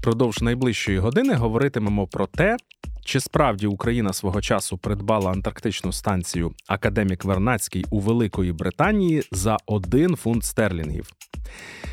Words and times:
Впродовж 0.00 0.42
найближчої 0.42 0.98
години 0.98 1.34
говоритимемо 1.34 2.06
про 2.06 2.26
те, 2.26 2.56
чи 3.04 3.20
справді 3.20 3.66
Україна 3.66 4.12
свого 4.12 4.40
часу 4.40 4.78
придбала 4.78 5.30
антарктичну 5.30 5.92
станцію 5.92 6.52
Академік 6.66 7.24
Вернацький 7.24 7.84
у 7.90 8.00
Великої 8.00 8.52
Британії 8.52 9.22
за 9.32 9.56
один 9.66 10.16
фунт 10.16 10.44
стерлінгів. 10.44 11.10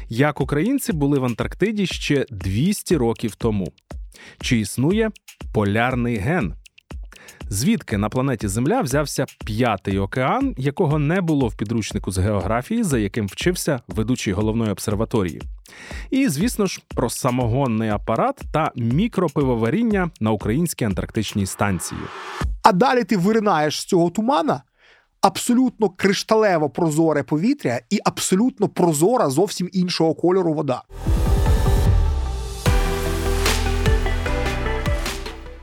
Як 0.10 0.42
українці 0.42 0.94
були 0.94 1.20
в 1.20 1.26
Антарктиді 1.26 1.86
ще 1.86 2.26
200 2.32 2.98
років 2.98 3.36
тому? 3.36 3.68
Чи 4.42 4.60
існує 4.60 5.12
полярний 5.54 6.18
ген? 6.18 6.54
Звідки 7.50 7.98
на 7.98 8.10
планеті 8.10 8.48
Земля 8.48 8.82
взявся 8.82 9.26
п'ятий 9.46 10.00
океан, 10.00 10.56
якого 10.58 11.00
не 11.00 11.22
було 11.22 11.48
в 11.48 11.56
підручнику 11.56 12.12
з 12.12 12.18
географії, 12.18 12.84
за 12.84 13.00
яким 13.00 13.28
вчився 13.28 13.80
ведучий 13.88 14.34
головної 14.34 14.72
обсерваторії? 14.72 15.42
І, 16.10 16.28
звісно 16.28 16.66
ж, 16.66 16.82
про 16.88 17.10
самогонний 17.10 17.90
апарат 17.90 18.42
та 18.54 18.72
мікропивоваріння 18.76 20.10
на 20.20 20.32
українській 20.32 20.86
антарктичній 20.86 21.46
станції. 21.46 22.02
А 22.64 22.72
далі 22.72 23.04
ти 23.04 23.18
виринаєш 23.18 23.82
з 23.82 23.86
цього 23.86 24.10
тумана. 24.10 24.62
Абсолютно 25.22 25.90
кришталево 25.90 26.70
прозоре 26.70 27.24
повітря 27.24 27.80
і 27.90 28.00
абсолютно 28.06 28.70
прозора 28.70 29.30
зовсім 29.30 29.70
іншого 29.74 30.14
кольору 30.16 30.54
вода. 30.54 30.84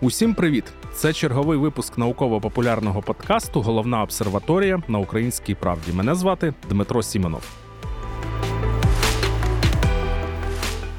Усім 0.01 0.35
привіт! 0.35 0.65
Це 0.95 1.13
черговий 1.13 1.59
випуск 1.59 1.99
науково-популярного 1.99 3.03
подкасту 3.03 3.61
Головна 3.61 4.03
обсерваторія 4.03 4.83
на 4.89 4.99
українській 4.99 5.55
правді. 5.55 5.93
Мене 5.93 6.15
звати 6.15 6.55
Дмитро 6.69 7.03
Сімонов. 7.03 7.43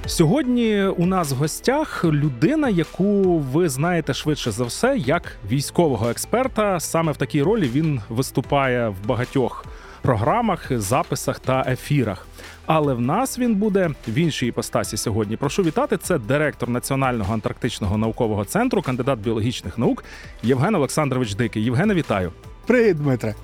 Сьогодні 0.06 0.84
у 0.84 1.06
нас 1.06 1.32
в 1.32 1.36
гостях 1.36 2.06
людина, 2.06 2.70
яку 2.70 3.40
ви 3.40 3.70
знаєте 3.70 4.14
швидше 4.14 4.52
за 4.52 4.64
все, 4.64 4.98
як 4.98 5.38
військового 5.52 6.10
експерта. 6.10 6.80
Саме 6.80 7.12
в 7.12 7.18
такій 7.18 7.44
ролі 7.44 7.70
він 7.74 8.02
виступає 8.10 8.90
в 8.90 9.08
багатьох 9.08 9.66
програмах, 10.02 10.80
записах 10.80 11.40
та 11.40 11.66
ефірах. 11.68 12.28
Але 12.66 12.94
в 12.94 13.02
нас 13.02 13.40
він 13.40 13.56
буде 13.56 13.90
в 14.08 14.18
іншій 14.18 14.48
іпостасі 14.48 14.98
сьогодні. 14.98 15.38
Прошу 15.38 15.64
вітати. 15.64 15.98
Це 15.98 16.18
директор 16.20 16.70
Національного 16.70 17.34
антарктичного 17.34 17.98
наукового 17.98 18.46
центру, 18.46 18.82
кандидат 18.82 19.20
біологічних 19.20 19.78
наук 19.78 20.04
Євген 20.44 20.76
Олександрович 20.76 21.34
Дикий. 21.34 21.64
Євгене, 21.64 21.94
вітаю. 21.94 22.32
Привіт, 22.66 22.98
Дмитре. 22.98 23.36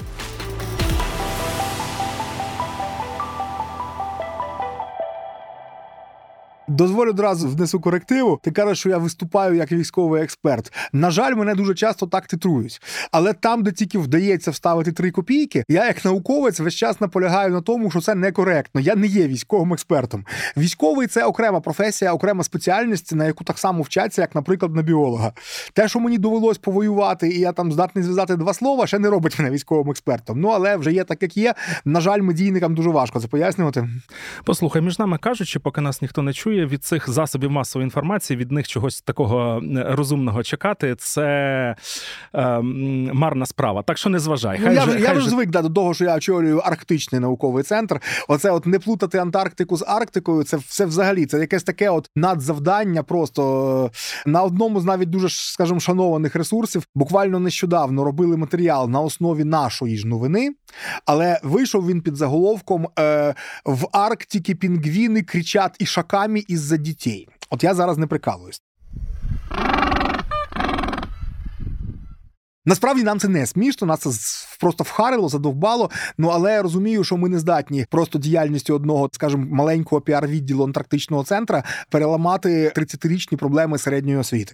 Дозволю 6.72 7.10
одразу 7.10 7.50
внесу 7.50 7.80
корективу. 7.80 8.40
Ти 8.44 8.52
кажеш, 8.52 8.80
що 8.80 8.90
я 8.90 8.98
виступаю 8.98 9.56
як 9.56 9.72
військовий 9.72 10.24
експерт. 10.24 10.74
На 10.94 11.12
жаль, 11.12 11.36
мене 11.36 11.56
дуже 11.56 11.74
часто 11.74 12.08
так 12.08 12.28
титрують. 12.28 12.82
Але 13.12 13.34
там, 13.34 13.64
де 13.64 13.72
тільки 13.72 13.98
вдається 13.98 14.52
вставити 14.52 14.92
три 14.92 15.12
копійки, 15.12 15.64
я 15.70 15.86
як 15.86 16.06
науковець 16.06 16.60
весь 16.60 16.74
час 16.74 17.02
наполягаю 17.02 17.52
на 17.52 17.62
тому, 17.62 17.92
що 17.92 18.02
це 18.02 18.16
некоректно. 18.16 18.82
Я 18.82 18.96
не 18.96 19.08
є 19.08 19.28
військовим 19.28 19.74
експертом. 19.74 20.26
Військовий 20.58 21.08
це 21.08 21.26
окрема 21.26 21.60
професія, 21.60 22.14
окрема 22.14 22.44
спеціальність, 22.44 23.16
на 23.16 23.26
яку 23.26 23.44
так 23.44 23.58
само 23.58 23.84
вчаться, 23.84 24.22
як, 24.22 24.36
наприклад, 24.36 24.76
на 24.76 24.82
біолога. 24.82 25.34
Те, 25.74 25.88
що 25.88 26.00
мені 26.00 26.18
довелось 26.18 26.58
повоювати, 26.58 27.30
і 27.30 27.40
я 27.40 27.52
там 27.52 27.72
здатний 27.72 28.04
зв'язати 28.04 28.36
два 28.36 28.54
слова, 28.54 28.88
ще 28.88 29.00
не 29.00 29.10
робить 29.10 29.40
мене 29.40 29.52
військовим 29.52 29.90
експертом. 29.90 30.42
Ну 30.42 30.48
але 30.48 30.78
вже 30.78 30.94
є 30.94 31.04
так, 31.04 31.22
як 31.22 31.38
є. 31.38 31.54
На 31.86 32.02
жаль, 32.02 32.22
медійникам 32.22 32.76
дуже 32.76 32.90
важко 32.90 33.20
це 33.20 33.28
пояснювати. 33.28 33.90
Послухай, 34.44 34.82
між 34.82 35.00
нами 35.00 35.18
кажучи, 35.18 35.60
поки 35.60 35.82
нас 35.82 36.02
ніхто 36.02 36.22
не 36.22 36.34
чує 36.34 36.61
від 36.66 36.84
цих 36.84 37.10
засобів 37.10 37.52
масової 37.52 37.86
інформації, 37.86 38.38
від 38.38 38.52
них 38.52 38.68
чогось 38.68 39.02
такого 39.02 39.62
розумного 39.76 40.44
чекати, 40.44 40.96
це 40.96 41.76
е, 42.36 42.62
марна 43.14 43.46
справа. 43.46 43.84
Так 43.84 43.98
що 43.98 44.10
не 44.10 44.20
зважай. 44.20 44.58
Ну, 44.60 44.66
хай 44.66 44.76
я 44.76 44.82
ж, 44.82 45.00
я 45.00 45.16
ж 45.16 45.30
звик 45.30 45.50
да, 45.50 45.62
до 45.62 45.70
того, 45.70 45.94
що 45.94 46.06
я 46.06 46.16
очолюю 46.16 46.58
Арктичний 46.58 47.22
науковий 47.22 47.64
центр. 47.64 48.02
Оце 48.28 48.52
от 48.52 48.66
не 48.66 48.80
плутати 48.80 49.18
Антарктику 49.18 49.78
з 49.78 49.86
Арктикою. 49.88 50.44
Це 50.44 50.58
все 50.58 50.86
взагалі 50.86 51.26
це 51.26 51.40
якесь 51.40 51.64
таке 51.64 51.90
от 51.90 52.10
надзавдання. 52.16 53.04
Просто 53.04 53.92
е, 54.26 54.30
на 54.30 54.44
одному 54.44 54.80
з 54.80 54.86
навіть 54.86 55.10
дуже 55.10 55.30
скажімо, 55.30 55.80
шанованих 55.80 56.36
ресурсів. 56.36 56.84
Буквально 56.96 57.40
нещодавно 57.40 58.04
робили 58.04 58.38
матеріал 58.38 58.90
на 58.90 59.02
основі 59.02 59.44
нашої 59.44 59.98
ж 59.98 60.08
новини, 60.08 60.50
але 61.06 61.40
вийшов 61.44 61.88
він 61.88 62.02
під 62.02 62.16
заголовком 62.16 62.88
е, 63.00 63.36
в 63.66 63.88
Арктиці 63.92 64.56
пінгвіни 64.56 65.22
кричать 65.22 65.76
і 65.80 65.86
шаками 65.86 66.44
із-за 66.52 66.78
дітей. 66.78 67.28
От 67.50 67.64
я 67.64 67.74
зараз 67.74 67.98
не 67.98 68.08
прикалуюсь. 68.08 68.62
Насправді 72.66 73.04
нам 73.04 73.20
це 73.20 73.28
не 73.28 73.46
смішно, 73.46 73.88
нас 73.88 74.00
це 74.00 74.10
просто 74.60 74.84
вхарило, 74.84 75.30
задовбало. 75.30 75.90
Ну 76.18 76.28
але 76.28 76.54
я 76.54 76.62
розумію, 76.62 77.04
що 77.04 77.18
ми 77.18 77.30
не 77.30 77.40
здатні 77.40 77.86
просто 77.90 78.20
діяльністю 78.20 78.76
одного, 78.76 79.10
скажімо, 79.12 79.46
маленького 79.52 80.02
піар-відділу 80.02 80.64
антарктичного 80.64 81.24
центра 81.24 81.64
переламати 81.90 82.72
30-річні 82.76 83.36
проблеми 83.36 83.78
середньої 83.78 84.18
освіти. 84.18 84.54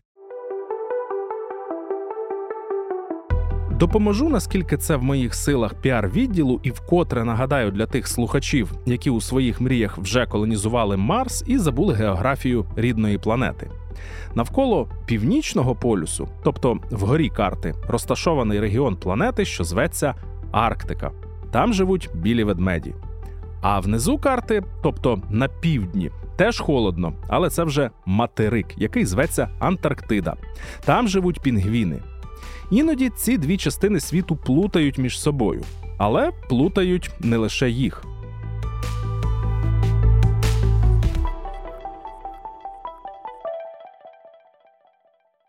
Допоможу, 3.79 4.29
наскільки 4.29 4.77
це 4.77 4.95
в 4.95 5.03
моїх 5.03 5.35
силах 5.35 5.73
піар-відділу, 5.73 6.59
і 6.63 6.71
вкотре 6.71 7.23
нагадаю 7.23 7.71
для 7.71 7.85
тих 7.85 8.07
слухачів, 8.07 8.71
які 8.85 9.09
у 9.09 9.21
своїх 9.21 9.61
мріях 9.61 9.97
вже 9.97 10.25
колонізували 10.25 10.97
Марс 10.97 11.43
і 11.47 11.57
забули 11.57 11.93
географію 11.93 12.65
рідної 12.75 13.17
планети. 13.17 13.71
Навколо 14.35 14.89
північного 15.05 15.75
полюсу, 15.75 16.27
тобто 16.43 16.79
вгорі 16.91 17.29
карти, 17.29 17.75
розташований 17.87 18.59
регіон 18.59 18.95
планети, 18.95 19.45
що 19.45 19.63
зветься 19.63 20.15
Арктика. 20.51 21.11
Там 21.51 21.73
живуть 21.73 22.09
білі 22.13 22.43
ведмеді. 22.43 22.95
А 23.61 23.79
внизу 23.79 24.17
карти, 24.17 24.63
тобто 24.83 25.21
на 25.29 25.47
півдні, 25.47 26.11
теж 26.35 26.59
холодно, 26.59 27.13
але 27.27 27.49
це 27.49 27.63
вже 27.63 27.89
материк, 28.05 28.67
який 28.77 29.05
зветься 29.05 29.49
Антарктида. 29.59 30.35
Там 30.85 31.07
живуть 31.07 31.41
пінгвіни. 31.41 31.99
Іноді 32.71 33.09
ці 33.09 33.37
дві 33.37 33.57
частини 33.57 33.99
світу 33.99 34.35
плутають 34.35 34.97
між 34.97 35.19
собою, 35.19 35.63
але 35.97 36.31
плутають 36.49 37.11
не 37.19 37.37
лише 37.37 37.69
їх. 37.69 38.03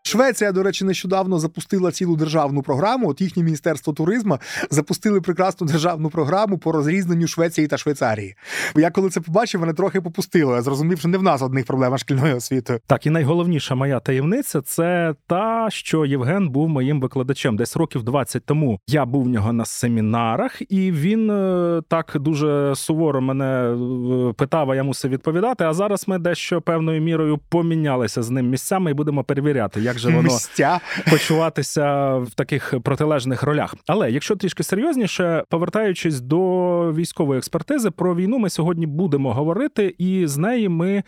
Швеція, 0.09 0.51
до 0.51 0.63
речі, 0.63 0.85
нещодавно 0.85 1.39
запустила 1.39 1.91
цілу 1.91 2.15
державну 2.15 2.61
програму. 2.61 3.09
От 3.09 3.21
їхнє 3.21 3.43
міністерство 3.43 3.93
туризму 3.93 4.37
запустили 4.69 5.21
прекрасну 5.21 5.67
державну 5.67 6.09
програму 6.09 6.57
по 6.57 6.71
розрізненню 6.71 7.27
Швеції 7.27 7.67
та 7.67 7.77
Швейцарії. 7.77 8.35
Я 8.75 8.91
коли 8.91 9.09
це 9.09 9.21
побачив, 9.21 9.61
мене 9.61 9.73
трохи 9.73 10.01
попустило. 10.01 10.55
Я 10.55 10.61
зрозумів, 10.61 10.99
що 10.99 11.07
не 11.07 11.17
в 11.17 11.23
нас 11.23 11.41
одних 11.41 11.65
проблема 11.65 11.97
шкільної 11.97 12.33
освіти. 12.33 12.79
Так, 12.87 13.05
і 13.05 13.09
найголовніша 13.09 13.75
моя 13.75 13.99
таємниця 13.99 14.61
це 14.61 15.15
та, 15.27 15.67
що 15.69 16.05
Євген 16.05 16.49
був 16.49 16.69
моїм 16.69 17.01
викладачем. 17.01 17.57
Десь 17.57 17.77
років 17.77 18.03
20 18.03 18.45
тому 18.45 18.79
я 18.87 19.05
був 19.05 19.23
в 19.23 19.29
нього 19.29 19.53
на 19.53 19.65
семінарах, 19.65 20.61
і 20.69 20.91
він 20.91 21.31
е, 21.31 21.81
так 21.87 22.17
дуже 22.19 22.75
суворо 22.75 23.21
мене 23.21 23.45
е, 23.45 24.33
питав, 24.33 24.71
а 24.71 24.75
я 24.75 24.83
мусив 24.83 25.11
відповідати. 25.11 25.63
А 25.63 25.73
зараз 25.73 26.07
ми 26.07 26.19
дещо 26.19 26.61
певною 26.61 27.01
мірою 27.01 27.39
помінялися 27.49 28.23
з 28.23 28.29
ним 28.29 28.49
місцями 28.49 28.91
і 28.91 28.93
будемо 28.93 29.23
перевіряти, 29.23 29.81
як 29.81 29.98
же 29.99 30.09
воно 30.09 30.27
Мстя. 30.27 30.79
почуватися 31.11 32.15
в 32.15 32.29
таких 32.35 32.73
протилежних 32.83 33.43
ролях. 33.43 33.75
Але 33.87 34.11
якщо 34.11 34.35
трішки 34.35 34.63
серйозніше, 34.63 35.43
повертаючись 35.49 36.21
до 36.21 36.93
військової 36.93 37.37
експертизи, 37.37 37.91
про 37.91 38.15
війну 38.15 38.37
ми 38.37 38.49
сьогодні 38.49 38.87
будемо 38.87 39.33
говорити, 39.33 39.95
і 39.97 40.27
з 40.27 40.37
неї 40.37 40.69
ми. 40.69 41.03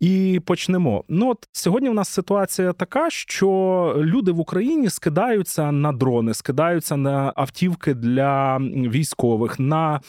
І 0.00 0.40
почнемо. 0.46 1.04
Ну 1.08 1.30
от 1.30 1.48
сьогодні 1.52 1.88
в 1.88 1.94
нас 1.94 2.08
ситуація 2.08 2.72
така, 2.72 3.10
що 3.10 3.94
люди 3.98 4.32
в 4.32 4.40
Україні 4.40 4.90
скидаються 4.90 5.72
на 5.72 5.92
дрони, 5.92 6.34
скидаються 6.34 6.96
на 6.96 7.32
автівки 7.36 7.94
для 7.94 8.58
військових. 8.58 9.58
на 9.58 10.00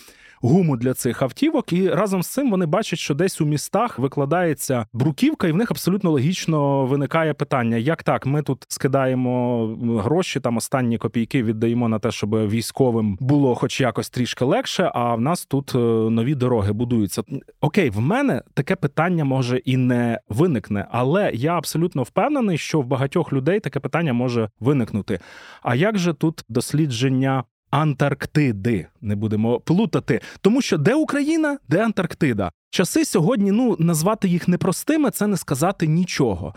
гуму 0.42 0.78
для 0.78 0.94
цих 0.94 1.22
автівок, 1.22 1.74
і 1.74 1.90
разом 1.90 2.24
з 2.24 2.28
цим 2.28 2.52
вони 2.52 2.66
бачать, 2.66 3.00
що 3.00 3.14
десь 3.14 3.42
у 3.42 3.46
містах 3.46 4.00
викладається 4.00 4.86
бруківка, 4.94 5.48
і 5.48 5.52
в 5.52 5.56
них 5.56 5.72
абсолютно 5.72 6.12
логічно 6.12 6.86
виникає 6.86 7.34
питання: 7.34 7.78
як 7.78 8.04
так, 8.04 8.26
ми 8.26 8.42
тут 8.42 8.66
скидаємо 8.68 9.68
гроші, 10.04 10.40
там 10.40 10.58
останні 10.58 10.98
копійки 10.98 11.44
віддаємо 11.44 11.90
на 11.90 12.00
те, 12.00 12.12
щоб 12.12 12.48
військовим 12.50 13.18
було 13.20 13.56
хоч 13.56 13.82
якось 13.82 14.10
трішки 14.10 14.46
легше. 14.46 14.92
А 14.94 15.16
в 15.16 15.22
нас 15.22 15.46
тут 15.46 15.76
е, 15.76 15.78
нові 16.10 16.36
дороги 16.36 16.72
будуються. 16.72 17.24
Окей, 17.62 17.90
в 17.90 18.00
мене 18.00 18.42
таке 18.54 18.76
питання 18.76 19.26
може 19.26 19.58
і 19.58 19.78
не 19.78 20.20
виникне, 20.30 20.88
але 20.92 21.32
я 21.34 21.58
абсолютно 21.58 22.04
впевнений, 22.04 22.58
що 22.58 22.82
в 22.82 22.86
багатьох 22.86 23.34
людей 23.34 23.60
таке 23.60 23.80
питання 23.80 24.14
може 24.14 24.50
виникнути. 24.60 25.20
А 25.64 25.76
як 25.76 25.98
же 25.98 26.14
тут 26.14 26.44
дослідження 26.50 27.44
Антарктиди. 27.76 28.88
Не 29.02 29.16
будемо 29.16 29.60
плутати, 29.60 30.22
тому 30.42 30.62
що 30.62 30.78
де 30.78 30.96
Україна, 30.96 31.58
де 31.70 31.84
Антарктида. 31.84 32.52
Часи 32.76 33.06
сьогодні 33.06 33.52
ну 33.52 33.76
назвати 33.80 34.28
їх 34.28 34.48
непростими, 34.48 35.12
це 35.12 35.28
не 35.28 35.38
сказати 35.38 35.88
нічого. 35.88 36.54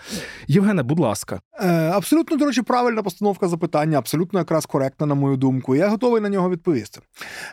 Євгене, 0.49 0.82
будь 0.82 0.99
ласка, 0.99 1.41
Е, 1.61 1.91
абсолютно 1.94 2.37
до 2.37 2.47
речі, 2.47 2.62
правильна 2.62 3.03
постановка 3.03 3.49
запитання, 3.49 3.99
абсолютно 3.99 4.38
якраз 4.38 4.67
коректна, 4.67 5.06
на 5.06 5.15
мою 5.15 5.37
думку. 5.37 5.76
Я 5.76 5.88
готовий 5.88 6.20
на 6.20 6.29
нього 6.29 6.50
відповісти. 6.50 7.00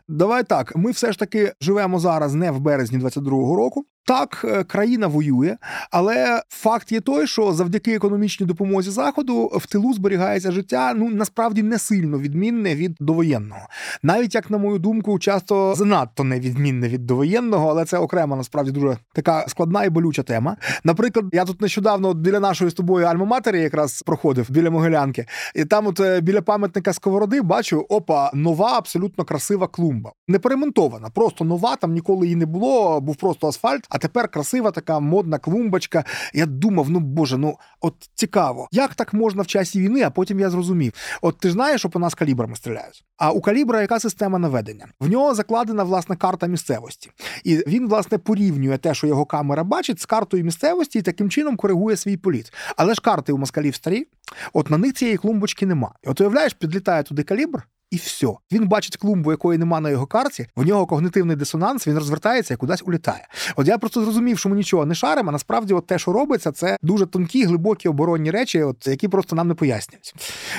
Давай 0.08 0.44
так. 0.44 0.76
Ми 0.76 0.92
все 0.92 1.12
ж 1.12 1.20
таки 1.20 1.54
живемо 1.62 2.00
зараз 2.00 2.34
не 2.34 2.52
в 2.52 2.60
березні 2.60 3.00
22-го 3.00 3.56
року. 3.56 3.86
Так, 4.08 4.46
е, 4.48 4.64
країна 4.64 5.08
воює, 5.08 5.58
але 5.92 6.42
факт 6.50 6.92
є 6.92 7.02
той, 7.02 7.28
що 7.28 7.54
завдяки 7.54 7.96
економічній 7.96 8.46
допомозі 8.46 8.90
заходу 8.92 9.52
в 9.56 9.66
тилу 9.66 9.94
зберігається 9.94 10.52
життя. 10.52 10.94
Ну 10.96 11.10
насправді 11.10 11.64
не 11.64 11.80
сильно 11.80 12.20
відмінне 12.20 12.76
від 12.76 12.96
довоєнного, 13.00 13.62
навіть 14.04 14.36
як 14.36 14.50
на 14.50 14.58
мою 14.58 14.80
думку, 14.80 15.20
часто 15.20 15.76
занадто 15.76 16.24
невідмінне 16.24 16.88
від 16.88 17.06
довоєнного, 17.06 17.70
але 17.70 17.86
це 17.86 17.98
окрема 17.98 18.36
насправді 18.36 18.55
дуже 18.64 18.98
така 19.14 19.46
складна 19.48 19.84
і 19.84 19.90
болюча 19.90 20.24
тема. 20.24 20.58
Наприклад, 20.84 21.26
я 21.32 21.46
тут 21.46 21.62
нещодавно 21.62 22.14
біля 22.14 22.40
нашої 22.40 22.72
з 22.72 22.74
тобою 22.74 23.06
альма-матері 23.06 23.58
якраз 23.58 24.02
проходив 24.02 24.52
біля 24.52 24.70
Могилянки, 24.70 25.26
і 25.56 25.66
там, 25.66 25.88
от 25.88 26.00
е, 26.00 26.22
біля 26.22 26.42
пам'ятника 26.42 26.94
Сковороди, 26.94 27.42
бачу, 27.42 27.86
опа, 27.90 28.32
нова, 28.34 28.78
абсолютно 28.78 29.26
красива 29.26 29.68
клумба, 29.68 30.12
не 30.28 30.40
перемонтована, 30.40 31.10
просто 31.10 31.46
нова. 31.46 31.76
Там 31.76 31.94
ніколи 31.94 32.26
її 32.26 32.36
не 32.36 32.46
було, 32.46 33.02
був 33.02 33.16
просто 33.16 33.48
асфальт. 33.48 33.86
А 33.90 33.98
тепер 33.98 34.28
красива 34.28 34.72
така 34.72 35.00
модна 35.00 35.38
клумбочка. 35.38 36.04
Я 36.34 36.46
думав, 36.46 36.90
ну 36.90 37.00
боже, 37.00 37.38
ну 37.38 37.56
от 37.82 37.94
цікаво, 38.16 38.68
як 38.72 38.96
так 38.96 39.14
можна 39.14 39.42
в 39.42 39.48
часі 39.48 39.80
війни, 39.80 40.02
а 40.02 40.10
потім 40.10 40.40
я 40.40 40.50
зрозумів. 40.50 40.94
От 41.22 41.38
ти 41.38 41.48
ж 41.48 41.54
знаєш, 41.54 41.82
що 41.82 41.90
по 41.90 42.00
нас 42.00 42.16
калібрами 42.16 42.56
стріляють. 42.56 43.06
А 43.18 43.32
у 43.32 43.42
калібра 43.42 43.82
яка 43.82 44.00
система 44.00 44.40
наведення? 44.40 44.88
В 45.00 45.10
нього 45.10 45.36
закладена 45.36 45.84
власне 45.84 46.16
карта 46.16 46.48
місцевості, 46.48 47.12
і 47.44 47.56
він 47.56 47.88
власне 47.88 48.18
порівнює 48.18 48.45
те, 48.78 48.94
що 48.94 49.08
його 49.08 49.26
камера 49.26 49.64
бачить, 49.64 50.02
з 50.02 50.06
картою 50.06 50.44
місцевості, 50.44 51.00
і 51.00 51.02
таким 51.02 51.30
чином 51.30 51.58
коригує 51.58 51.98
свій 51.98 52.18
політ. 52.18 52.54
Але 52.78 52.94
ж 52.94 53.02
карти 53.02 53.34
у 53.34 53.38
москалів 53.38 53.76
старі, 53.76 54.08
от 54.54 54.70
на 54.70 54.78
них 54.78 54.94
цієї 54.94 55.18
клумбочки 55.18 55.66
нема. 55.66 55.92
І 56.04 56.10
от 56.10 56.22
уявляєш, 56.22 56.54
підлітає 56.54 57.04
туди 57.04 57.24
калібр. 57.24 57.64
І 57.92 57.96
все. 57.96 58.28
Він 58.52 58.68
бачить 58.68 58.98
клумбу, 58.98 59.32
якої 59.32 59.60
нема 59.60 59.80
на 59.80 59.90
його 59.90 60.06
карті, 60.06 60.48
в 60.56 60.66
нього 60.66 60.86
когнитивний 60.86 61.36
дисонанс, 61.36 61.88
він 61.88 61.98
розвертається 61.98 62.54
і 62.54 62.58
кудись 62.58 62.84
улітає. 62.86 63.28
От 63.56 63.68
я 63.68 63.78
просто 63.78 64.04
зрозумів, 64.04 64.40
що 64.40 64.50
ми 64.50 64.56
нічого 64.56 64.86
не 64.86 64.96
шаримо, 64.96 65.30
а 65.30 65.32
насправді, 65.32 65.74
от 65.74 65.88
те, 65.88 66.00
що 66.00 66.14
робиться, 66.14 66.52
це 66.52 66.78
дуже 66.82 67.06
тонкі, 67.06 67.46
глибокі 67.46 67.90
оборонні 67.90 68.32
речі, 68.32 68.64
от 68.64 68.88
які 68.88 69.08
просто 69.08 69.36
нам 69.36 69.48
не 69.48 69.54
пояснюють. 69.54 70.14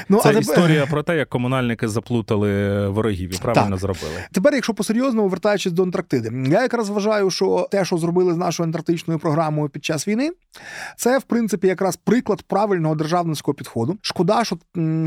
Ну 0.09 0.21
це 0.23 0.29
а 0.29 0.33
історія 0.33 0.87
про 0.87 1.03
те, 1.03 1.17
як 1.17 1.29
комунальники 1.29 1.89
заплутали 1.89 2.89
ворогів 2.89 3.35
і 3.35 3.39
правильно 3.39 3.71
так. 3.71 3.79
зробили. 3.79 4.25
Тепер, 4.33 4.55
якщо 4.55 4.75
по-серйозному 4.75 5.29
вертаючись 5.29 5.73
до 5.73 5.83
Антарктиди, 5.83 6.33
я 6.51 6.63
якраз 6.63 6.89
вважаю, 6.89 7.31
що 7.31 7.69
те, 7.71 7.85
що 7.85 7.99
зробили 7.99 8.35
з 8.35 8.37
нашою 8.37 8.65
антарктичною 8.65 9.21
програмою 9.21 9.69
під 9.69 9.85
час 9.85 10.09
війни, 10.09 10.31
це 10.97 11.19
в 11.19 11.23
принципі 11.23 11.67
якраз 11.67 11.97
приклад 11.97 12.43
правильного 12.43 12.95
державницького 12.95 13.55
підходу. 13.55 13.99
Шкода, 14.01 14.45
що 14.45 14.59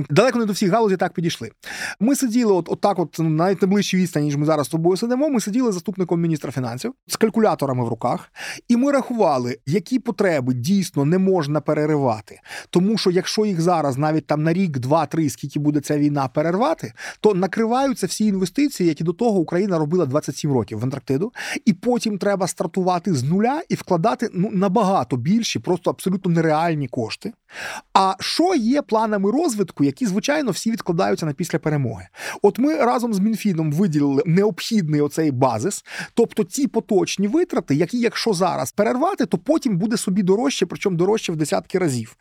далеко 0.09 0.39
не 0.39 0.45
до 0.45 0.53
всіх 0.53 0.71
галузі 0.71 0.97
так 0.97 1.13
підійшли. 1.13 1.51
Ми 1.99 2.15
сиділи, 2.15 2.53
от, 2.53 2.69
от 2.69 2.81
так, 2.81 2.99
от 2.99 3.15
навіть 3.19 3.61
на 3.61 3.67
ближчій 3.67 3.97
відстані, 3.97 4.25
ніж 4.25 4.37
ми 4.37 4.45
зараз 4.45 4.65
з 4.65 4.69
тобою 4.69 4.97
сидимо. 4.97 5.29
Ми 5.29 5.41
сиділи 5.41 5.71
заступником 5.71 6.21
міністра 6.21 6.51
фінансів 6.51 6.93
з 7.07 7.15
калькуляторами 7.15 7.85
в 7.85 7.87
руках, 7.87 8.31
і 8.67 8.77
ми 8.77 8.91
рахували, 8.91 9.57
які 9.65 9.99
потреби 9.99 10.53
дійсно 10.53 11.05
не 11.05 11.17
можна 11.17 11.61
переривати. 11.61 12.39
Тому 12.69 12.97
що 12.97 13.11
якщо 13.11 13.45
їх 13.45 13.61
зараз 13.61 13.97
навіть 13.97 14.27
там 14.27 14.43
на 14.43 14.53
рік, 14.53 14.79
два-три, 14.79 15.29
скільки 15.29 15.59
буде 15.59 15.79
ця 15.79 15.97
війна 15.97 16.27
перервати, 16.27 16.93
то 17.19 17.33
накриваються 17.33 18.07
всі 18.07 18.25
інвестиції, 18.25 18.89
які 18.89 19.03
до 19.03 19.13
того 19.13 19.39
Україна 19.39 19.77
робила 19.77 20.05
27 20.05 20.53
років 20.53 20.79
в 20.79 20.83
Антарктиду, 20.83 21.31
і 21.65 21.73
потім 21.73 22.17
треба 22.17 22.47
стартувати 22.47 23.13
з 23.13 23.23
нуля 23.23 23.61
і 23.69 23.75
вкладати 23.75 24.29
ну 24.33 24.49
набагато 24.53 25.17
більші, 25.39 25.59
просто 25.59 25.89
абсолютно 25.89 26.31
нереальні 26.31 26.87
кошти. 26.87 27.33
А 27.93 28.13
що 28.19 28.55
є 28.55 28.81
планами 28.81 29.31
розвитку, 29.31 29.83
які 29.83 30.05
звичайно 30.05 30.51
всі 30.51 30.71
відкладаються 30.71 31.25
на 31.25 31.33
після 31.33 31.59
перемоги? 31.59 32.07
От 32.41 32.59
ми 32.59 32.75
разом 32.75 33.13
з 33.13 33.19
Мінфіном 33.19 33.71
виділили 33.71 34.23
необхідний 34.25 35.01
оцей 35.01 35.31
базис, 35.31 35.85
тобто 36.13 36.43
ті 36.43 36.67
поточні 36.67 37.27
витрати, 37.27 37.75
які, 37.75 37.99
якщо 37.99 38.33
зараз 38.33 38.71
перервати, 38.71 39.25
то 39.25 39.37
потім 39.37 39.77
буде 39.77 39.97
собі 39.97 40.23
дорожче, 40.23 40.65
причому 40.65 40.97
дорожче 40.97 41.31
в 41.31 41.35
десятки 41.35 41.79
разів. 41.79 42.17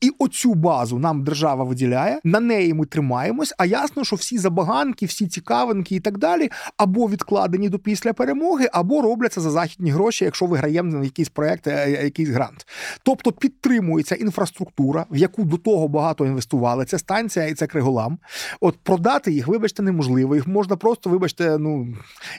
І 0.00 0.10
оцю 0.18 0.54
базу 0.54 0.98
нам 0.98 1.24
держава 1.24 1.64
виділяє, 1.64 2.20
на 2.24 2.40
неї 2.40 2.74
ми 2.74 2.86
тримаємось. 2.86 3.54
А 3.58 3.66
ясно, 3.66 4.04
що 4.04 4.16
всі 4.16 4.38
забаганки, 4.38 5.06
всі 5.06 5.26
цікавинки 5.26 5.94
і 5.94 6.00
так 6.00 6.18
далі, 6.18 6.50
або 6.76 7.08
відкладені 7.08 7.68
до 7.68 7.78
після 7.78 8.12
перемоги, 8.12 8.68
або 8.72 9.02
робляться 9.02 9.40
за 9.40 9.50
західні 9.50 9.90
гроші, 9.90 10.24
якщо 10.24 10.46
виграємо 10.46 10.92
на 10.92 11.04
якийсь 11.04 11.28
проект, 11.28 11.66
е, 11.66 11.70
е, 11.70 12.04
якийсь 12.04 12.28
грант. 12.28 12.55
Тобто 13.02 13.32
підтримується 13.32 14.14
інфраструктура, 14.14 15.06
в 15.10 15.16
яку 15.16 15.44
до 15.44 15.56
того 15.56 15.88
багато 15.88 16.26
інвестували. 16.26 16.84
Це 16.84 16.98
станція 16.98 17.46
і 17.46 17.54
це 17.54 17.66
Криголам. 17.66 18.18
От 18.60 18.78
продати 18.82 19.32
їх, 19.32 19.48
вибачте, 19.48 19.82
неможливо. 19.82 20.34
Їх 20.34 20.46
можна 20.46 20.76
просто, 20.76 21.10
вибачте, 21.10 21.58
ну 21.58 21.96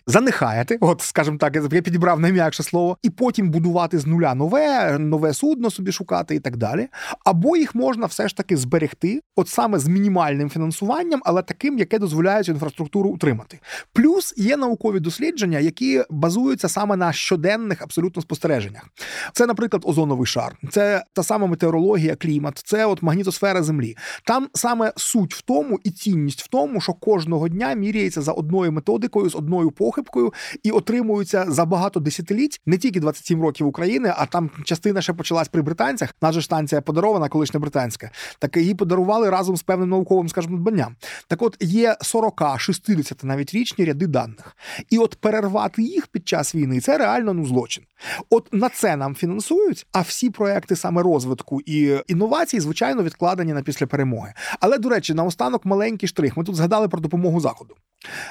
занехаяти. 0.08 0.78
От, 0.81 1.02
скажімо 1.02 1.38
так, 1.38 1.56
я 1.56 1.81
підібрав 1.81 2.19
найм'якше 2.19 2.64
слово, 2.64 2.98
і 3.04 3.10
потім 3.10 3.50
будувати 3.50 4.00
з 4.00 4.06
нуля 4.06 4.36
нове, 4.36 4.98
нове 5.00 5.34
судно 5.34 5.72
собі 5.72 5.92
шукати 5.92 6.36
і 6.36 6.40
так 6.40 6.58
далі. 6.58 6.88
Або 7.25 7.58
їх 7.58 7.75
можна 7.75 8.06
все 8.06 8.28
ж 8.28 8.38
таки 8.38 8.58
зберегти, 8.58 9.22
от 9.36 9.50
саме 9.50 9.80
з 9.80 9.88
мінімальним 9.88 10.50
фінансуванням, 10.50 11.22
але 11.25 11.42
таким, 11.42 11.78
яке 11.78 12.00
дозволяє 12.00 12.44
цю 12.44 12.52
інфраструктуру 12.52 13.10
утримати. 13.10 13.60
Плюс 13.94 14.34
є 14.38 14.58
наукові 14.58 15.00
дослідження, 15.00 15.60
які 15.60 16.04
базуються 16.10 16.69
саме 16.69 16.96
на 16.96 17.14
щоденних 17.14 17.81
абсолютно 17.81 18.22
спостереженнях. 18.22 18.90
Це, 19.34 19.46
наприклад, 19.46 19.84
озоновий 20.07 20.25
шар, 20.25 20.57
це 20.69 21.04
та 21.13 21.24
сама 21.24 21.48
метеорологія, 21.48 22.15
клімат, 22.15 22.62
це 22.65 22.86
от 22.86 23.04
магнітосфера 23.04 23.63
Землі. 23.63 23.98
Там 24.24 24.48
саме 24.54 24.94
суть 24.95 25.36
в 25.36 25.42
тому 25.42 25.80
і 25.83 25.92
цінність 25.92 26.42
в 26.42 26.48
тому, 26.48 26.81
що 26.81 26.94
кожного 26.94 27.50
дня 27.50 27.74
міряється 27.74 28.21
за 28.21 28.31
одною 28.31 28.71
методикою, 28.71 29.30
з 29.30 29.36
одною 29.36 29.71
похибкою 29.71 30.33
і 30.63 30.71
отримуються 30.71 31.45
за 31.48 31.65
багато 31.65 32.00
десятиліть 32.00 32.62
не 32.65 32.77
тільки 32.77 33.00
27 33.00 33.42
років 33.42 33.68
України, 33.68 34.13
а 34.18 34.25
там 34.25 34.50
частина 34.63 35.01
ще 35.01 35.13
почалась 35.13 35.48
при 35.48 35.62
британцях. 35.62 36.15
Наша 36.21 36.42
станція 36.42 36.81
подарована, 36.81 37.30
колишня 37.30 37.59
британська. 37.59 38.12
Так 38.39 38.57
її 38.57 38.75
подарували 38.75 39.30
разом 39.30 39.57
з 39.57 39.63
певним 39.63 39.89
науковим, 39.89 40.30
скажімо, 40.30 40.57
дбанням. 40.57 40.95
Так, 41.27 41.42
от 41.42 41.57
є 41.59 41.95
40, 42.01 42.42
60 42.57 43.24
навіть 43.24 43.54
річні 43.54 43.86
ряди 43.86 44.07
даних, 44.07 44.57
і 44.89 44.98
от 44.98 45.15
перервати 45.15 45.83
їх 45.83 46.07
під 46.07 46.27
час 46.27 46.56
війни 46.56 46.80
це 46.80 46.98
реально 46.98 47.33
ну 47.33 47.45
злочин. 47.45 47.83
От 48.30 48.54
на 48.54 48.69
це 48.69 48.95
нам 48.95 49.15
фінансують, 49.15 49.87
а 49.92 50.01
всі 50.01 50.30
проекти 50.30 50.76
саме 50.76 51.04
розвитку 51.04 51.61
і 51.66 51.97
інновацій, 52.07 52.59
звичайно, 52.59 53.04
відкладені 53.04 53.54
на 53.54 53.61
після 53.61 53.88
перемоги. 53.88 54.33
Але 54.59 54.78
до 54.78 54.90
речі, 54.90 55.14
наостанок 55.14 55.66
маленький 55.66 56.09
штрих. 56.09 56.38
Ми 56.38 56.44
тут 56.44 56.56
згадали 56.56 56.88
про 56.88 57.00
допомогу 57.00 57.40
заходу. 57.40 57.76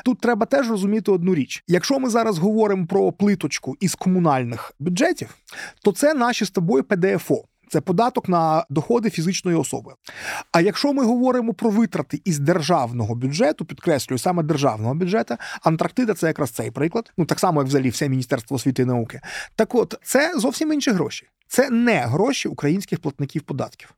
Тут 0.05 0.21
треба 0.21 0.47
теж 0.47 0.71
розуміти 0.71 1.11
одну 1.11 1.35
річ: 1.35 1.65
якщо 1.69 1.99
ми 1.99 2.11
зараз 2.11 2.39
говоримо 2.39 2.87
про 2.87 3.13
плиточку 3.13 3.77
із 3.81 3.95
комунальних 3.95 4.73
бюджетів, 4.79 5.35
то 5.83 5.93
це 5.93 6.15
наші 6.15 6.45
з 6.45 6.51
тобою 6.51 6.85
ПДФО. 6.85 7.45
Це 7.69 7.81
податок 7.81 8.29
на 8.29 8.65
доходи 8.71 9.11
фізичної 9.11 9.57
особи. 9.57 9.93
А 10.53 10.61
якщо 10.61 10.93
ми 10.93 11.05
говоримо 11.05 11.55
про 11.55 11.71
витрати 11.71 12.21
із 12.25 12.39
державного 12.39 13.15
бюджету, 13.15 13.65
підкреслюю 13.65 14.19
саме 14.19 14.43
державного 14.43 14.95
бюджету, 14.95 15.37
Антарктида 15.63 16.15
це 16.15 16.27
якраз 16.27 16.51
цей 16.51 16.71
приклад. 16.71 17.13
Ну 17.17 17.25
так 17.25 17.41
само, 17.41 17.61
як 17.61 17.69
взагалі 17.69 17.89
все 17.89 18.09
Міністерство 18.09 18.55
освіти 18.55 18.83
і 18.83 18.85
науки. 18.85 19.21
Так, 19.57 19.75
от 19.75 19.95
це 20.03 20.33
зовсім 20.39 20.73
інші 20.73 20.91
гроші. 20.91 21.29
Це 21.49 21.71
не 21.71 21.99
гроші 21.99 22.49
українських 22.49 23.01
платників 23.01 23.43
податків. 23.43 23.95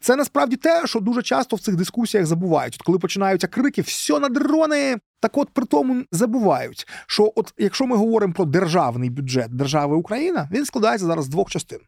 Це 0.00 0.16
насправді 0.16 0.56
те, 0.56 0.86
що 0.86 1.00
дуже 1.00 1.22
часто 1.22 1.56
в 1.56 1.60
цих 1.60 1.76
дискусіях 1.76 2.26
забувають. 2.26 2.74
От 2.74 2.82
коли 2.82 2.98
починаються 2.98 3.46
крики, 3.46 3.82
все 3.82 4.18
на 4.18 4.28
дрони. 4.28 4.98
Так, 5.22 5.38
от 5.38 5.50
при 5.50 5.66
тому 5.66 6.02
забувають, 6.12 6.86
що 7.06 7.32
от 7.36 7.54
якщо 7.58 7.86
ми 7.86 7.96
говоримо 7.96 8.34
про 8.34 8.44
державний 8.44 9.10
бюджет 9.10 9.56
держави 9.56 9.96
Україна, 9.96 10.48
він 10.52 10.64
складається 10.64 11.06
зараз 11.06 11.24
з 11.24 11.28
двох 11.28 11.50
частин: 11.50 11.78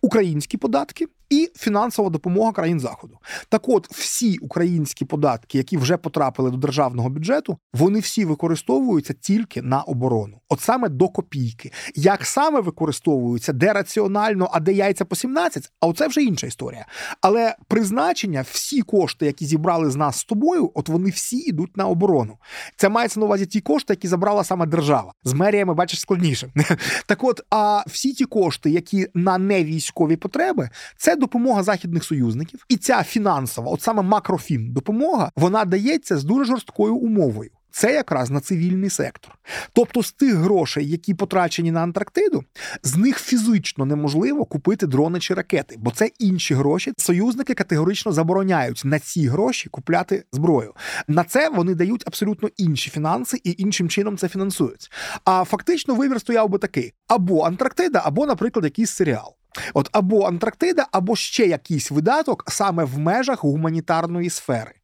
українські 0.00 0.56
податки 0.56 1.06
і 1.30 1.50
фінансова 1.56 2.10
допомога 2.10 2.52
країн 2.52 2.80
заходу. 2.80 3.18
Так, 3.48 3.68
от 3.68 3.90
всі 3.90 4.38
українські 4.38 5.04
податки, 5.04 5.58
які 5.58 5.76
вже 5.76 5.96
потрапили 5.96 6.50
до 6.50 6.56
державного 6.56 7.10
бюджету, 7.10 7.58
вони 7.72 7.98
всі 7.98 8.24
використовуються 8.24 9.14
тільки 9.20 9.62
на 9.62 9.82
оборону, 9.82 10.40
от 10.48 10.60
саме 10.60 10.88
до 10.88 11.08
копійки. 11.08 11.72
Як 11.94 12.26
саме 12.26 12.60
використовуються, 12.60 13.52
де 13.52 13.72
раціонально, 13.72 14.50
а 14.52 14.60
де 14.60 14.72
яйця 14.72 15.04
по 15.04 15.16
17, 15.16 15.72
а 15.80 15.86
оце 15.86 16.08
вже 16.08 16.22
інша 16.22 16.46
історія. 16.46 16.86
Але 17.20 17.56
призначення, 17.68 18.44
всі 18.50 18.82
кошти, 18.82 19.26
які 19.26 19.46
зібрали 19.46 19.90
з 19.90 19.96
нас 19.96 20.18
з 20.18 20.24
тобою, 20.24 20.70
от 20.74 20.88
вони 20.88 21.10
всі 21.10 21.36
йдуть 21.36 21.76
на 21.76 21.86
оборону. 21.86 22.38
Це 22.84 22.88
мається 22.88 23.20
на 23.20 23.26
увазі 23.26 23.46
ті 23.46 23.60
кошти, 23.60 23.92
які 23.92 24.08
забрала 24.08 24.44
саме 24.44 24.66
держава. 24.66 25.12
З 25.24 25.32
меріями 25.32 25.74
бачиш 25.74 26.00
складніше. 26.00 26.52
Так, 27.06 27.24
от, 27.24 27.40
а 27.50 27.82
всі 27.86 28.12
ті 28.12 28.24
кошти, 28.24 28.70
які 28.70 29.06
на 29.14 29.38
невійськові 29.38 30.16
потреби, 30.16 30.70
це 30.96 31.16
допомога 31.16 31.62
західних 31.62 32.04
союзників, 32.04 32.64
і 32.68 32.76
ця 32.76 33.02
фінансова, 33.02 33.70
от 33.70 33.82
саме 33.82 34.02
макрофін 34.02 34.72
допомога, 34.72 35.30
вона 35.36 35.64
дається 35.64 36.16
з 36.16 36.24
дуже 36.24 36.44
жорсткою 36.44 36.96
умовою. 36.96 37.50
Це 37.74 37.92
якраз 37.92 38.30
на 38.30 38.40
цивільний 38.40 38.90
сектор. 38.90 39.38
Тобто, 39.72 40.02
з 40.02 40.12
тих 40.12 40.34
грошей, 40.34 40.90
які 40.90 41.14
потрачені 41.14 41.72
на 41.72 41.80
Антарктиду, 41.82 42.44
з 42.82 42.96
них 42.96 43.18
фізично 43.18 43.84
неможливо 43.84 44.44
купити 44.44 44.86
дрони 44.86 45.20
чи 45.20 45.34
ракети, 45.34 45.76
бо 45.78 45.90
це 45.90 46.10
інші 46.18 46.54
гроші. 46.54 46.92
Союзники 46.96 47.54
категорично 47.54 48.12
забороняють 48.12 48.82
на 48.84 48.98
ці 48.98 49.26
гроші 49.26 49.68
купляти 49.68 50.24
зброю. 50.32 50.74
На 51.08 51.24
це 51.24 51.48
вони 51.48 51.74
дають 51.74 52.04
абсолютно 52.06 52.48
інші 52.56 52.90
фінанси 52.90 53.40
і 53.44 53.54
іншим 53.58 53.88
чином 53.88 54.18
це 54.18 54.28
фінансують. 54.28 54.92
А 55.24 55.44
фактично 55.44 55.94
вибір 55.94 56.20
стояв 56.20 56.48
би 56.48 56.58
такий: 56.58 56.92
або 57.08 57.42
Антарктида, 57.42 58.02
або, 58.04 58.26
наприклад, 58.26 58.64
якийсь 58.64 58.90
серіал. 58.90 59.34
От 59.74 59.88
або 59.92 60.26
Антарктида, 60.26 60.86
або 60.92 61.16
ще 61.16 61.46
якийсь 61.46 61.90
видаток 61.90 62.44
саме 62.48 62.84
в 62.84 62.98
межах 62.98 63.44
гуманітарної 63.44 64.30
сфери. 64.30 64.74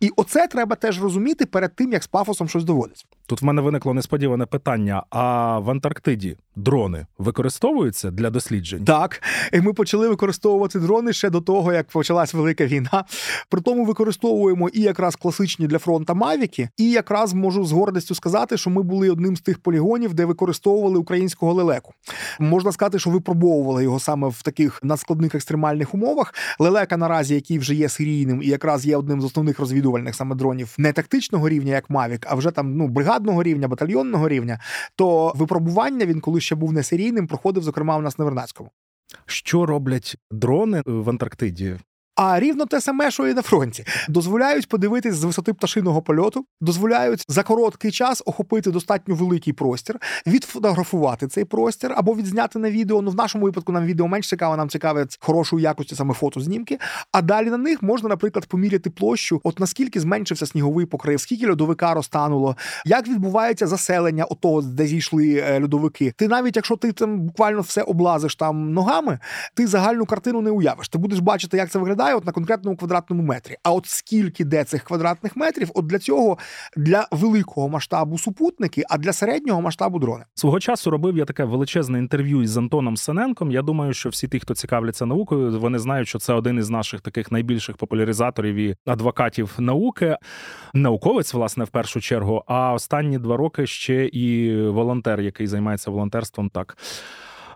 І 0.00 0.10
оце 0.16 0.46
треба 0.46 0.76
теж 0.76 1.02
розуміти 1.02 1.46
перед 1.46 1.74
тим, 1.74 1.92
як 1.92 2.02
з 2.02 2.06
пафосом 2.06 2.48
щось 2.48 2.64
доводить. 2.64 3.06
Тут 3.28 3.42
в 3.42 3.44
мене 3.44 3.62
виникло 3.62 3.94
несподіване 3.94 4.46
питання: 4.46 5.02
а 5.10 5.58
в 5.58 5.70
Антарктиді 5.70 6.36
дрони 6.56 7.06
використовуються 7.18 8.10
для 8.10 8.30
досліджень? 8.30 8.84
Так, 8.84 9.22
і 9.52 9.60
ми 9.60 9.72
почали 9.72 10.08
використовувати 10.08 10.80
дрони 10.80 11.12
ще 11.12 11.30
до 11.30 11.40
того, 11.40 11.72
як 11.72 11.88
почалась 11.88 12.34
велика 12.34 12.66
війна. 12.66 13.04
При 13.48 13.60
тому 13.60 13.84
використовуємо 13.84 14.68
і 14.68 14.80
якраз 14.80 15.16
класичні 15.16 15.66
для 15.66 15.78
фронта 15.78 16.14
Мавіки, 16.14 16.68
і 16.76 16.90
якраз 16.90 17.34
можу 17.34 17.64
з 17.64 17.72
гордістю 17.72 18.14
сказати, 18.14 18.56
що 18.56 18.70
ми 18.70 18.82
були 18.82 19.10
одним 19.10 19.36
з 19.36 19.40
тих 19.40 19.58
полігонів, 19.58 20.14
де 20.14 20.24
використовували 20.24 20.98
українського 20.98 21.52
лелеку. 21.52 21.92
Можна 22.40 22.72
сказати, 22.72 22.98
що 22.98 23.10
випробовували 23.10 23.82
його 23.82 24.00
саме 24.00 24.28
в 24.28 24.42
таких 24.42 24.80
надскладних 24.82 25.34
екстремальних 25.34 25.94
умовах. 25.94 26.34
Лелека 26.58 26.96
наразі, 26.96 27.34
який 27.34 27.58
вже 27.58 27.74
є 27.74 27.88
серійним, 27.88 28.42
і 28.42 28.46
якраз 28.46 28.86
є 28.86 28.96
одним 28.96 29.20
з 29.20 29.24
основних 29.24 29.58
розвідувальних 29.58 30.14
саме 30.14 30.34
дронів 30.34 30.74
не 30.78 30.92
тактичного 30.92 31.48
рівня, 31.48 31.72
як 31.72 31.90
Мавік, 31.90 32.26
а 32.30 32.34
вже 32.34 32.50
там 32.50 32.76
ну 32.76 32.88
бригадного 33.18 33.42
рівня, 33.42 33.68
батальйонного 33.68 34.28
рівня. 34.28 34.60
То 34.96 35.32
випробування 35.36 36.06
він, 36.06 36.20
коли 36.20 36.40
ще 36.40 36.54
був 36.54 36.72
не 36.72 36.82
серійним, 36.82 37.26
проходив 37.26 37.62
зокрема 37.62 37.96
у 37.96 38.02
нас 38.02 38.18
на 38.18 38.24
Вернацькому. 38.24 38.70
Що 39.26 39.66
роблять 39.66 40.16
дрони 40.30 40.82
в 40.86 41.10
Антарктиді? 41.10 41.76
А 42.18 42.40
рівно 42.40 42.66
те 42.66 42.80
саме, 42.80 43.10
що 43.10 43.28
і 43.28 43.34
на 43.34 43.42
фронті, 43.42 43.84
дозволяють 44.08 44.68
подивитись 44.68 45.14
з 45.14 45.24
висоти 45.24 45.52
пташиного 45.52 46.02
польоту, 46.02 46.44
дозволяють 46.60 47.24
за 47.28 47.42
короткий 47.42 47.90
час 47.90 48.22
охопити 48.26 48.70
достатньо 48.70 49.14
великий 49.14 49.52
простір, 49.52 49.98
відфотографувати 50.26 51.26
цей 51.28 51.44
простір 51.44 51.92
або 51.96 52.14
відзняти 52.14 52.58
на 52.58 52.70
відео. 52.70 53.02
Ну 53.02 53.10
в 53.10 53.14
нашому 53.14 53.44
випадку 53.44 53.72
нам 53.72 53.86
відео 53.86 54.08
менш 54.08 54.28
цікаво, 54.28 54.56
нам 54.56 54.68
цікавить 54.68 55.18
хорошої 55.20 55.62
якості 55.62 55.94
саме 55.94 56.14
фотознімки. 56.14 56.78
А 57.12 57.22
далі 57.22 57.50
на 57.50 57.56
них 57.56 57.82
можна, 57.82 58.08
наприклад, 58.08 58.46
поміряти 58.46 58.90
площу, 58.90 59.40
от 59.44 59.60
наскільки 59.60 60.00
зменшився 60.00 60.46
сніговий 60.46 60.86
покрив, 60.86 61.20
скільки 61.20 61.50
льодовика 61.50 61.94
розтануло, 61.94 62.56
як 62.84 63.08
відбувається 63.08 63.66
заселення 63.66 64.24
отого, 64.24 64.62
де 64.62 64.86
зійшли 64.86 65.34
е, 65.34 65.60
льодовики. 65.62 66.12
Ти 66.16 66.28
навіть 66.28 66.56
якщо 66.56 66.76
ти 66.76 66.92
там 66.92 67.20
буквально 67.20 67.60
все 67.60 67.82
облазиш 67.82 68.36
там 68.36 68.72
ногами, 68.72 69.18
ти 69.54 69.66
загальну 69.66 70.06
картину 70.06 70.40
не 70.40 70.50
уявиш. 70.50 70.88
Ти 70.88 70.98
будеш 70.98 71.18
бачити, 71.18 71.56
як 71.56 71.70
це 71.70 71.78
виглядає 71.78 72.07
от 72.14 72.26
на 72.26 72.32
конкретному 72.32 72.76
квадратному 72.76 73.22
метрі. 73.22 73.56
А 73.62 73.72
от 73.72 73.86
скільки 73.86 74.44
де 74.44 74.64
цих 74.64 74.82
квадратних 74.82 75.36
метрів, 75.36 75.70
от 75.74 75.86
для 75.86 75.98
цього 75.98 76.38
для 76.76 77.08
великого 77.10 77.68
масштабу 77.68 78.18
супутники, 78.18 78.84
а 78.90 78.98
для 78.98 79.12
середнього 79.12 79.60
масштабу 79.60 79.98
дрони. 79.98 80.24
Свого 80.34 80.60
часу 80.60 80.90
робив 80.90 81.16
я 81.16 81.24
таке 81.24 81.44
величезне 81.44 81.98
інтерв'ю 81.98 82.42
із 82.42 82.56
Антоном 82.56 82.96
Сененком. 82.96 83.50
Я 83.50 83.62
думаю, 83.62 83.92
що 83.92 84.08
всі 84.08 84.28
ті, 84.28 84.40
хто 84.40 84.54
цікавляться 84.54 85.06
наукою, 85.06 85.60
вони 85.60 85.78
знають, 85.78 86.08
що 86.08 86.18
це 86.18 86.32
один 86.32 86.58
із 86.58 86.70
наших 86.70 87.00
таких 87.00 87.32
найбільших 87.32 87.76
популяризаторів 87.76 88.54
і 88.54 88.76
адвокатів 88.86 89.54
науки, 89.58 90.16
науковець, 90.74 91.34
власне, 91.34 91.64
в 91.64 91.68
першу 91.68 92.00
чергу. 92.00 92.44
А 92.46 92.72
останні 92.72 93.18
два 93.18 93.36
роки 93.36 93.66
ще 93.66 94.06
і 94.06 94.56
волонтер, 94.66 95.20
який 95.20 95.46
займається 95.46 95.90
волонтерством, 95.90 96.50
так 96.50 96.76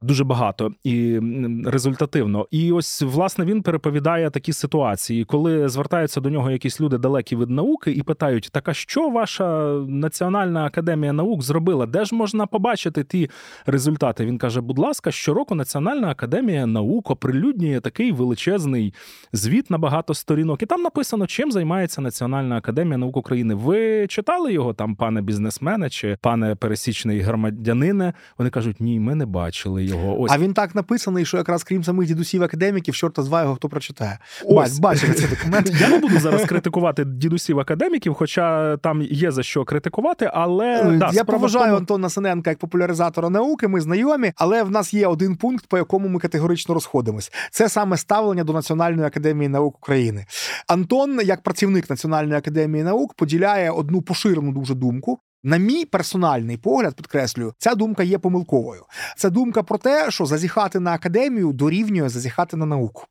дуже 0.03 0.25
багато 0.25 0.73
і 0.85 1.21
результативно. 1.67 2.47
І 2.51 2.73
ось 2.73 3.03
власне 3.03 3.45
він 3.45 3.63
переповідає 3.63 4.31
такі 4.31 4.53
ситуації, 4.53 5.25
коли 5.25 5.69
звертаються 5.69 6.21
до 6.21 6.31
нього 6.31 6.51
якісь 6.51 6.81
люди 6.81 6.99
далекі 6.99 7.37
від 7.37 7.51
науки 7.51 7.93
і 7.93 8.03
питають: 8.03 8.49
так 8.53 8.69
а 8.69 8.75
що 8.75 9.09
ваша 9.09 9.73
національна 9.89 10.65
академія 10.65 11.13
наук 11.13 11.43
зробила? 11.43 11.87
Де 11.87 12.05
ж 12.05 12.15
можна 12.15 12.47
побачити 12.47 13.05
ті 13.05 13.31
результати? 13.67 14.27
Він 14.27 14.39
каже: 14.39 14.61
будь 14.61 14.79
ласка, 14.79 15.11
щороку 15.11 15.55
Національна 15.55 16.11
академія 16.11 16.67
наук 16.67 17.11
оприлюднює 17.11 17.81
такий 17.81 18.13
величезний 18.13 18.95
звіт 19.33 19.71
на 19.71 19.79
багато 19.79 20.15
сторінок, 20.15 20.63
і 20.63 20.67
там 20.67 20.83
написано, 20.83 21.27
чим 21.27 21.53
займається 21.53 22.01
Національна 22.01 22.57
академія 22.57 22.99
наук 22.99 23.17
України. 23.17 23.55
Ви 23.55 24.07
читали 24.07 24.53
його 24.53 24.75
там, 24.75 24.97
пане 24.97 25.23
бізнесмене 25.23 25.91
чи 25.91 26.19
пане 26.21 26.55
пересічний 26.55 27.21
громадянине? 27.21 28.13
Вони 28.39 28.51
кажуть, 28.51 28.81
ні, 28.81 29.01
ми 29.01 29.15
не 29.15 29.27
бачили 29.27 29.85
його. 29.93 30.21
Ось. 30.21 30.33
А 30.33 30.39
він 30.39 30.55
так 30.55 30.75
написаний, 30.75 31.25
що 31.25 31.37
якраз 31.37 31.65
крім 31.65 31.85
самих 31.85 32.09
дідусів 32.09 32.43
академіків, 32.43 32.95
чорта 32.95 33.23
два 33.23 33.43
його 33.43 33.55
хто 33.55 33.69
прочитає. 33.69 34.19
Ось. 34.45 34.79
Бачите 34.79 35.15
цей 35.15 35.29
документ. 35.29 35.73
Я 35.81 35.89
не 35.89 35.99
буду 35.99 36.19
зараз 36.19 36.45
критикувати 36.45 37.05
дідусів 37.05 37.61
академіків, 37.61 38.15
хоча 38.15 38.77
там 38.77 39.03
є 39.03 39.31
за 39.31 39.43
що 39.43 39.65
критикувати. 39.65 40.31
Але 40.35 40.67
е, 40.67 40.97
да, 40.97 41.11
я 41.13 41.25
поважаю 41.25 41.65
тому... 41.65 41.77
Антона 41.77 42.09
Синенка 42.09 42.51
як 42.51 42.59
популяризатора 42.59 43.31
науки. 43.31 43.69
Ми 43.69 43.81
знайомі, 43.81 44.33
але 44.37 44.63
в 44.63 44.71
нас 44.71 44.95
є 44.95 45.07
один 45.07 45.37
пункт, 45.37 45.67
по 45.67 45.79
якому 45.79 46.09
ми 46.09 46.21
категорично 46.21 46.75
розходимось. 46.75 47.33
Це 47.51 47.69
саме 47.69 47.97
ставлення 47.97 48.45
до 48.45 48.53
Національної 48.53 49.07
академії 49.07 49.49
наук 49.49 49.77
України. 49.77 50.27
Антон, 50.67 51.21
як 51.25 51.43
працівник 51.43 51.91
Національної 51.91 52.39
академії 52.39 52.85
наук, 52.85 53.15
поділяє 53.15 53.71
одну 53.71 54.03
поширену 54.03 54.53
дуже 54.53 54.75
думку. 54.75 55.19
На 55.45 55.57
мій 55.57 55.85
персональний 55.85 56.57
погляд, 56.57 56.95
підкреслюю, 56.95 57.55
ця 57.59 57.75
думка 57.75 58.03
є 58.03 58.19
помилковою. 58.19 58.85
Це 59.17 59.31
думка 59.31 59.63
про 59.63 59.79
те, 59.79 60.11
що 60.11 60.27
зазіхати 60.27 60.81
на 60.81 60.93
академію 60.93 61.53
дорівнює 61.53 62.09
зазіхати 62.09 62.57
на 62.57 62.67
науку. 62.67 63.05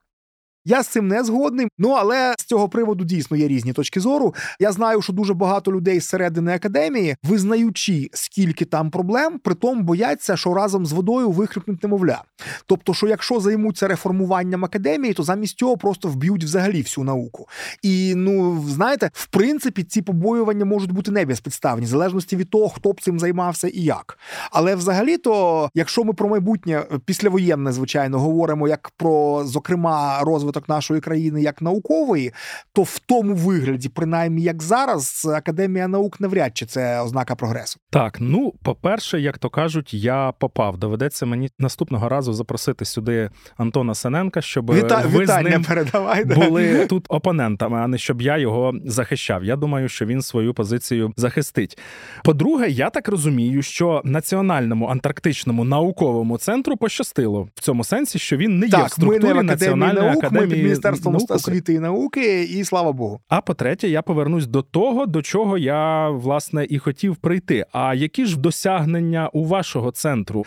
Я 0.65 0.83
з 0.83 0.87
цим 0.87 1.07
не 1.07 1.23
згодний. 1.23 1.67
Ну 1.77 1.89
але 1.89 2.33
з 2.39 2.45
цього 2.45 2.69
приводу 2.69 3.03
дійсно 3.03 3.37
є 3.37 3.47
різні 3.47 3.73
точки 3.73 3.99
зору. 3.99 4.35
Я 4.59 4.71
знаю, 4.71 5.01
що 5.01 5.13
дуже 5.13 5.33
багато 5.33 5.71
людей 5.71 5.99
з 5.99 6.07
середини 6.07 6.55
академії, 6.55 7.15
визнаючи, 7.23 8.09
скільки 8.13 8.65
там 8.65 8.91
проблем, 8.91 9.39
притом 9.39 9.83
бояться, 9.83 10.37
що 10.37 10.53
разом 10.53 10.85
з 10.85 10.91
водою 10.91 11.31
вихлюпнуть 11.31 11.83
немовля. 11.83 12.23
Тобто, 12.65 12.93
що 12.93 13.07
якщо 13.07 13.39
займуться 13.39 13.87
реформуванням 13.87 14.65
академії, 14.65 15.13
то 15.13 15.23
замість 15.23 15.59
цього 15.59 15.77
просто 15.77 16.07
вб'ють 16.07 16.43
взагалі 16.43 16.81
всю 16.81 17.05
науку. 17.05 17.47
І 17.81 18.13
ну 18.15 18.65
знаєте, 18.69 19.09
в 19.13 19.27
принципі, 19.27 19.83
ці 19.83 20.01
побоювання 20.01 20.65
можуть 20.65 20.91
бути 20.91 21.11
не 21.11 21.25
безпідставні, 21.25 21.85
в 21.85 21.89
залежності 21.89 22.35
від 22.35 22.49
того, 22.49 22.69
хто 22.69 22.91
б 22.91 23.01
цим 23.01 23.19
займався 23.19 23.67
і 23.67 23.81
як. 23.81 24.17
Але 24.51 24.75
взагалі, 24.75 25.17
то 25.17 25.69
якщо 25.73 26.03
ми 26.03 26.13
про 26.13 26.29
майбутнє 26.29 26.83
післявоєнне, 27.05 27.71
звичайно, 27.71 28.19
говоримо 28.19 28.67
як 28.67 28.91
про 28.97 29.43
зокрема 29.45 30.19
розвиток 30.23 30.50
розвиток 30.51 30.69
нашої 30.69 31.01
країни 31.01 31.41
як 31.41 31.61
наукової, 31.61 32.31
то 32.73 32.83
в 32.83 32.99
тому 32.99 33.35
вигляді, 33.35 33.89
принаймні 33.89 34.41
як 34.41 34.63
зараз, 34.63 35.31
академія 35.35 35.87
наук 35.87 36.19
навряд 36.19 36.57
чи 36.57 36.65
це 36.65 37.01
ознака 37.01 37.35
прогресу. 37.35 37.79
Так, 37.89 38.17
ну 38.19 38.53
по-перше, 38.63 39.21
як 39.21 39.37
то 39.37 39.49
кажуть, 39.49 39.93
я 39.93 40.33
попав. 40.39 40.77
Доведеться 40.77 41.25
мені 41.25 41.49
наступного 41.59 42.09
разу 42.09 42.33
запросити 42.33 42.85
сюди 42.85 43.29
Антона 43.57 43.95
Сененка, 43.95 44.41
щоб 44.41 44.73
Віта... 44.73 45.03
ви 45.07 45.25
з 45.25 45.41
ним 45.41 45.63
передавай, 45.63 46.25
були 46.25 46.85
тут 46.85 47.05
опонентами, 47.09 47.77
а 47.77 47.87
не 47.87 47.97
щоб 47.97 48.21
я 48.21 48.37
його 48.37 48.73
захищав. 48.85 49.43
Я 49.43 49.55
думаю, 49.55 49.89
що 49.89 50.05
він 50.05 50.21
свою 50.21 50.53
позицію 50.53 51.13
захистить. 51.17 51.77
По-друге, 52.23 52.69
я 52.69 52.89
так 52.89 53.07
розумію, 53.07 53.61
що 53.61 54.01
національному 54.05 54.87
антарктичному 54.87 55.63
науковому 55.63 56.37
центру 56.37 56.77
пощастило 56.77 57.47
в 57.55 57.61
цьому 57.61 57.83
сенсі, 57.83 58.19
що 58.19 58.37
він 58.37 58.59
не 58.59 58.65
є 58.65 58.71
так, 58.71 58.87
в 58.87 58.91
структурі 58.91 59.33
ми 59.33 59.43
не 59.43 59.51
національної 59.61 60.07
наук, 60.07 60.23
академії 60.23 60.40
ми 60.41 60.55
під 60.55 60.63
міністерством 60.63 61.13
наук 61.13 61.31
освіти 61.31 61.73
і 61.73 61.79
науки, 61.79 62.43
і 62.43 62.65
слава 62.65 62.91
Богу. 62.91 63.19
А 63.29 63.41
по-третє, 63.41 63.87
я 63.87 64.01
повернусь 64.01 64.47
до 64.47 64.61
того, 64.61 65.05
до 65.05 65.21
чого 65.21 65.57
я 65.57 66.09
власне 66.09 66.67
і 66.69 66.79
хотів 66.79 67.15
прийти. 67.15 67.65
А 67.71 67.93
які 67.93 68.25
ж 68.25 68.39
досягнення 68.39 69.29
у 69.33 69.45
вашого 69.45 69.91
центру? 69.91 70.45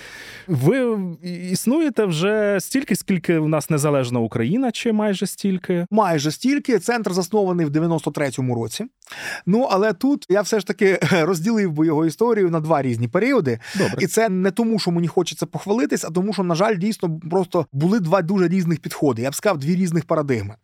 Ви 0.49 0.99
існуєте 1.51 2.05
вже 2.05 2.59
стільки, 2.61 2.97
скільки 2.97 3.39
в 3.39 3.49
нас 3.49 3.71
незалежна 3.71 4.21
Україна, 4.21 4.73
чи 4.73 4.93
майже 4.93 5.27
стільки? 5.27 5.87
Майже 5.91 6.31
стільки. 6.31 6.79
Центр 6.79 7.13
заснований 7.13 7.67
в 7.67 7.71
93-му 7.71 8.55
році. 8.55 8.85
Ну 9.47 9.69
але 9.71 9.93
тут 9.93 10.27
я 10.29 10.41
все 10.41 10.61
ж 10.61 10.67
таки 10.67 10.99
розділив 11.13 11.73
би 11.73 11.87
його 11.87 12.07
історію 12.07 12.51
на 12.51 12.61
два 12.61 12.83
різні 12.83 13.09
періоди. 13.09 13.59
Добре. 13.75 13.97
І 14.01 14.07
це 14.07 14.29
не 14.29 14.51
тому, 14.51 14.79
що 14.79 14.91
мені 14.91 15.09
хочеться 15.09 15.47
похвалитись, 15.47 16.05
а 16.05 16.11
тому, 16.11 16.33
що, 16.33 16.43
на 16.43 16.55
жаль, 16.55 16.77
дійсно 16.77 17.21
просто 17.31 17.67
були 17.73 18.01
два 18.01 18.23
дуже 18.23 18.49
різних 18.49 18.81
підходи. 18.81 19.23
Я 19.23 19.31
б 19.31 19.35
сказав, 19.35 19.59
дві 19.59 19.77
різних 19.85 20.05
парадигми. 20.05 20.55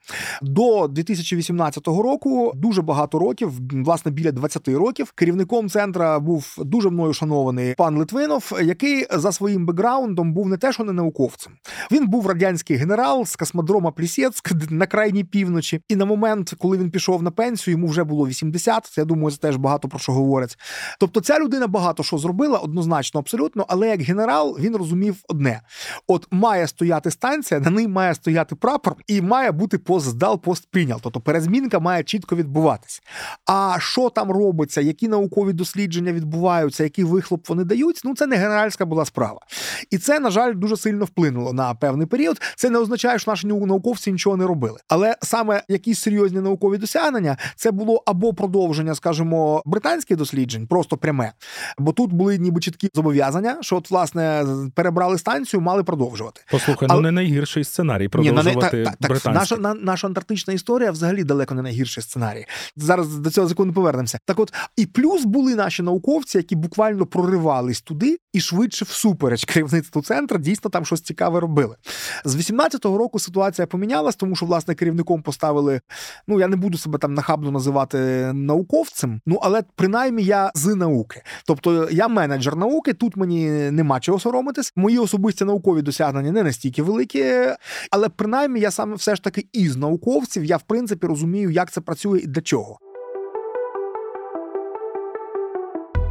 До 0.42 0.88
2018 0.88 1.86
року 1.86 2.52
дуже 2.54 2.82
багато 2.82 3.18
років, 3.18 3.52
власне, 3.72 4.10
біля 4.10 4.32
20 4.32 4.68
років, 4.68 5.12
керівником 5.12 5.68
центра 5.68 6.18
був 6.18 6.56
дуже 6.58 6.90
мною 6.90 7.12
шанований 7.12 7.74
пан 7.74 7.96
Литвинов, 7.96 8.52
який 8.62 9.06
за 9.10 9.32
своїм 9.32 9.66
бекграундом 9.66 10.32
був 10.32 10.48
не 10.48 10.56
те, 10.56 10.72
що 10.72 10.84
не 10.84 10.92
науковцем. 10.92 11.52
Він 11.92 12.06
був 12.06 12.26
радянський 12.26 12.76
генерал 12.76 13.24
з 13.24 13.36
космодрома 13.36 13.90
Плісецьк 13.90 14.70
на 14.70 14.86
крайній 14.86 15.24
півночі. 15.24 15.80
І 15.88 15.96
на 15.96 16.04
момент, 16.04 16.54
коли 16.58 16.78
він 16.78 16.90
пішов 16.90 17.22
на 17.22 17.30
пенсію, 17.30 17.72
йому 17.72 17.86
вже 17.86 18.04
було 18.04 18.26
80. 18.26 18.86
Це 18.86 19.00
я 19.00 19.04
думаю, 19.04 19.30
це 19.30 19.36
теж 19.36 19.56
багато 19.56 19.88
про 19.88 19.98
що 19.98 20.12
говорять. 20.12 20.58
Тобто, 20.98 21.20
ця 21.20 21.38
людина 21.38 21.66
багато 21.66 22.02
що 22.02 22.18
зробила, 22.18 22.58
однозначно, 22.58 23.20
абсолютно. 23.20 23.64
Але 23.68 23.88
як 23.88 24.00
генерал 24.00 24.56
він 24.60 24.76
розумів 24.76 25.16
одне: 25.28 25.60
от 26.06 26.26
має 26.30 26.66
стояти 26.66 27.10
станція, 27.10 27.60
на 27.60 27.70
ній 27.70 27.88
має 27.88 28.14
стояти 28.14 28.54
прапор, 28.54 28.94
і 29.10 29.22
має 29.22 29.52
бути 29.52 29.78
пост 29.78 30.06
здал. 30.06 30.40
Тобто 31.00 31.20
перезмінка 31.20 31.78
має 31.78 32.02
чітко 32.02 32.36
відбуватись. 32.36 33.02
А 33.46 33.76
що 33.80 34.10
там 34.10 34.30
робиться, 34.30 34.80
які 34.80 35.08
наукові 35.08 35.52
дослідження 35.52 36.12
відбуваються, 36.12 36.84
який 36.84 37.04
вихлоп 37.04 37.48
вони 37.48 37.64
дають, 37.64 38.00
ну 38.04 38.14
це 38.14 38.26
не 38.26 38.36
генеральська 38.36 38.84
була 38.84 39.04
справа. 39.04 39.40
І 39.90 39.98
це, 39.98 40.20
на 40.20 40.30
жаль, 40.30 40.54
дуже 40.54 40.76
сильно 40.76 41.04
вплинуло 41.04 41.52
на 41.52 41.74
певний 41.74 42.06
період. 42.06 42.40
Це 42.56 42.70
не 42.70 42.78
означає, 42.78 43.18
що 43.18 43.30
наші 43.30 43.46
науковці 43.46 44.12
нічого 44.12 44.36
не 44.36 44.46
робили. 44.46 44.78
Але 44.88 45.16
саме 45.22 45.62
якісь 45.68 46.00
серйозні 46.00 46.40
наукові 46.40 46.78
досягнення 46.78 47.36
це 47.56 47.70
було 47.70 48.02
або 48.06 48.34
продовження, 48.34 48.94
скажімо, 48.94 49.62
британських 49.64 50.16
досліджень, 50.16 50.66
просто 50.66 50.96
пряме. 50.96 51.32
Бо 51.78 51.92
тут 51.92 52.12
були 52.12 52.38
ніби 52.38 52.60
чіткі 52.60 52.90
зобов'язання, 52.94 53.56
що 53.60 53.76
от 53.76 53.90
власне 53.90 54.46
перебрали 54.74 55.18
станцію, 55.18 55.60
мали 55.60 55.84
продовжувати. 55.84 56.40
Послухай, 56.50 56.88
ну 56.92 57.00
не 57.00 57.10
найгірший 57.10 57.64
сценарій 57.64 58.08
продовжувати 58.08 58.76
Ні, 58.76 58.84
так, 58.84 58.96
так, 59.00 59.24
наша 59.24 59.56
на, 59.56 59.74
наша 59.74 60.06
антарктична 60.06 60.54
історія 60.54 60.90
взагалі 60.90 61.24
далеко 61.24 61.54
не 61.54 61.62
найгірший 61.62 62.02
сценарій. 62.02 62.46
Зараз 62.76 63.16
до 63.16 63.30
цього 63.30 63.46
закону 63.46 63.72
повернемося. 63.72 64.18
Так, 64.24 64.40
от 64.40 64.52
і 64.76 64.86
плюс 64.86 65.24
були 65.24 65.54
наші 65.54 65.82
науковці, 65.82 66.38
які 66.38 66.56
буквально 66.56 67.06
проривались 67.06 67.80
туди 67.80 68.18
і 68.32 68.40
швидше 68.40 68.84
всупереч 68.84 69.44
керівництву 69.44 70.02
центру 70.02 70.38
дійсно 70.38 70.70
там 70.70 70.84
щось 70.84 71.00
цікаве 71.00 71.40
робили. 71.40 71.76
З 72.24 72.36
18-го 72.36 72.98
року 72.98 73.18
ситуація 73.18 73.66
помінялась, 73.66 74.16
тому 74.16 74.36
що 74.36 74.46
власне 74.46 74.74
керівником 74.74 75.22
поставили. 75.22 75.80
Ну 76.28 76.40
я 76.40 76.48
не 76.48 76.56
буду 76.56 76.78
себе 76.78 76.98
там 76.98 77.14
нахабно 77.14 77.50
називати 77.50 77.98
науковцем. 78.32 79.20
Ну 79.26 79.38
але 79.42 79.62
принаймні 79.76 80.22
я 80.22 80.50
з 80.54 80.74
науки. 80.74 81.22
Тобто 81.46 81.88
я 81.90 82.08
менеджер 82.08 82.56
науки. 82.56 82.94
Тут 82.94 83.16
мені 83.16 83.48
нема 83.70 84.00
чого 84.00 84.20
соромитись. 84.20 84.72
Мої 84.76 84.98
особисті 84.98 85.44
наукові 85.44 85.82
досягнення 85.82 86.32
не 86.32 86.42
настільки 86.42 86.82
великі, 86.82 87.24
але 87.90 88.08
принаймні 88.08 88.60
я 88.60 88.70
саме 88.70 88.96
все 88.96 89.16
ж 89.16 89.22
таки 89.22 89.46
із 89.52 89.76
науковців. 89.76 90.44
Я 90.44 90.56
в 90.56 90.62
принципі 90.62 91.06
розумію, 91.06 91.50
як 91.50 91.70
це 91.72 91.80
працює 91.80 92.18
і 92.18 92.26
для 92.26 92.40
чого. 92.40 92.78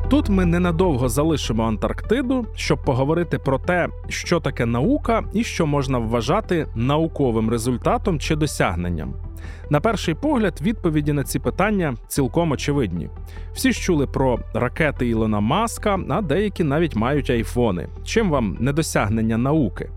Тут 0.10 0.30
ми 0.30 0.46
ненадовго 0.46 1.10
залишимо 1.10 1.64
Антарктиду, 1.64 2.46
щоб 2.56 2.84
поговорити 2.86 3.40
про 3.40 3.60
те, 3.60 3.88
що 4.08 4.40
таке 4.40 4.66
наука 4.66 5.24
і 5.34 5.44
що 5.44 5.66
можна 5.66 5.98
вважати 5.98 6.68
науковим 6.76 7.50
результатом 7.50 8.20
чи 8.20 8.36
досягненням. 8.36 9.14
На 9.70 9.80
перший 9.80 10.14
погляд, 10.14 10.60
відповіді 10.62 11.14
на 11.14 11.24
ці 11.24 11.40
питання 11.40 11.96
цілком 12.08 12.52
очевидні. 12.52 13.10
Всі 13.54 13.72
ж 13.72 13.82
чули 13.82 14.08
про 14.08 14.40
ракети 14.54 15.08
Ілона 15.08 15.40
Маска, 15.40 16.00
а 16.10 16.22
деякі 16.22 16.64
навіть 16.64 16.96
мають 16.96 17.30
айфони. 17.30 17.88
Чим 18.06 18.30
вам 18.30 18.58
не 18.60 18.74
досягнення 18.74 19.38
науки? 19.38 19.90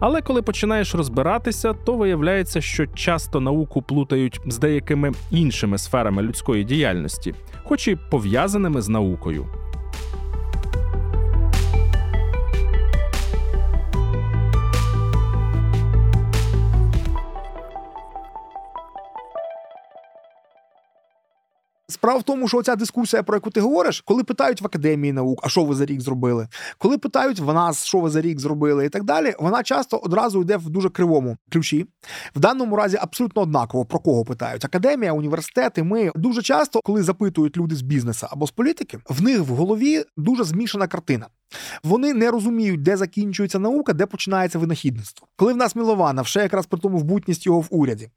Але 0.00 0.22
коли 0.22 0.42
починаєш 0.42 0.94
розбиратися, 0.94 1.72
то 1.72 1.94
виявляється, 1.94 2.60
що 2.60 2.86
часто 2.86 3.40
науку 3.40 3.82
плутають 3.82 4.40
з 4.46 4.58
деякими 4.58 5.12
іншими 5.30 5.78
сферами 5.78 6.22
людської 6.22 6.64
діяльності, 6.64 7.34
хоч 7.64 7.88
і 7.88 7.96
пов'язаними 8.10 8.82
з 8.82 8.88
наукою. 8.88 9.46
Справа 22.06 22.20
в 22.20 22.22
тому, 22.22 22.48
що 22.48 22.62
ця 22.62 22.76
дискусія, 22.76 23.22
про 23.22 23.36
яку 23.36 23.50
ти 23.50 23.60
говориш, 23.60 24.00
коли 24.00 24.24
питають 24.24 24.60
в 24.60 24.66
академії 24.66 25.12
наук, 25.12 25.40
а 25.42 25.48
що 25.48 25.64
ви 25.64 25.74
за 25.74 25.86
рік 25.86 26.00
зробили, 26.00 26.48
коли 26.78 26.98
питають 26.98 27.40
в 27.40 27.52
нас, 27.54 27.84
що 27.84 28.00
ви 28.00 28.10
за 28.10 28.20
рік 28.20 28.40
зробили, 28.40 28.86
і 28.86 28.88
так 28.88 29.04
далі, 29.04 29.34
вона 29.38 29.62
часто 29.62 29.96
одразу 29.96 30.40
йде 30.40 30.56
в 30.56 30.70
дуже 30.70 30.90
кривому 30.90 31.36
ключі. 31.52 31.86
В 32.36 32.40
даному 32.40 32.76
разі 32.76 32.98
абсолютно 33.00 33.42
однаково 33.42 33.84
про 33.84 33.98
кого 33.98 34.24
питають: 34.24 34.64
академія, 34.64 35.12
університети. 35.12 35.82
Ми 35.82 36.12
дуже 36.14 36.42
часто, 36.42 36.80
коли 36.84 37.02
запитують 37.02 37.56
люди 37.56 37.74
з 37.74 37.82
бізнесу 37.82 38.26
або 38.30 38.46
з 38.46 38.50
політики, 38.50 38.98
в 39.08 39.22
них 39.22 39.40
в 39.40 39.54
голові 39.54 40.04
дуже 40.16 40.44
змішана 40.44 40.86
картина. 40.86 41.26
Вони 41.84 42.14
не 42.14 42.30
розуміють, 42.30 42.82
де 42.82 42.96
закінчується 42.96 43.58
наука, 43.58 43.92
де 43.92 44.06
починається 44.06 44.58
винахідництво. 44.58 45.26
Коли 45.36 45.52
в 45.52 45.56
нас 45.56 45.76
Мілованов, 45.76 46.26
ще 46.26 46.40
якраз 46.40 46.66
при 46.66 46.80
тому 46.80 46.98
вбутність 46.98 47.46
його 47.46 47.60
в 47.60 47.66
уряді, 47.70 48.08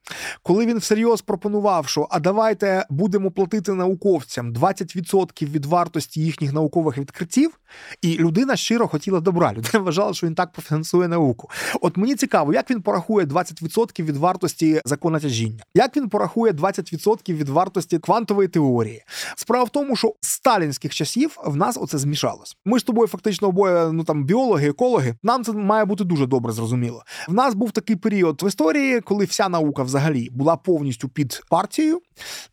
коли 0.44 0.66
він 0.66 0.78
всерйоз 0.78 1.22
пропонував, 1.22 1.88
що 1.88 2.08
а 2.12 2.20
давайте 2.20 2.86
будемо 2.90 3.32
платити 3.32 3.74
науковцям 3.80 4.54
20% 4.54 5.52
від 5.52 5.66
вартості 5.66 6.22
їхніх 6.22 6.54
наукових 6.54 6.98
відкриттів, 6.98 7.60
і 8.02 8.18
людина 8.18 8.56
щиро 8.56 8.88
хотіла 8.88 9.20
добра. 9.20 9.54
Людина 9.58 9.80
вважала, 9.80 10.14
що 10.14 10.28
він 10.28 10.36
так 10.36 10.52
профінансує 10.52 11.08
науку. 11.08 11.50
От 11.82 11.98
мені 11.98 12.16
цікаво, 12.16 12.54
як 12.54 12.72
він 12.72 12.82
порахує 12.82 13.26
20% 13.26 14.04
від 14.04 14.18
вартості 14.18 14.82
закона 14.86 15.20
тяжіння, 15.20 15.64
як 15.76 15.98
він 15.98 16.10
порахує 16.10 16.54
20% 16.54 17.34
від 17.34 17.50
вартості 17.50 18.00
квантової 18.00 18.48
теорії. 18.48 19.04
Справа 19.36 19.64
в 19.64 19.70
тому, 19.70 19.96
що 19.96 20.14
з 20.22 20.30
сталінських 20.30 20.96
часів 20.96 21.38
в 21.46 21.56
нас 21.56 21.78
оце 21.82 21.98
змішалось. 21.98 22.58
Ми 22.66 22.80
ж 22.80 22.86
тобою 22.86 23.08
фактично 23.08 23.48
обоє 23.48 23.92
ну 23.92 24.04
там 24.04 24.26
біологи, 24.26 24.68
екологи. 24.70 25.16
Нам 25.24 25.44
це 25.44 25.52
має 25.52 25.86
бути 25.86 26.04
дуже 26.04 26.26
добре 26.26 26.54
зрозуміло. 26.54 27.04
В 27.28 27.34
нас 27.34 27.54
був 27.54 27.72
такий 27.72 27.96
період 27.96 28.44
в 28.44 28.48
історії, 28.48 29.02
коли 29.02 29.26
вся 29.26 29.50
наука 29.50 29.84
взагалі 29.84 30.30
була 30.32 30.56
повністю 30.56 31.10
під 31.10 31.42
партією. 31.50 32.02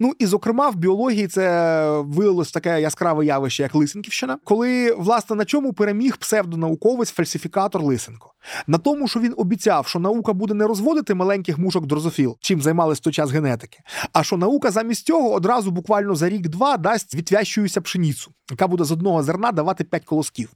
Ну 0.00 0.12
і 0.18 0.26
зокрема, 0.26 0.68
в 0.68 0.76
біології 0.76 1.05
це 1.26 1.88
вилилось 2.00 2.52
таке 2.52 2.80
яскраве 2.80 3.26
явище, 3.26 3.62
як 3.62 3.74
Лисенківщина, 3.74 4.38
коли 4.44 4.92
власне 4.92 5.36
на 5.36 5.44
чому 5.44 5.72
переміг 5.72 6.16
псевдонауковець 6.16 7.10
фальсифікатор 7.10 7.82
Лисенко. 7.82 8.32
На 8.66 8.78
тому, 8.78 9.08
що 9.08 9.20
він 9.20 9.34
обіцяв, 9.36 9.86
що 9.86 9.98
наука 9.98 10.32
буде 10.32 10.54
не 10.54 10.66
розводити 10.66 11.14
маленьких 11.14 11.58
мушок 11.58 11.86
дрозофіл, 11.86 12.36
чим 12.40 12.62
займалися 12.62 13.02
той 13.02 13.12
час 13.12 13.30
генетики, 13.30 13.78
а 14.12 14.22
що 14.22 14.36
наука 14.36 14.70
замість 14.70 15.06
цього 15.06 15.32
одразу 15.32 15.70
буквально 15.70 16.14
за 16.14 16.28
рік-два 16.28 16.76
дасть 16.76 17.14
відвящуюся 17.14 17.80
пшеницю, 17.80 18.30
яка 18.50 18.66
буде 18.66 18.84
з 18.84 18.92
одного 18.92 19.22
зерна 19.22 19.52
давати 19.52 19.84
п'ять 19.84 20.04
колосків. 20.04 20.50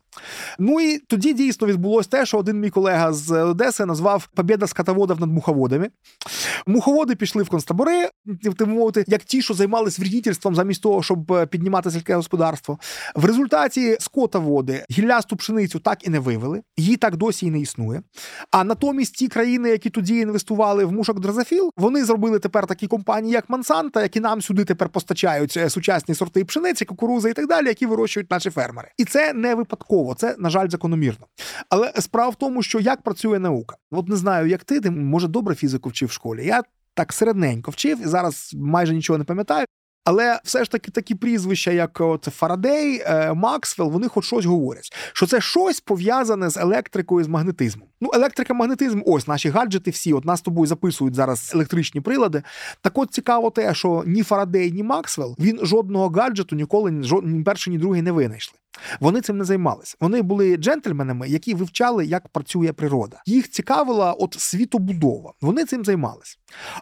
Ну 0.58 0.80
і 0.80 0.98
тоді 0.98 1.32
дійсно 1.32 1.66
відбулося 1.66 2.08
те, 2.08 2.26
що 2.26 2.38
один 2.38 2.60
мій 2.60 2.70
колега 2.70 3.12
з 3.12 3.42
Одеси 3.42 3.86
назвав 3.86 4.28
Побєда 4.34 4.66
скотоводів 4.66 5.20
над 5.20 5.30
муховодами. 5.30 5.90
Муховоди 6.66 7.14
пішли 7.14 7.42
в 7.42 7.48
концтабори, 7.48 8.08
так 8.58 8.68
мовити, 8.68 9.04
як 9.08 9.22
ті, 9.24 9.42
що 9.42 9.54
займалися 9.54 10.02
вредительством 10.02 10.54
замість 10.54 10.82
того, 10.82 11.02
щоб 11.02 11.48
піднімати 11.50 11.90
сільське 11.90 12.14
господарство. 12.14 12.78
В 13.14 13.24
результаті 13.24 13.96
скотоводи 14.00 14.84
гіллясту 14.90 15.36
пшеницю 15.36 15.78
так 15.78 16.06
і 16.06 16.10
не 16.10 16.18
вивели, 16.18 16.62
її 16.76 16.96
так 16.96 17.16
досі 17.16 17.46
і 17.46 17.50
не 17.50 17.60
існує. 17.60 17.79
А 18.50 18.64
натомість 18.64 19.14
ті 19.14 19.28
країни, 19.28 19.68
які 19.68 19.90
тоді 19.90 20.16
інвестували 20.16 20.84
в 20.84 20.92
мушок 20.92 21.20
дрозофіл, 21.20 21.70
вони 21.76 22.04
зробили 22.04 22.38
тепер 22.38 22.66
такі 22.66 22.86
компанії, 22.86 23.32
як 23.32 23.50
Монсанта, 23.50 24.02
які 24.02 24.20
нам 24.20 24.42
сюди 24.42 24.64
тепер 24.64 24.88
постачають 24.88 25.58
сучасні 25.68 26.14
сорти 26.14 26.44
пшениці, 26.44 26.84
кукурузи 26.84 27.30
і 27.30 27.32
так 27.32 27.48
далі, 27.48 27.66
які 27.66 27.86
вирощують 27.86 28.30
наші 28.30 28.50
фермери. 28.50 28.88
І 28.98 29.04
це 29.04 29.32
не 29.32 29.54
випадково, 29.54 30.14
це 30.14 30.34
на 30.38 30.50
жаль 30.50 30.68
закономірно. 30.68 31.26
Але 31.68 31.92
справа 31.98 32.30
в 32.30 32.34
тому, 32.34 32.62
що 32.62 32.80
як 32.80 33.02
працює 33.02 33.38
наука, 33.38 33.76
от 33.90 34.08
не 34.08 34.16
знаю, 34.16 34.46
як 34.46 34.64
ти, 34.64 34.80
ти 34.80 34.90
може 34.90 35.28
добре 35.28 35.54
фізику 35.54 35.88
вчив 35.88 36.08
в 36.08 36.12
школі. 36.12 36.46
Я 36.46 36.62
так 36.94 37.12
середненько 37.12 37.70
вчив 37.70 38.02
і 38.02 38.06
зараз 38.06 38.50
майже 38.54 38.94
нічого 38.94 39.18
не 39.18 39.24
пам'ятаю. 39.24 39.66
Але 40.04 40.40
все 40.44 40.64
ж 40.64 40.70
таки 40.70 40.90
такі 40.90 41.14
прізвища, 41.14 41.70
як 41.70 42.00
от 42.00 42.24
Фарадей, 42.24 43.02
е, 43.06 43.34
Максвелл, 43.34 43.90
вони 43.90 44.08
хоч 44.08 44.24
щось 44.24 44.44
говорять, 44.44 44.92
що 45.12 45.26
це 45.26 45.40
щось 45.40 45.80
пов'язане 45.80 46.50
з 46.50 46.56
електрикою, 46.56 47.24
з 47.24 47.28
магнетизмом. 47.28 47.88
Ну, 48.00 48.10
електрика, 48.14 48.54
магнетизм, 48.54 49.02
ось 49.06 49.28
наші 49.28 49.48
гаджети, 49.48 49.90
всі 49.90 50.12
от 50.12 50.24
нас 50.24 50.40
тобою 50.40 50.66
записують 50.66 51.14
зараз 51.14 51.50
електричні 51.54 52.00
прилади. 52.00 52.42
Так, 52.80 52.98
от 52.98 53.10
цікаво, 53.10 53.50
те, 53.50 53.74
що 53.74 54.02
ні 54.06 54.22
Фарадей, 54.22 54.72
ні 54.72 54.82
Максвелл 54.82 55.36
він 55.38 55.58
жодного 55.62 56.08
гаджету 56.08 56.56
ніколи 56.56 56.90
ні 57.22 57.42
перший, 57.42 57.72
ні 57.72 57.78
другий 57.78 58.02
не 58.02 58.12
винайшли. 58.12 58.58
Вони 59.00 59.20
цим 59.20 59.38
не 59.38 59.44
займалися. 59.44 59.96
Вони 60.00 60.22
були 60.22 60.56
джентльменами, 60.56 61.28
які 61.28 61.54
вивчали, 61.54 62.06
як 62.06 62.28
працює 62.28 62.72
природа. 62.72 63.22
Їх 63.26 63.50
цікавила 63.50 64.12
от 64.12 64.36
світобудова. 64.38 65.32
Вони 65.40 65.64
цим 65.64 65.84
займалися. 65.84 66.36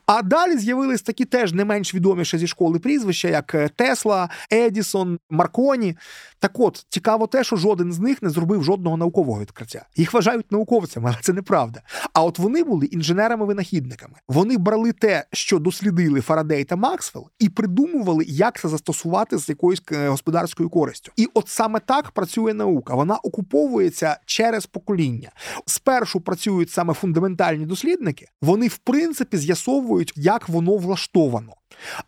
А 0.07 0.23
далі 0.23 0.59
з'явились 0.59 1.03
такі 1.03 1.25
теж 1.25 1.53
не 1.53 1.65
менш 1.65 1.95
відомі 1.95 2.25
ще 2.25 2.39
зі 2.39 2.47
школи 2.47 2.79
прізвища, 2.79 3.29
як 3.29 3.55
е, 3.55 3.69
Тесла, 3.69 4.29
Едісон, 4.53 5.19
Марконі. 5.31 5.97
Так 6.39 6.61
от 6.61 6.87
цікаво 6.89 7.27
те, 7.27 7.45
що 7.45 7.57
жоден 7.57 7.93
з 7.93 7.99
них 7.99 8.23
не 8.23 8.31
зробив 8.31 8.65
жодного 8.65 8.97
наукового 8.97 9.41
відкриття. 9.41 9.87
Їх 9.97 10.15
вважають 10.15 10.53
науковцями, 10.53 11.11
але 11.11 11.19
це 11.23 11.33
неправда. 11.33 11.83
А 12.13 12.25
от 12.25 12.39
вони 12.39 12.65
були 12.65 12.87
інженерами-винахідниками. 12.87 14.15
Вони 14.29 14.59
брали 14.59 14.93
те, 14.93 15.25
що 15.33 15.59
дослідили 15.59 16.21
Фарадей 16.21 16.65
та 16.65 16.77
Максвелл, 16.77 17.29
і 17.39 17.49
придумували, 17.49 18.25
як 18.29 18.61
це 18.61 18.69
застосувати 18.69 19.39
з 19.39 19.49
якоюсь 19.49 19.83
е, 19.93 20.09
господарською 20.09 20.69
користю. 20.69 21.13
І 21.17 21.29
от 21.35 21.49
саме 21.49 21.78
саме 21.79 22.01
так 22.01 22.11
працює 22.11 22.55
наука. 22.55 22.95
Вона 22.95 23.17
окуповується 23.17 24.19
через 24.27 24.67
покоління. 24.67 25.31
Спершу 25.67 26.21
працюють 26.21 26.71
саме 26.71 26.95
фундаментальні 26.95 27.67
дослідники. 27.67 28.27
Вони, 28.43 28.69
в 28.69 28.79
принципі, 28.79 29.37
з'ясовують, 29.37 30.13
як 30.17 30.49
воно 30.49 30.77
влаштовано. 30.77 31.53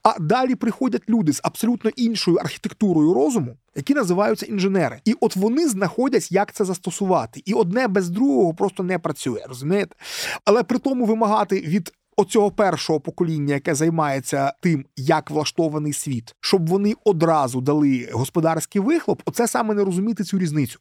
А 0.02 0.18
далі 0.18 0.54
приходять 0.54 1.08
люди 1.08 1.32
з 1.32 1.40
абсолютно 1.42 1.90
іншою 1.96 2.36
архітектурою 2.36 3.14
розуму, 3.14 3.56
які 3.76 3.94
називаються 3.94 4.46
інженери. 4.46 5.00
І 5.04 5.14
от 5.20 5.36
вони 5.36 5.68
знаходять, 5.68 6.32
як 6.32 6.52
це 6.52 6.64
застосувати. 6.64 7.42
І 7.44 7.54
одне 7.54 7.88
без 7.88 8.10
другого 8.10 8.54
просто 8.54 8.82
не 8.82 8.98
працює, 8.98 9.44
розумієте? 9.48 9.96
Але 10.44 10.62
при 10.62 10.78
тому 10.78 11.04
вимагати 11.04 11.60
від. 11.60 11.92
Оцього 12.20 12.50
першого 12.50 13.00
покоління, 13.00 13.54
яке 13.54 13.74
займається 13.74 14.52
тим, 14.60 14.84
як 14.96 15.30
влаштований 15.30 15.92
світ, 15.92 16.34
щоб 16.40 16.68
вони 16.68 16.94
одразу 17.04 17.60
дали 17.60 18.08
господарський 18.12 18.80
вихлоп, 18.80 19.22
оце 19.24 19.46
саме 19.46 19.74
не 19.74 19.84
розуміти 19.84 20.24
цю 20.24 20.38
різницю. 20.38 20.78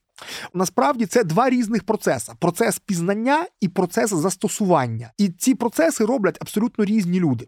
Насправді 0.53 1.05
це 1.05 1.23
два 1.23 1.49
різних 1.49 1.83
процеси: 1.83 2.31
процес 2.39 2.79
пізнання 2.79 3.45
і 3.61 3.67
процес 3.67 4.09
застосування. 4.09 5.11
І 5.17 5.29
ці 5.29 5.55
процеси 5.55 6.05
роблять 6.05 6.37
абсолютно 6.41 6.85
різні 6.85 7.19
люди. 7.19 7.45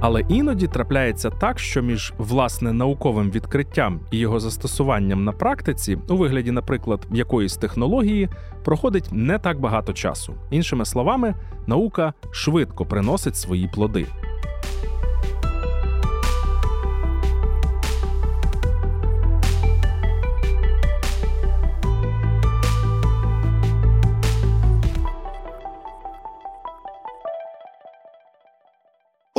Але 0.00 0.20
іноді 0.28 0.66
трапляється 0.66 1.30
так, 1.30 1.58
що 1.58 1.82
між 1.82 2.12
власне 2.18 2.72
науковим 2.72 3.30
відкриттям 3.30 4.00
і 4.10 4.18
його 4.18 4.40
застосуванням 4.40 5.24
на 5.24 5.32
практиці, 5.32 5.98
у 6.08 6.16
вигляді, 6.16 6.50
наприклад, 6.50 7.06
якоїсь 7.12 7.56
технології, 7.56 8.28
проходить 8.64 9.08
не 9.12 9.38
так 9.38 9.60
багато 9.60 9.92
часу. 9.92 10.34
Іншими 10.50 10.84
словами, 10.84 11.34
наука 11.66 12.12
швидко 12.30 12.86
приносить 12.86 13.36
свої 13.36 13.68
плоди. 13.74 14.06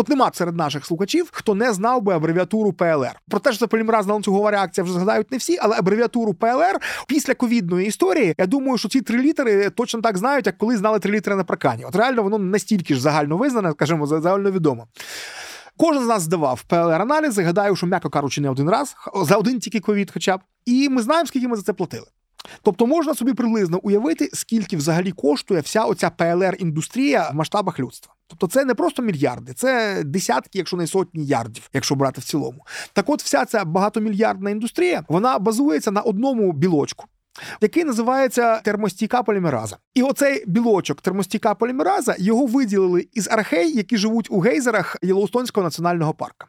От 0.02 0.10
нема 0.10 0.32
серед 0.34 0.56
наших 0.56 0.86
слухачів, 0.86 1.30
хто 1.32 1.56
не 1.56 1.74
знав 1.74 2.02
би 2.02 2.14
абревіатуру 2.14 2.74
ПЛР. 2.74 3.20
Про 3.30 3.40
те, 3.40 3.52
що 3.52 3.60
це 3.60 3.68
полімеразна 3.68 4.14
ланцюгова 4.14 4.52
реакція 4.52 4.86
вже 4.86 4.94
згадають 4.94 5.32
не 5.32 5.38
всі, 5.38 5.58
але 5.62 5.78
абревіатуру 5.78 6.34
ПЛР 6.34 6.80
після 7.08 7.34
ковідної 7.34 7.88
історії. 7.88 8.36
Я 8.38 8.46
думаю, 8.46 8.78
що 8.78 8.90
ці 8.90 9.02
три 9.02 9.20
літери 9.20 9.70
точно 9.70 10.02
так 10.02 10.18
знають, 10.18 10.46
як 10.46 10.58
коли 10.58 10.78
знали 10.78 11.00
три 11.00 11.12
літери 11.12 11.36
на 11.36 11.44
прокані. 11.44 11.86
От 11.86 11.96
реально 11.96 12.24
воно 12.24 12.38
настільки 12.38 12.96
ж 12.96 13.02
загально 13.02 13.38
визнане, 13.38 13.72
скажімо, 13.72 14.08
загальновідомо. 14.08 14.88
Кожен 15.78 16.04
з 16.04 16.08
нас 16.08 16.24
здавав 16.24 16.64
ПЛР-аналізи. 16.70 17.44
Гадаю, 17.44 17.76
що 17.76 17.88
м'яко 17.88 18.10
кажучи, 18.10 18.42
не 18.42 18.50
один 18.50 18.70
раз 18.70 18.96
за 19.16 19.36
один 19.36 19.60
тільки 19.60 19.80
ковід, 19.80 20.12
хоча 20.14 20.38
б. 20.38 20.42
І 20.66 20.90
ми 20.90 21.02
знаємо, 21.02 21.28
скільки 21.28 21.48
ми 21.48 21.56
за 21.56 21.62
це 21.62 21.74
платили. 21.74 22.06
Тобто 22.62 22.88
можна 22.88 23.16
собі 23.16 23.34
приблизно 23.34 23.80
уявити, 23.84 24.30
скільки 24.34 24.78
взагалі 24.78 25.12
коштує 25.12 25.62
вся 25.62 25.84
оця 25.84 26.12
ПЛР-індустрія 26.18 27.32
в 27.32 27.36
масштабах 27.36 27.80
людства. 27.80 28.14
Тобто 28.28 28.48
це 28.48 28.66
не 28.66 28.76
просто 28.76 29.02
мільярди, 29.02 29.54
це 29.54 30.04
десятки, 30.04 30.58
якщо 30.58 30.78
не 30.78 30.88
сотні 30.88 31.26
ярдів, 31.26 31.70
якщо 31.74 31.96
брати 31.96 32.22
в 32.22 32.24
цілому. 32.24 32.66
Так, 32.94 33.10
от 33.10 33.24
вся 33.24 33.46
ця 33.46 33.66
багатомільярдна 33.66 34.50
індустрія 34.50 35.04
вона 35.08 35.40
базується 35.40 35.92
на 35.92 36.02
одному 36.02 36.52
білочку. 36.54 37.06
Який 37.62 37.84
називається 37.84 38.60
термостійка 38.60 39.24
полімераза. 39.24 39.78
І 39.94 40.04
оцей 40.04 40.44
білочок 40.48 41.02
термостійка 41.02 41.56
полімераза 41.56 42.16
його 42.20 42.46
виділили 42.46 43.08
із 43.14 43.28
архей, 43.28 43.78
які 43.78 43.98
живуть 43.98 44.28
у 44.32 44.40
гейзерах 44.40 44.98
Єлоустонського 45.02 45.64
національного 45.64 46.14
парка. 46.14 46.48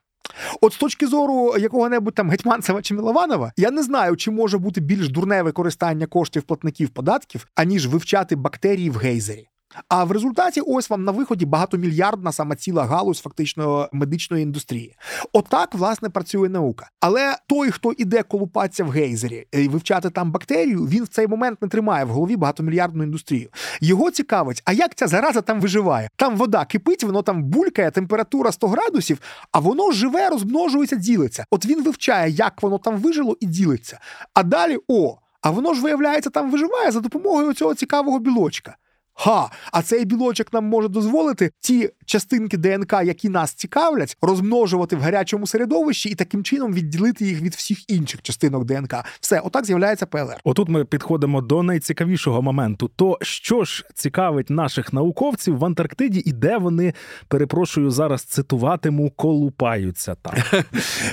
От 0.60 0.72
з 0.72 0.76
точки 0.76 1.06
зору 1.06 1.56
якого-небудь 1.58 2.14
там 2.14 2.30
Гетьманцева 2.30 2.82
чи 2.82 2.94
Мілованова, 2.94 3.52
я 3.56 3.70
не 3.70 3.82
знаю, 3.82 4.16
чи 4.16 4.30
може 4.30 4.58
бути 4.58 4.80
більш 4.80 5.08
дурне 5.08 5.42
використання 5.42 6.06
коштів 6.06 6.42
платників 6.42 6.88
податків, 6.88 7.46
аніж 7.54 7.86
вивчати 7.86 8.36
бактерії 8.36 8.90
в 8.90 8.96
гейзері. 8.96 9.48
А 9.88 10.04
в 10.04 10.12
результаті 10.12 10.60
ось 10.60 10.90
вам 10.90 11.04
на 11.04 11.12
виході 11.12 11.46
багатомільярдна 11.46 12.32
саме 12.32 12.56
ціла 12.56 12.84
галузь 12.84 13.20
фактично 13.20 13.88
медичної 13.92 14.42
індустрії. 14.42 14.96
Отак, 15.32 15.74
власне, 15.74 16.10
працює 16.10 16.48
наука. 16.48 16.90
Але 17.00 17.36
той, 17.48 17.70
хто 17.70 17.92
іде 17.92 18.22
колупатися 18.22 18.84
в 18.84 18.90
гейзері 18.90 19.46
і 19.52 19.68
вивчати 19.68 20.10
там 20.10 20.32
бактерію, 20.32 20.86
він 20.86 21.04
в 21.04 21.08
цей 21.08 21.26
момент 21.26 21.62
не 21.62 21.68
тримає 21.68 22.04
в 22.04 22.08
голові 22.08 22.36
багатомільярдну 22.36 23.02
індустрію. 23.02 23.48
Його 23.80 24.10
цікавить, 24.10 24.62
а 24.64 24.72
як 24.72 24.94
ця 24.94 25.06
зараза 25.06 25.40
там 25.40 25.60
виживає? 25.60 26.08
Там 26.16 26.36
вода 26.36 26.64
кипить, 26.64 27.04
воно 27.04 27.22
там 27.22 27.42
булькає, 27.42 27.90
температура 27.90 28.52
100 28.52 28.68
градусів, 28.68 29.18
а 29.52 29.58
воно 29.58 29.92
живе, 29.92 30.30
розмножується, 30.30 30.96
ділиться. 30.96 31.44
От 31.50 31.66
він 31.66 31.84
вивчає, 31.84 32.30
як 32.30 32.62
воно 32.62 32.78
там 32.78 32.96
вижило 32.96 33.36
і 33.40 33.46
ділиться. 33.46 33.98
А 34.34 34.42
далі 34.42 34.78
о. 34.88 35.16
А 35.42 35.50
воно 35.50 35.74
ж 35.74 35.82
виявляється, 35.82 36.30
там 36.30 36.50
виживає 36.50 36.90
за 36.90 37.00
допомогою 37.00 37.52
цього 37.52 37.74
цікавого 37.74 38.18
білочка. 38.18 38.76
Ха, 39.24 39.50
а 39.72 39.82
цей 39.82 40.04
білочок 40.04 40.52
нам 40.52 40.64
може 40.64 40.88
дозволити 40.88 41.50
ті 41.60 41.90
частинки 42.06 42.56
ДНК, 42.56 42.92
які 43.04 43.28
нас 43.28 43.54
цікавлять, 43.54 44.16
розмножувати 44.22 44.96
в 44.96 45.00
гарячому 45.00 45.46
середовищі 45.46 46.08
і 46.08 46.14
таким 46.14 46.44
чином 46.44 46.72
відділити 46.72 47.24
їх 47.24 47.40
від 47.40 47.54
всіх 47.54 47.90
інших 47.90 48.22
частинок 48.22 48.64
ДНК. 48.64 48.94
Все, 49.20 49.40
отак 49.40 49.64
з'являється 49.64 50.06
ПЛР. 50.06 50.36
Отут 50.44 50.68
ми 50.68 50.84
підходимо 50.84 51.40
до 51.40 51.62
найцікавішого 51.62 52.42
моменту. 52.42 52.90
То 52.96 53.18
що 53.22 53.64
ж 53.64 53.84
цікавить 53.94 54.50
наших 54.50 54.92
науковців 54.92 55.58
в 55.58 55.64
Антарктиді, 55.64 56.22
і 56.26 56.32
де 56.32 56.58
вони 56.58 56.94
перепрошую 57.28 57.90
зараз 57.90 58.22
цитуватиму, 58.22 59.10
колупаються 59.10 60.14
там, 60.22 60.34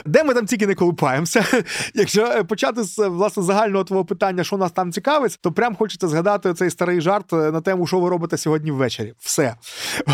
де 0.06 0.24
ми 0.24 0.34
там 0.34 0.46
тільки 0.46 0.68
не 0.68 0.76
колупаємося. 0.76 1.46
Якщо 1.94 2.26
е, 2.26 2.44
почати 2.44 2.84
з 2.84 3.08
власне 3.08 3.44
загального 3.44 3.84
твого 3.84 4.06
питання, 4.06 4.44
що 4.44 4.58
нас 4.58 4.72
там 4.72 4.92
цікавить, 4.92 5.40
то 5.42 5.52
прям 5.52 5.76
хочеться 5.76 6.08
згадати 6.08 6.54
цей 6.54 6.70
старий 6.70 7.02
жарт 7.02 7.34
е, 7.34 7.52
на 7.52 7.62
тему 7.62 7.88
що 7.88 7.99
ви 8.00 8.10
робите 8.10 8.38
сьогодні 8.38 8.72
ввечері. 8.72 9.14
Все. 9.20 9.56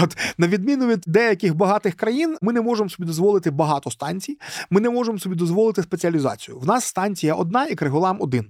От 0.04 0.18
на 0.38 0.48
відміну 0.48 0.88
від 0.88 1.04
деяких 1.08 1.56
багатих 1.56 1.96
країн, 1.96 2.38
ми 2.42 2.54
не 2.54 2.62
можемо 2.62 2.90
собі 2.90 3.08
дозволити 3.08 3.52
багато 3.52 3.92
станцій. 3.92 4.38
Ми 4.70 4.82
не 4.82 4.90
можемо 4.90 5.20
собі 5.20 5.36
дозволити 5.36 5.84
спеціалізацію. 5.84 6.60
В 6.60 6.68
нас 6.68 6.86
станція 6.86 7.34
одна 7.34 7.66
і 7.66 7.76
криголам 7.76 8.18
один. 8.20 8.46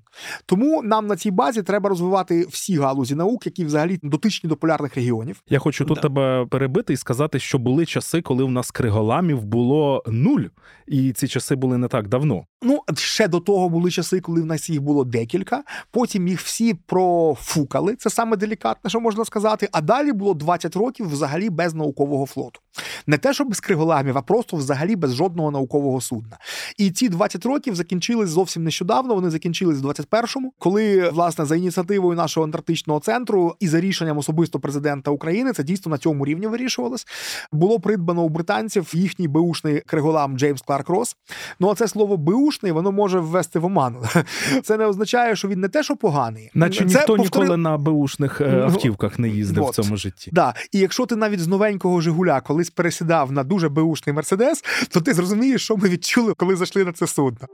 Тому 0.45 0.83
нам 0.83 1.07
на 1.07 1.15
цій 1.15 1.31
базі 1.31 1.63
треба 1.63 1.89
розвивати 1.89 2.45
всі 2.49 2.77
галузі 2.77 3.15
наук, 3.15 3.45
які 3.45 3.65
взагалі 3.65 3.99
дотичні 4.03 4.49
до 4.49 4.55
полярних 4.55 4.95
регіонів. 4.95 5.41
Я 5.49 5.59
хочу 5.59 5.85
тут 5.85 5.95
да. 5.95 6.01
тебе 6.01 6.45
перебити 6.45 6.93
і 6.93 6.97
сказати, 6.97 7.39
що 7.39 7.57
були 7.57 7.85
часи, 7.85 8.21
коли 8.21 8.43
в 8.43 8.51
нас 8.51 8.71
криголамів 8.71 9.43
було 9.43 10.03
нуль, 10.07 10.43
і 10.87 11.13
ці 11.13 11.27
часи 11.27 11.55
були 11.55 11.77
не 11.77 11.87
так 11.87 12.07
давно. 12.07 12.45
Ну 12.61 12.79
ще 12.95 13.27
до 13.27 13.39
того 13.39 13.69
були 13.69 13.91
часи, 13.91 14.21
коли 14.21 14.41
в 14.41 14.45
нас 14.45 14.69
їх 14.69 14.81
було 14.81 15.03
декілька. 15.03 15.63
Потім 15.91 16.27
їх 16.27 16.41
всі 16.41 16.73
профукали. 16.73 17.95
Це 17.95 18.09
саме 18.09 18.37
делікатне, 18.37 18.89
що 18.89 18.99
можна 18.99 19.14
сказати. 19.23 19.69
А 19.71 19.82
далі 19.82 20.12
було 20.12 20.34
20 20.34 20.75
років 20.75 21.10
взагалі 21.10 21.49
без 21.49 21.73
наукового 21.73 22.25
флоту. 22.25 22.60
Не 23.08 23.17
те, 23.17 23.34
що 23.34 23.45
без 23.45 23.60
криголамів, 23.60 24.17
а 24.17 24.21
просто 24.21 24.58
взагалі 24.58 24.95
без 24.95 25.15
жодного 25.15 25.51
наукового 25.51 26.01
судна. 26.01 26.38
І 26.78 26.91
ці 26.91 27.10
20 27.10 27.45
років 27.45 27.75
закінчились 27.75 28.30
зовсім 28.30 28.63
нещодавно. 28.63 29.15
Вони 29.15 29.30
закінчились 29.30 29.82
в 29.82 29.86
21-му, 29.86 30.54
коли 30.60 31.10
власне 31.10 31.45
за 31.45 31.56
ініціативою 31.56 32.17
нашого 32.17 32.43
антарктичного 32.43 32.99
центру 32.99 33.56
і 33.60 33.67
за 33.67 33.80
рішенням 33.80 34.17
особисто 34.17 34.60
президента 34.60 35.12
України 35.12 35.54
це 35.54 35.63
дійсно 35.63 35.89
на 35.89 35.97
цьому 35.97 36.25
рівні 36.25 36.47
вирішувалось. 36.47 37.08
Було 37.51 37.80
придбано 37.80 38.23
у 38.23 38.30
британців 38.30 38.91
їхній 38.93 39.28
беушний 39.28 39.82
криголам 39.86 40.38
Джеймс 40.38 40.62
Кларк 40.62 40.89
Рос. 40.89 41.15
Ну 41.60 41.69
а 41.69 41.75
це 41.75 41.88
слово 41.88 42.17
беушний 42.17 42.71
воно 42.71 42.91
може 42.91 43.19
ввести 43.19 43.60
в 43.60 43.65
оману. 43.65 44.04
Це 44.63 44.78
не 44.78 44.86
означає, 44.86 45.36
що 45.36 45.47
він 45.47 45.60
не 45.60 45.69
те, 45.69 45.84
що 45.84 45.95
поганий, 45.95 46.51
наче 46.54 46.80
це 46.80 46.86
ніхто 46.86 47.15
повтори... 47.15 47.45
ніколи 47.45 47.58
на 47.58 47.78
беушних 47.78 48.41
е, 48.41 48.69
автівках 49.05 49.19
не 49.19 49.29
їздив 49.29 49.63
вот. 49.63 49.73
в 49.73 49.75
цьому 49.75 49.97
житті. 49.97 50.29
Да. 50.33 50.53
І 50.71 50.79
якщо 50.79 51.05
ти 51.05 51.15
навіть 51.15 51.39
з 51.39 51.47
новенького 51.47 52.01
Жигуля 52.01 52.41
колись 52.41 52.69
пересідав 52.69 53.31
на 53.31 53.43
дуже 53.43 53.69
беушний 53.69 54.15
мерседес, 54.15 54.63
то 54.89 55.01
ти 55.01 55.13
зрозумієш, 55.13 55.63
що 55.63 55.77
ми 55.77 55.89
відчули, 55.89 56.33
коли 56.37 56.55
зайшли 56.55 56.83
на 56.83 56.91
це 56.91 57.07
судно. 57.07 57.47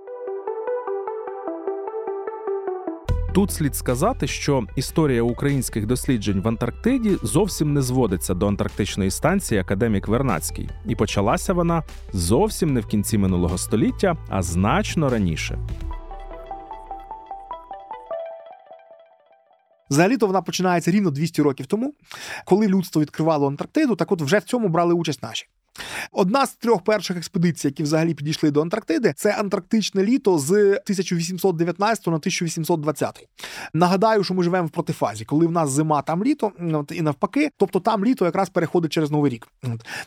Тут 3.33 3.51
слід 3.51 3.75
сказати, 3.75 4.27
що 4.27 4.63
історія 4.75 5.23
українських 5.23 5.85
досліджень 5.85 6.41
в 6.41 6.47
Антарктиді 6.47 7.17
зовсім 7.23 7.73
не 7.73 7.81
зводиться 7.81 8.33
до 8.33 8.47
антарктичної 8.47 9.11
станції 9.11 9.61
Академік 9.61 10.07
Вернацький, 10.07 10.69
і 10.87 10.95
почалася 10.95 11.53
вона 11.53 11.83
зовсім 12.13 12.73
не 12.73 12.79
в 12.79 12.85
кінці 12.85 13.17
минулого 13.17 13.57
століття, 13.57 14.17
а 14.29 14.41
значно 14.41 15.09
раніше. 15.09 15.59
Взагалі-то 19.91 20.27
вона 20.27 20.41
починається 20.41 20.91
рівно 20.91 21.11
200 21.11 21.41
років 21.41 21.65
тому, 21.65 21.93
коли 22.45 22.67
людство 22.67 23.01
відкривало 23.01 23.47
Антарктиду. 23.47 23.95
Так, 23.95 24.11
от 24.11 24.21
вже 24.21 24.37
в 24.37 24.43
цьому 24.43 24.67
брали 24.67 24.93
участь 24.93 25.23
наші. 25.23 25.47
Одна 26.11 26.45
з 26.45 26.55
трьох 26.55 26.83
перших 26.83 27.17
експедицій, 27.17 27.67
які 27.67 27.83
взагалі 27.83 28.13
підійшли 28.13 28.51
до 28.51 28.61
Антарктиди, 28.61 29.13
це 29.15 29.31
Антарктичне 29.31 30.03
літо 30.03 30.37
з 30.37 30.51
1819 30.51 32.07
на 32.07 32.13
1820. 32.13 33.27
Нагадаю, 33.73 34.23
що 34.23 34.33
ми 34.33 34.43
живемо 34.43 34.67
в 34.67 34.69
протифазі, 34.69 35.25
коли 35.25 35.47
в 35.47 35.51
нас 35.51 35.69
зима, 35.69 36.01
там 36.01 36.23
літо, 36.23 36.51
і 36.91 37.01
навпаки, 37.01 37.49
тобто 37.57 37.79
там 37.79 38.05
літо 38.05 38.25
якраз 38.25 38.49
переходить 38.49 38.91
через 38.91 39.11
новий 39.11 39.31
рік. 39.31 39.47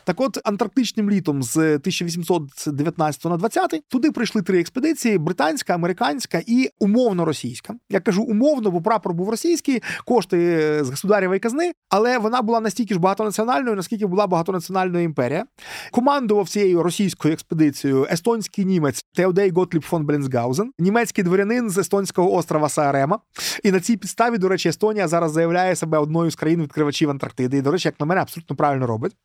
Так, 0.03 0.21
от 0.21 0.37
антарктичним 0.43 1.09
літом 1.09 1.43
з 1.43 1.57
1819 1.57 3.25
на 3.25 3.37
20 3.37 3.83
туди 3.87 4.11
прийшли 4.11 4.41
три 4.41 4.59
експедиції: 4.59 5.17
британська, 5.17 5.73
американська 5.73 6.41
і 6.47 6.69
умовно 6.79 7.25
російська. 7.25 7.73
Я 7.89 7.99
кажу 7.99 8.23
умовно, 8.23 8.71
бо 8.71 8.81
прапор 8.81 9.13
був 9.13 9.29
російський, 9.29 9.83
кошти 10.05 10.79
з 10.83 10.89
государєвої 10.89 11.39
казни, 11.39 11.71
але 11.89 12.17
вона 12.17 12.41
була 12.41 12.59
настільки 12.59 12.93
ж 12.93 12.99
багатонаціональною, 12.99 13.75
наскільки 13.75 14.05
була 14.05 14.27
багатонаціональна 14.27 15.01
імперія. 15.01 15.45
Командував 15.91 16.49
цією 16.49 16.83
російською 16.83 17.33
експедицією 17.33 18.07
естонський 18.11 18.65
німець 18.65 19.05
Теодей 19.13 19.49
Готліб 19.49 19.83
фон 19.83 20.05
Бленсгаузен, 20.05 20.71
німецький 20.79 21.23
дворянин 21.23 21.69
з 21.69 21.77
естонського 21.77 22.33
острова 22.33 22.69
Саарема. 22.69 23.19
І 23.63 23.71
на 23.71 23.79
цій 23.79 23.97
підставі, 23.97 24.37
до 24.37 24.49
речі, 24.49 24.69
Естонія 24.69 25.07
зараз 25.07 25.31
заявляє 25.31 25.75
себе 25.75 25.97
одною 25.97 26.31
з 26.31 26.35
країн 26.35 26.61
відкривачів 26.61 27.09
Антарктиди. 27.09 27.57
І, 27.57 27.61
до 27.61 27.71
речі, 27.71 27.87
як 27.87 27.99
на 27.99 28.05
мене, 28.05 28.21
абсолютно 28.21 28.55
правильно 28.55 28.87
робить. 28.87 29.15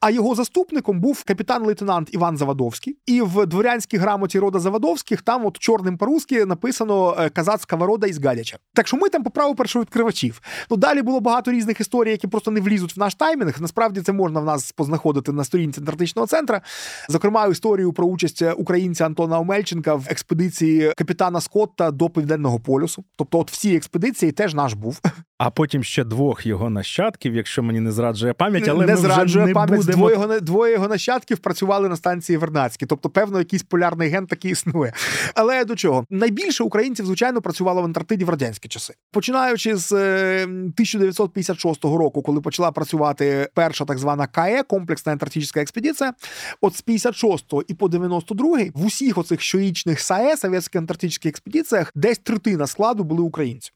А 0.00 0.10
його 0.10 0.34
заступником 0.34 1.00
був 1.00 1.24
капітан-лейтенант 1.26 2.08
Іван 2.10 2.36
Завадовський. 2.36 2.96
І 3.06 3.22
в 3.22 3.46
дворянській 3.46 3.96
грамоті 3.96 4.38
рода 4.38 4.58
Завадовських 4.58 5.22
там, 5.22 5.46
от 5.46 5.58
чорним 5.58 5.98
по-русски, 5.98 6.44
написано 6.44 7.16
е, 7.18 7.28
казацька 7.30 7.76
ворода 7.76 8.06
із 8.06 8.24
Гадяча. 8.24 8.58
Так 8.74 8.88
що 8.88 8.96
ми 8.96 9.08
там 9.08 9.22
по 9.22 9.30
праву 9.30 9.54
першовідкривачів. 9.54 10.42
Ну 10.70 10.76
далі 10.76 11.02
було 11.02 11.20
багато 11.20 11.52
різних 11.52 11.80
історій, 11.80 12.10
які 12.10 12.26
просто 12.26 12.50
не 12.50 12.60
влізуть 12.60 12.96
в 12.96 13.00
наш 13.00 13.14
таймінг. 13.14 13.56
Насправді 13.60 14.00
це 14.00 14.12
можна 14.12 14.40
в 14.40 14.44
нас 14.44 14.72
познаходити 14.72 15.32
на 15.32 15.44
сторінці 15.44 15.71
Антарктичного 15.78 16.26
центра, 16.26 16.60
Зокрема, 17.08 17.46
історію 17.46 17.92
про 17.92 18.06
участь 18.06 18.42
українця 18.56 19.06
Антона 19.06 19.40
Омельченка 19.40 19.94
в 19.94 20.06
експедиції 20.08 20.92
капітана 20.96 21.40
Скотта 21.40 21.90
до 21.90 22.10
Південного 22.10 22.60
полюсу. 22.60 23.04
Тобто, 23.16 23.38
от 23.38 23.50
всі 23.50 23.76
експедиції 23.76 24.32
теж 24.32 24.54
наш 24.54 24.72
був. 24.72 25.00
А 25.44 25.50
потім 25.50 25.84
ще 25.84 26.04
двох 26.04 26.46
його 26.46 26.70
нащадків, 26.70 27.34
якщо 27.34 27.62
мені 27.62 27.80
не 27.80 27.92
зраджує 27.92 28.32
пам'ять, 28.32 28.68
але 28.68 28.86
не 28.86 28.92
ми 28.92 28.98
зраджує 28.98 29.24
вже 29.24 29.46
не 29.46 29.52
пам'ять. 29.52 29.80
будемо... 29.80 29.96
Двоє 29.96 30.14
його, 30.14 30.40
двоє 30.40 30.72
його 30.72 30.88
нащадків 30.88 31.38
працювали 31.38 31.88
на 31.88 31.96
станції 31.96 32.36
Вернадській. 32.36 32.86
Тобто, 32.86 33.10
певно, 33.10 33.38
якийсь 33.38 33.62
полярний 33.62 34.08
ген 34.08 34.26
такий 34.26 34.50
існує. 34.50 34.92
Але 35.34 35.64
до 35.64 35.76
чого 35.76 36.06
найбільше 36.10 36.64
українців, 36.64 37.06
звичайно, 37.06 37.40
працювало 37.42 37.82
в 37.82 37.84
Антарктиді 37.84 38.24
в 38.24 38.28
радянські 38.28 38.68
часи, 38.68 38.94
починаючи 39.12 39.76
з 39.76 39.92
1956 39.92 41.84
року, 41.84 42.22
коли 42.22 42.40
почала 42.40 42.72
працювати 42.72 43.48
перша 43.54 43.84
так 43.84 43.98
звана 43.98 44.26
КАЕ 44.26 44.62
комплексна 44.62 45.12
антарктична 45.12 45.62
експедиція. 45.62 46.12
От 46.60 46.76
з 46.76 46.84
56-го 46.84 47.62
і 47.68 47.74
по 47.74 47.86
92-й 47.86 48.70
в 48.74 48.86
усіх 48.86 49.18
оцих 49.18 49.40
щорічних 49.40 50.00
САЕ 50.00 50.36
совєтських 50.36 50.78
антарктичних 50.78 51.30
експедиціях 51.30 51.92
десь 51.94 52.18
третина 52.18 52.66
складу 52.66 53.04
були 53.04 53.22
українці. 53.22 53.72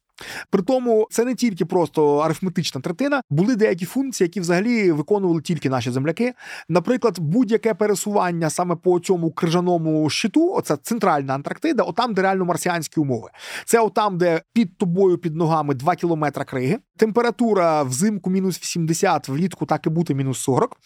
При 0.51 0.63
тому 0.63 1.09
це 1.11 1.25
не 1.25 1.35
тільки 1.35 1.65
просто 1.65 2.17
арифметична 2.17 2.81
третина, 2.81 3.23
були 3.31 3.57
деякі 3.57 3.85
функції, 3.85 4.27
які 4.27 4.41
взагалі 4.41 4.93
виконували 4.93 5.41
тільки 5.41 5.71
наші 5.71 5.91
земляки. 5.91 6.35
Наприклад, 6.69 7.19
будь-яке 7.19 7.75
пересування 7.75 8.51
саме 8.51 8.77
по 8.77 9.01
цьому 9.01 9.31
крижаному 9.31 10.11
щиту, 10.11 10.53
оце 10.53 10.77
центральна 10.77 11.35
Антарктида, 11.35 11.83
отам, 11.83 12.15
де 12.15 12.23
реально 12.23 12.45
марсіанські 12.45 13.01
умови. 13.01 13.29
Це 13.65 13.81
отам, 13.81 14.19
де 14.19 14.43
під 14.53 14.79
тобою, 14.79 15.19
під 15.19 15.37
ногами 15.37 15.75
2 15.75 15.95
кілометри 15.95 16.45
криги. 16.45 16.79
Температура 16.97 17.83
взимку 17.83 18.31
мінус 18.31 18.61
80, 18.63 19.29
влітку 19.29 19.67
так 19.67 19.87
і 19.87 19.91
бути 19.91 20.15
мінус 20.15 20.39
40. 20.39 20.77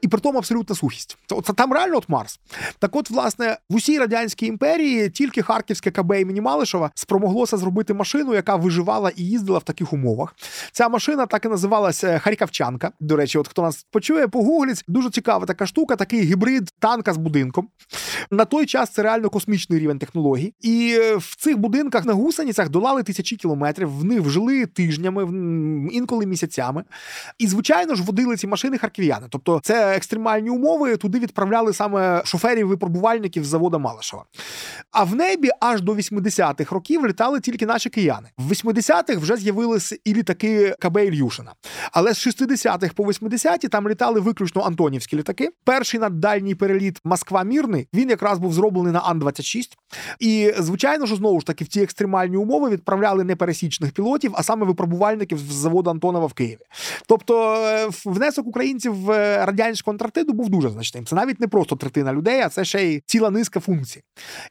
І 0.00 0.08
при 0.08 0.20
тому 0.20 0.38
абсолютна 0.38 0.76
сухість. 0.76 1.18
Це 1.44 1.52
там 1.52 1.72
реально 1.72 1.96
от 1.96 2.08
Марс. 2.08 2.40
Так, 2.78 2.96
от, 2.96 3.10
власне, 3.10 3.58
в 3.70 3.74
усій 3.74 3.98
радянській 3.98 4.46
імперії 4.46 5.10
тільки 5.10 5.42
Харківське 5.42 5.90
КБ 5.90 6.12
імені 6.12 6.40
Малишева 6.40 6.90
спромоглося 6.94 7.56
зробити 7.56 7.94
машину, 7.94 8.34
яка 8.34 8.56
виживала 8.72 9.10
і 9.16 9.24
їздила 9.24 9.58
в 9.58 9.62
таких 9.62 9.92
умовах. 9.92 10.34
Ця 10.72 10.88
машина 10.88 11.26
так 11.26 11.44
і 11.44 11.48
називалася 11.48 12.18
Харківчанка. 12.18 12.90
До 13.00 13.16
речі, 13.16 13.38
от 13.38 13.48
хто 13.48 13.62
нас 13.62 13.86
почує, 13.90 14.28
погугліть. 14.28 14.84
Дуже 14.88 15.10
цікава 15.10 15.46
така 15.46 15.66
штука, 15.66 15.96
такий 15.96 16.22
гібрид 16.22 16.70
танка 16.78 17.12
з 17.12 17.16
будинком. 17.16 17.68
На 18.30 18.44
той 18.44 18.66
час 18.66 18.90
це 18.90 19.02
реально 19.02 19.30
космічний 19.30 19.78
рівень 19.78 19.98
технологій. 19.98 20.54
І 20.60 20.98
в 21.16 21.36
цих 21.36 21.58
будинках 21.58 22.04
на 22.04 22.12
гусеницях 22.12 22.68
долали 22.68 23.02
тисячі 23.02 23.36
кілометрів. 23.36 23.98
В 23.98 24.04
них 24.04 24.30
жили 24.30 24.66
тижнями, 24.66 25.22
інколи 25.92 26.26
місяцями. 26.26 26.84
І, 27.38 27.46
звичайно 27.46 27.94
ж, 27.94 28.02
водили 28.02 28.36
ці 28.36 28.46
машини 28.46 28.78
харків'яни. 28.78 29.26
Тобто, 29.30 29.60
це 29.62 29.96
екстремальні 29.96 30.50
умови. 30.50 30.96
Туди 30.96 31.18
відправляли 31.18 31.72
саме 31.72 32.22
шоферів-випробувальників 32.24 33.44
з 33.44 33.48
завода 33.48 33.78
Малишева. 33.78 34.24
А 34.90 35.04
в 35.04 35.14
небі 35.14 35.50
аж 35.60 35.80
до 35.80 35.94
80-х 35.94 36.74
років 36.74 37.06
літали 37.06 37.40
тільки 37.40 37.66
наші 37.66 37.90
кияни. 37.90 38.28
В 38.38 38.52
80-х 38.64 39.20
вже 39.20 39.36
з'явилися 39.36 39.96
і 40.04 40.14
літаки 40.14 40.74
КБ 40.78 40.98
Ільюшина. 40.98 41.52
Але 41.92 42.14
з 42.14 42.26
60-х 42.26 42.92
по 42.94 43.04
80-ті 43.04 43.68
там 43.68 43.88
літали 43.88 44.20
виключно 44.20 44.62
антонівські 44.62 45.16
літаки. 45.16 45.50
Перший 45.64 46.00
наддальній 46.00 46.54
переліт 46.54 47.00
Москва-Мірний 47.04 47.88
він 47.94 48.10
якраз 48.10 48.38
був 48.38 48.52
зроблений 48.52 48.92
на 48.92 49.00
Ан-26. 49.00 49.68
І, 50.20 50.54
звичайно 50.58 51.06
ж, 51.06 51.16
знову 51.16 51.40
ж 51.40 51.46
таки, 51.46 51.64
в 51.64 51.68
ці 51.68 51.80
екстремальні 51.80 52.36
умови 52.36 52.70
відправляли 52.70 53.24
не 53.24 53.36
пересічних 53.36 53.92
пілотів, 53.92 54.32
а 54.34 54.42
саме 54.42 54.66
випробувальників 54.66 55.38
з 55.38 55.52
заводу 55.52 55.90
Антонова 55.90 56.26
в 56.26 56.32
Києві. 56.32 56.60
Тобто, 57.08 57.58
внесок 58.04 58.46
українців 58.46 58.94
в 58.94 59.08
радянську 59.46 59.90
Антарктиду 59.90 60.32
був 60.32 60.48
дуже 60.48 60.70
значним. 60.70 61.06
Це 61.06 61.16
навіть 61.16 61.40
не 61.40 61.48
просто 61.48 61.76
третина 61.76 62.12
людей, 62.12 62.40
а 62.40 62.48
це 62.48 62.64
ще 62.64 62.84
й 62.84 63.02
ціла 63.06 63.30
низка 63.30 63.60
функцій. 63.60 64.02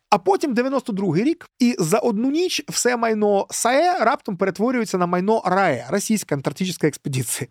А 0.09 0.17
потім 0.17 0.55
92-й 0.55 1.23
рік, 1.23 1.47
і 1.59 1.75
за 1.79 1.97
одну 1.97 2.31
ніч 2.31 2.63
все 2.69 2.97
майно 2.97 3.47
САЕ 3.49 4.00
раптом 4.05 4.37
перетворюється 4.37 4.97
на 4.97 5.05
майно 5.05 5.41
РАЕ 5.45 5.87
Російська 5.89 6.35
антарктична 6.35 6.87
експедиція. 6.87 7.47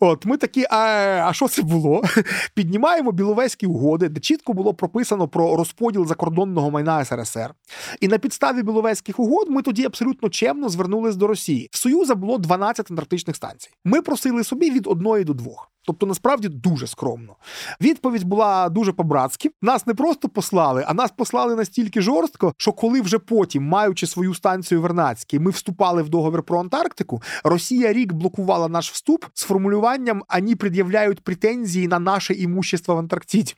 От 0.00 0.26
ми 0.26 0.36
такі, 0.36 0.64
а 0.70 1.30
що 1.32 1.48
це 1.48 1.62
було? 1.62 2.02
Піднімаємо 2.54 3.12
біловезькі 3.12 3.66
угоди, 3.66 4.08
де 4.08 4.20
чітко 4.20 4.52
було 4.52 4.74
прописано 4.74 5.28
про 5.28 5.56
розподіл 5.56 6.06
закордонного 6.06 6.70
майна 6.70 7.04
СРСР. 7.04 7.54
І 8.00 8.08
на 8.08 8.18
підставі 8.18 8.62
біловезьких 8.62 9.20
угод 9.20 9.50
ми 9.50 9.62
тоді 9.62 9.84
абсолютно 9.84 10.28
чемно 10.28 10.68
звернулись 10.68 11.16
до 11.16 11.26
Росії. 11.26 11.68
В 11.72 11.76
Союза 11.76 12.14
було 12.14 12.38
12 12.38 12.90
антарктичних 12.90 13.36
станцій. 13.36 13.70
Ми 13.84 14.02
просили 14.02 14.44
собі 14.44 14.70
від 14.70 14.86
одної 14.86 15.24
до 15.24 15.34
двох. 15.34 15.73
Тобто, 15.86 16.06
насправді 16.06 16.48
дуже 16.48 16.86
скромно. 16.86 17.36
Відповідь 17.80 18.24
була 18.24 18.68
дуже 18.68 18.92
по-братськи. 18.92 19.50
Нас 19.62 19.86
не 19.86 19.94
просто 19.94 20.28
послали, 20.28 20.84
а 20.86 20.94
нас 20.94 21.10
послали 21.10 21.56
настільки 21.56 22.00
жорстко, 22.00 22.54
що 22.56 22.72
коли 22.72 23.00
вже 23.00 23.18
потім, 23.18 23.64
маючи 23.64 24.06
свою 24.06 24.34
станцію 24.34 24.80
Вернадській, 24.80 25.38
ми 25.38 25.50
вступали 25.50 26.02
в 26.02 26.08
договір 26.08 26.42
про 26.42 26.60
Антарктику, 26.60 27.22
Росія 27.44 27.92
рік 27.92 28.12
блокувала 28.12 28.68
наш 28.68 28.90
вступ 28.90 29.24
з 29.34 29.42
формулюванням 29.42 30.22
«Ані 30.28 30.54
пред'являють 30.54 31.20
претензії 31.20 31.88
на 31.88 31.98
наше 31.98 32.34
імущество 32.34 32.94
в 32.94 32.98
Антарктиді. 32.98 33.54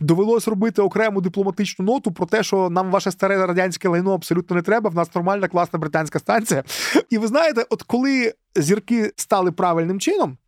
Довелось 0.00 0.48
робити 0.48 0.82
окрему 0.82 1.20
дипломатичну 1.20 1.84
ноту 1.84 2.12
про 2.12 2.26
те, 2.26 2.42
що 2.42 2.70
нам 2.70 2.90
ваше 2.90 3.10
старе 3.10 3.46
радянське 3.46 3.88
лайно 3.88 4.14
абсолютно 4.14 4.56
не 4.56 4.62
треба. 4.62 4.90
В 4.90 4.94
нас 4.94 5.14
нормальна 5.14 5.48
класна 5.48 5.78
британська 5.78 6.18
станція. 6.18 6.64
І 7.10 7.18
ви 7.18 7.26
знаєте, 7.26 7.66
от 7.70 7.82
коли 7.82 8.34
зірки 8.56 9.12
стали 9.16 9.52
правильним 9.52 10.00
чином. 10.00 10.38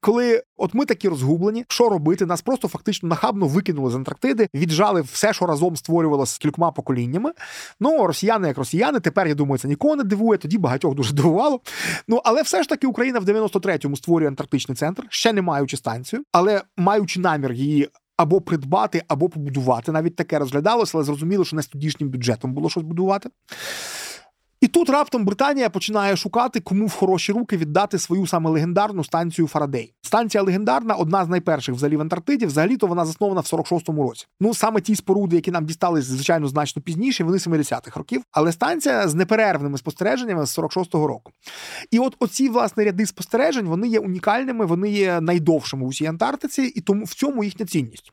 Коли 0.00 0.42
от 0.56 0.74
ми 0.74 0.84
такі 0.84 1.08
розгублені, 1.08 1.64
що 1.68 1.88
робити? 1.88 2.26
Нас 2.26 2.42
просто 2.42 2.68
фактично 2.68 3.08
нахабно 3.08 3.46
викинули 3.46 3.90
з 3.90 3.94
Антарктиди, 3.94 4.48
віджали 4.54 5.00
все, 5.00 5.32
що 5.32 5.46
разом 5.46 5.76
створювалося 5.76 6.34
з 6.34 6.38
кількома 6.38 6.70
поколіннями. 6.70 7.32
Ну, 7.80 8.06
росіяни, 8.06 8.48
як 8.48 8.58
росіяни, 8.58 9.00
тепер 9.00 9.28
я 9.28 9.34
думаю, 9.34 9.58
це 9.58 9.68
нікого 9.68 9.96
не 9.96 10.04
дивує. 10.04 10.38
Тоді 10.38 10.58
багатьох 10.58 10.94
дуже 10.94 11.14
дивувало. 11.14 11.60
Ну 12.08 12.20
але 12.24 12.42
все 12.42 12.62
ж 12.62 12.68
таки 12.68 12.86
Україна 12.86 13.18
в 13.18 13.24
93-му 13.24 13.96
створює 13.96 14.28
антарктичний 14.28 14.76
центр, 14.76 15.02
ще 15.08 15.32
не 15.32 15.42
маючи 15.42 15.76
станцію, 15.76 16.22
але 16.32 16.62
маючи 16.76 17.20
намір 17.20 17.52
її. 17.52 17.88
Або 18.18 18.40
придбати, 18.40 19.02
або 19.08 19.28
побудувати. 19.28 19.92
Навіть 19.92 20.16
таке 20.16 20.38
розглядалося, 20.38 20.92
але 20.94 21.04
зрозуміло, 21.04 21.44
що 21.44 21.56
не 21.56 21.62
з 21.62 21.66
тодішнім 21.66 22.08
бюджетом 22.08 22.54
було 22.54 22.70
щось 22.70 22.82
будувати. 22.82 23.30
І 24.60 24.68
тут 24.68 24.90
раптом 24.90 25.24
Британія 25.24 25.70
починає 25.70 26.16
шукати, 26.16 26.60
кому 26.60 26.86
в 26.86 26.92
хороші 26.92 27.32
руки 27.32 27.56
віддати 27.56 27.98
свою 27.98 28.26
саме 28.26 28.50
легендарну 28.50 29.04
станцію 29.04 29.48
Фарадей. 29.48 29.94
Станція 30.02 30.42
легендарна, 30.42 30.94
одна 30.94 31.24
з 31.24 31.28
найперших 31.28 31.74
взагалі 31.74 31.96
в 31.96 32.00
Антарктиді. 32.00 32.46
Взагалі 32.46 32.76
то 32.76 32.86
вона 32.86 33.04
заснована 33.04 33.40
в 33.40 33.44
46-му 33.44 34.02
році. 34.02 34.26
Ну 34.40 34.54
саме 34.54 34.80
ті 34.80 34.96
споруди, 34.96 35.36
які 35.36 35.50
нам 35.50 35.66
дістались, 35.66 36.04
звичайно, 36.04 36.48
значно 36.48 36.82
пізніше, 36.82 37.24
вони 37.24 37.36
70-х 37.36 37.96
років. 37.96 38.22
Але 38.32 38.52
станція 38.52 39.08
з 39.08 39.14
неперервними 39.14 39.78
спостереженнями 39.78 40.46
з 40.46 40.58
46-го 40.58 41.06
року. 41.06 41.32
І 41.90 41.98
от 41.98 42.16
оці 42.18 42.48
власне 42.48 42.84
ряди 42.84 43.06
спостережень 43.06 43.66
вони 43.66 43.88
є 43.88 43.98
унікальними, 43.98 44.66
вони 44.66 44.90
є 44.90 45.20
найдовшими 45.20 45.84
у 45.84 45.88
всій 45.88 46.06
Антарктиці, 46.06 46.62
і 46.62 46.80
тому 46.80 47.04
в 47.04 47.14
цьому 47.14 47.44
їхня 47.44 47.66
цінність. 47.66 48.12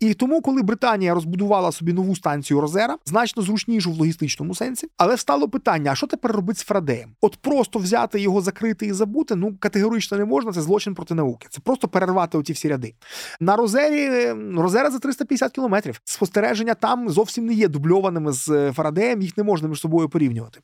І 0.00 0.14
тому, 0.14 0.42
коли 0.42 0.62
Британія 0.62 1.14
розбудувала 1.14 1.72
собі 1.72 1.92
нову 1.92 2.16
станцію 2.16 2.60
Розера, 2.60 2.96
значно 3.06 3.42
зручнішу 3.42 3.92
в 3.92 3.98
логістичному 3.98 4.54
сенсі, 4.54 4.88
але 4.96 5.14
встало 5.14 5.48
питання 5.48 5.77
питання: 5.78 5.92
а 5.92 5.94
що 5.94 6.06
тепер 6.06 6.32
робити 6.32 6.60
з 6.60 6.62
Фарадеєм? 6.62 7.10
От 7.20 7.36
просто 7.36 7.78
взяти 7.78 8.20
його, 8.20 8.40
закрити 8.40 8.86
і 8.86 8.92
забути, 8.92 9.34
ну 9.34 9.56
категорично 9.60 10.18
не 10.18 10.24
можна. 10.24 10.52
Це 10.52 10.60
злочин 10.60 10.94
проти 10.94 11.14
науки. 11.14 11.48
Це 11.50 11.60
просто 11.60 11.88
перервати 11.88 12.38
оті 12.38 12.52
всі 12.52 12.68
ряди. 12.68 12.94
На 13.40 13.56
Розері 13.56 14.32
Розера 14.56 14.90
за 14.90 14.98
350 14.98 15.52
кілометрів. 15.52 16.00
Спостереження 16.04 16.74
там 16.74 17.08
зовсім 17.08 17.46
не 17.46 17.52
є 17.52 17.68
дубльованими 17.68 18.32
з 18.32 18.48
е, 18.48 18.72
Фарадеєм, 18.72 19.22
їх 19.22 19.36
не 19.36 19.44
можна 19.44 19.68
між 19.68 19.80
собою 19.80 20.08
порівнювати. 20.08 20.60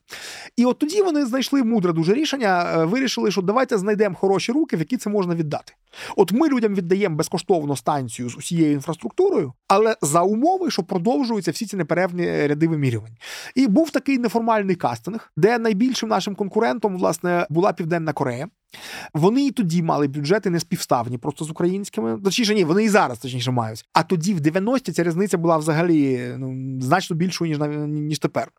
І 0.57 0.65
от 0.65 0.79
тоді 0.79 1.01
вони 1.01 1.25
знайшли 1.25 1.63
мудре 1.63 1.93
дуже 1.93 2.13
рішення, 2.13 2.73
е, 2.75 2.85
вирішили, 2.85 3.31
що 3.31 3.41
давайте 3.41 3.77
знайдемо 3.77 4.15
хороші 4.15 4.51
руки, 4.51 4.75
в 4.75 4.79
які 4.79 4.97
це 4.97 5.09
можна 5.09 5.35
віддати. 5.35 5.73
От 6.15 6.31
ми 6.31 6.49
людям 6.49 6.75
віддаємо 6.75 7.15
безкоштовно 7.15 7.75
станцію 7.75 8.29
з 8.29 8.37
усією 8.37 8.73
інфраструктурою, 8.73 9.53
але 9.67 9.95
за 10.01 10.21
умови, 10.21 10.71
що 10.71 10.83
продовжуються 10.83 11.51
всі 11.51 11.65
ці 11.65 11.77
неперервні 11.77 12.47
ряди 12.47 12.67
вимірювань. 12.67 13.17
І 13.55 13.67
був 13.67 13.91
такий 13.91 14.17
неформальний 14.17 14.75
кастинг, 15.05 15.31
де 15.37 15.59
найбільшим 15.59 16.09
нашим 16.09 16.35
конкурентом 16.35 16.97
власне 16.97 17.47
була 17.49 17.73
Південна 17.73 18.13
Корея. 18.13 18.47
Вони 19.13 19.45
і 19.45 19.51
тоді 19.51 19.83
мали 19.83 20.07
бюджети 20.07 20.49
не 20.49 20.59
співставні 20.59 21.17
просто 21.17 21.45
з 21.45 21.49
українськими. 21.49 22.19
Точніше, 22.23 22.55
ні, 22.55 22.63
вони 22.63 22.83
і 22.83 22.89
зараз 22.89 23.19
точніше 23.19 23.51
мають. 23.51 23.85
А 23.93 24.03
тоді, 24.03 24.33
в 24.33 24.39
90-ті, 24.39 24.91
ця 24.91 25.03
різниця 25.03 25.37
була 25.37 25.57
взагалі 25.57 26.29
ну, 26.37 26.77
значно 26.81 27.15
більшою, 27.15 27.57
ніж 27.57 27.59
ніж 27.87 28.19
тепер. 28.19 28.51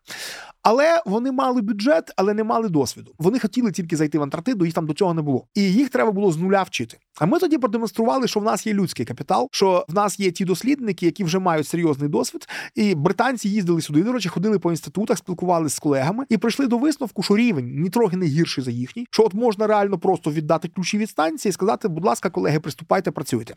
Але 0.61 1.01
вони 1.05 1.31
мали 1.31 1.61
бюджет, 1.61 2.11
але 2.15 2.33
не 2.33 2.43
мали 2.43 2.69
досвіду. 2.69 3.11
Вони 3.19 3.39
хотіли 3.39 3.71
тільки 3.71 3.95
зайти 3.95 4.19
в 4.19 4.23
Антарктиду, 4.23 4.65
їх 4.65 4.73
там 4.73 4.87
до 4.87 4.93
цього 4.93 5.13
не 5.13 5.21
було. 5.21 5.47
І 5.55 5.61
їх 5.61 5.89
треба 5.89 6.11
було 6.11 6.31
з 6.31 6.37
нуля 6.37 6.63
вчити. 6.63 6.97
А 7.19 7.25
ми 7.25 7.39
тоді 7.39 7.57
продемонстрували, 7.57 8.27
що 8.27 8.39
в 8.39 8.43
нас 8.43 8.67
є 8.67 8.73
людський 8.73 9.05
капітал, 9.05 9.47
що 9.51 9.85
в 9.89 9.93
нас 9.93 10.19
є 10.19 10.31
ті 10.31 10.45
дослідники, 10.45 11.05
які 11.05 11.23
вже 11.23 11.39
мають 11.39 11.67
серйозний 11.67 12.09
досвід. 12.09 12.47
І 12.75 12.95
британці 12.95 13.49
їздили 13.49 13.81
сюди. 13.81 14.03
До 14.03 14.11
речі, 14.11 14.29
ходили 14.29 14.59
по 14.59 14.71
інститутах, 14.71 15.17
спілкувалися 15.17 15.75
з 15.75 15.79
колегами 15.79 16.25
і 16.29 16.37
прийшли 16.37 16.67
до 16.67 16.77
висновку, 16.77 17.23
що 17.23 17.37
рівень 17.37 17.81
ні 17.81 17.89
трохи 17.89 18.17
не 18.17 18.25
гірший 18.25 18.63
за 18.63 18.71
їхній, 18.71 19.07
що 19.11 19.23
от 19.23 19.33
можна 19.33 19.67
реально 19.67 19.97
просто 20.07 20.31
віддати 20.31 20.67
ключі 20.67 20.97
від 20.97 21.09
станції 21.09 21.49
і 21.49 21.53
сказати, 21.53 21.87
будь 21.87 22.05
ласка, 22.05 22.29
колеги, 22.29 22.59
приступайте, 22.59 23.11
працюйте. 23.11 23.55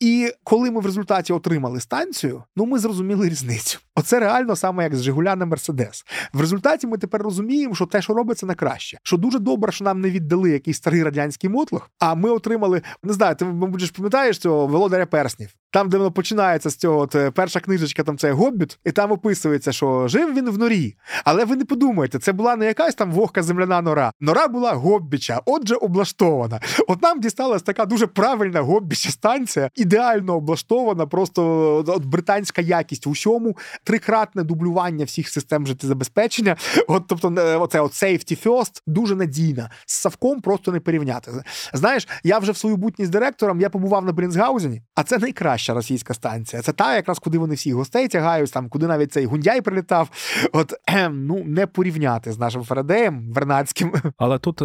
І 0.00 0.32
коли 0.44 0.70
ми 0.70 0.80
в 0.80 0.86
результаті 0.86 1.32
отримали 1.32 1.80
станцію, 1.80 2.44
ну 2.56 2.66
ми 2.66 2.78
зрозуміли 2.78 3.28
різницю. 3.28 3.78
Оце 3.94 4.20
реально 4.20 4.56
саме 4.56 4.82
як 4.82 4.94
з 4.94 5.02
Жигуля 5.02 5.36
на 5.36 5.46
Мерседес. 5.46 6.04
В 6.32 6.40
результаті 6.40 6.86
ми 6.86 6.98
тепер 6.98 7.22
розуміємо, 7.22 7.74
що 7.74 7.86
те, 7.86 8.02
що 8.02 8.14
робиться 8.14 8.46
на 8.46 8.54
краще, 8.54 8.98
що 9.02 9.16
дуже 9.16 9.38
добре, 9.38 9.72
що 9.72 9.84
нам 9.84 10.00
не 10.00 10.10
віддали 10.10 10.50
якийсь 10.50 10.76
старий 10.76 11.02
радянський 11.02 11.50
мотлох, 11.50 11.90
а 11.98 12.14
ми 12.14 12.30
отримали, 12.30 12.82
не 13.02 13.12
знаю, 13.12 13.36
ти 13.36 13.44
мабуть, 13.44 13.92
пам'ятаєш 13.92 14.38
цього 14.38 14.66
володаря 14.66 15.06
перснів. 15.06 15.54
Там, 15.72 15.88
де 15.88 15.98
воно 15.98 16.12
починається 16.12 16.70
з 16.70 16.76
цього, 16.76 16.98
от, 16.98 17.14
е, 17.14 17.30
перша 17.30 17.60
книжечка, 17.60 18.02
там 18.02 18.18
це 18.18 18.32
Гоббіт, 18.32 18.78
і 18.84 18.92
там 18.92 19.12
описується, 19.12 19.72
що 19.72 20.08
жив 20.08 20.34
він 20.34 20.50
в 20.50 20.58
норі. 20.58 20.96
Але 21.24 21.44
ви 21.44 21.56
не 21.56 21.64
подумайте, 21.64 22.18
це 22.18 22.32
була 22.32 22.56
не 22.56 22.66
якась 22.66 22.94
там 22.94 23.12
вогка 23.12 23.42
земляна 23.42 23.82
нора. 23.82 24.12
Нора 24.20 24.48
була 24.48 24.72
гоббіча, 24.72 25.40
отже, 25.62 25.74
облаштована. 25.74 26.60
От 26.88 27.02
нам 27.02 27.20
дісталась 27.20 27.62
така 27.62 27.86
дуже 27.86 28.06
правильна 28.06 28.60
гоббіча 28.60 29.10
станція, 29.10 29.70
ідеально 29.74 30.34
облаштована, 30.36 31.06
просто 31.06 31.42
от 31.86 32.04
британська 32.04 32.62
якість 32.62 33.06
в 33.06 33.10
усьому, 33.10 33.56
трикратне 33.84 34.42
дублювання 34.42 35.04
всіх 35.04 35.28
систем 35.28 35.66
життєзабезпечення. 35.66 36.56
От, 36.88 37.02
тобто, 37.06 37.34
е, 37.38 37.56
оце 37.56 37.80
от 37.80 37.92
safety 37.92 38.46
first, 38.46 38.82
дуже 38.86 39.16
надійна. 39.16 39.70
З 39.86 39.94
Савком 39.94 40.40
просто 40.40 40.72
не 40.72 40.80
порівняти. 40.80 41.32
Знаєш, 41.72 42.08
я 42.24 42.38
вже 42.38 42.52
в 42.52 42.56
свою 42.56 42.76
бутність 42.76 43.10
директором 43.10 43.60
я 43.60 43.70
побував 43.70 44.04
на 44.04 44.12
Брінсгаузені, 44.12 44.82
а 44.94 45.02
це 45.02 45.18
найкраща 45.18 45.74
російська 45.74 46.14
станція. 46.14 46.62
Це 46.62 46.72
та, 46.72 46.94
якраз 46.94 47.18
куди 47.18 47.38
вони 47.38 47.54
всіх 47.54 47.74
гостей 47.74 48.08
тягають, 48.08 48.52
там 48.52 48.68
куди 48.68 48.86
навіть 48.86 49.12
цей 49.12 49.26
гундяй 49.26 49.60
прилітав. 49.60 50.08
От 50.52 50.74
ну 51.10 51.44
не 51.46 51.66
порівняти 51.66 52.32
з 52.32 52.38
нашим 52.38 52.64
Фарадеєм 52.64 53.32
Вернацьким. 53.32 53.92
Але 54.18 54.38
тут 54.38 54.62
е, 54.62 54.64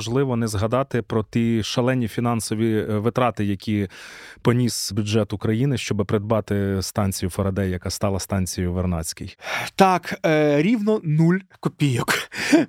неможливо 0.00 0.36
не 0.36 0.48
згадати 0.48 1.02
про 1.02 1.24
ті 1.24 1.62
шалені 1.62 2.08
фінансові 2.08 2.78
е, 2.78 2.84
витрати, 2.98 3.44
які 3.44 3.88
поніс 4.42 4.92
бюджет 4.92 5.32
України, 5.32 5.78
щоб 5.78 6.06
придбати 6.06 6.82
станцію 6.82 7.30
Фарадей, 7.30 7.70
яка 7.70 7.90
стала 7.90 8.20
станцією 8.20 8.72
Вернацький. 8.72 9.38
Так, 9.74 10.20
е, 10.26 10.62
рівно 10.62 11.00
нуль 11.04 11.38
копійок. 11.60 12.14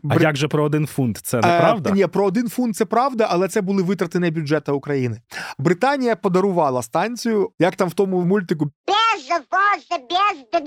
А 0.09 0.15
як 0.15 0.35
же 0.35 0.47
про 0.47 0.63
один 0.63 0.87
фунт? 0.87 1.17
Це 1.17 1.37
неправда? 1.37 1.89
Е, 1.89 1.93
ні, 1.93 2.07
про 2.07 2.25
один 2.25 2.49
фунт 2.49 2.75
це 2.75 2.85
правда, 2.85 3.27
але 3.29 3.47
це 3.47 3.61
були 3.61 3.83
витрати 3.83 4.19
не 4.19 4.31
бюджету 4.31 4.75
України. 4.75 5.21
Британія 5.57 6.15
подарувала 6.15 6.81
станцію 6.81 7.49
як 7.59 7.75
там 7.75 7.89
в 7.89 7.93
тому 7.93 8.21
мультику. 8.21 8.65
Без 8.65 9.27
завоза, 9.27 10.05
без 10.09 10.61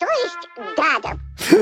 додо. 0.00 0.40
Тобто 0.56 0.82
дадов. 0.82 1.20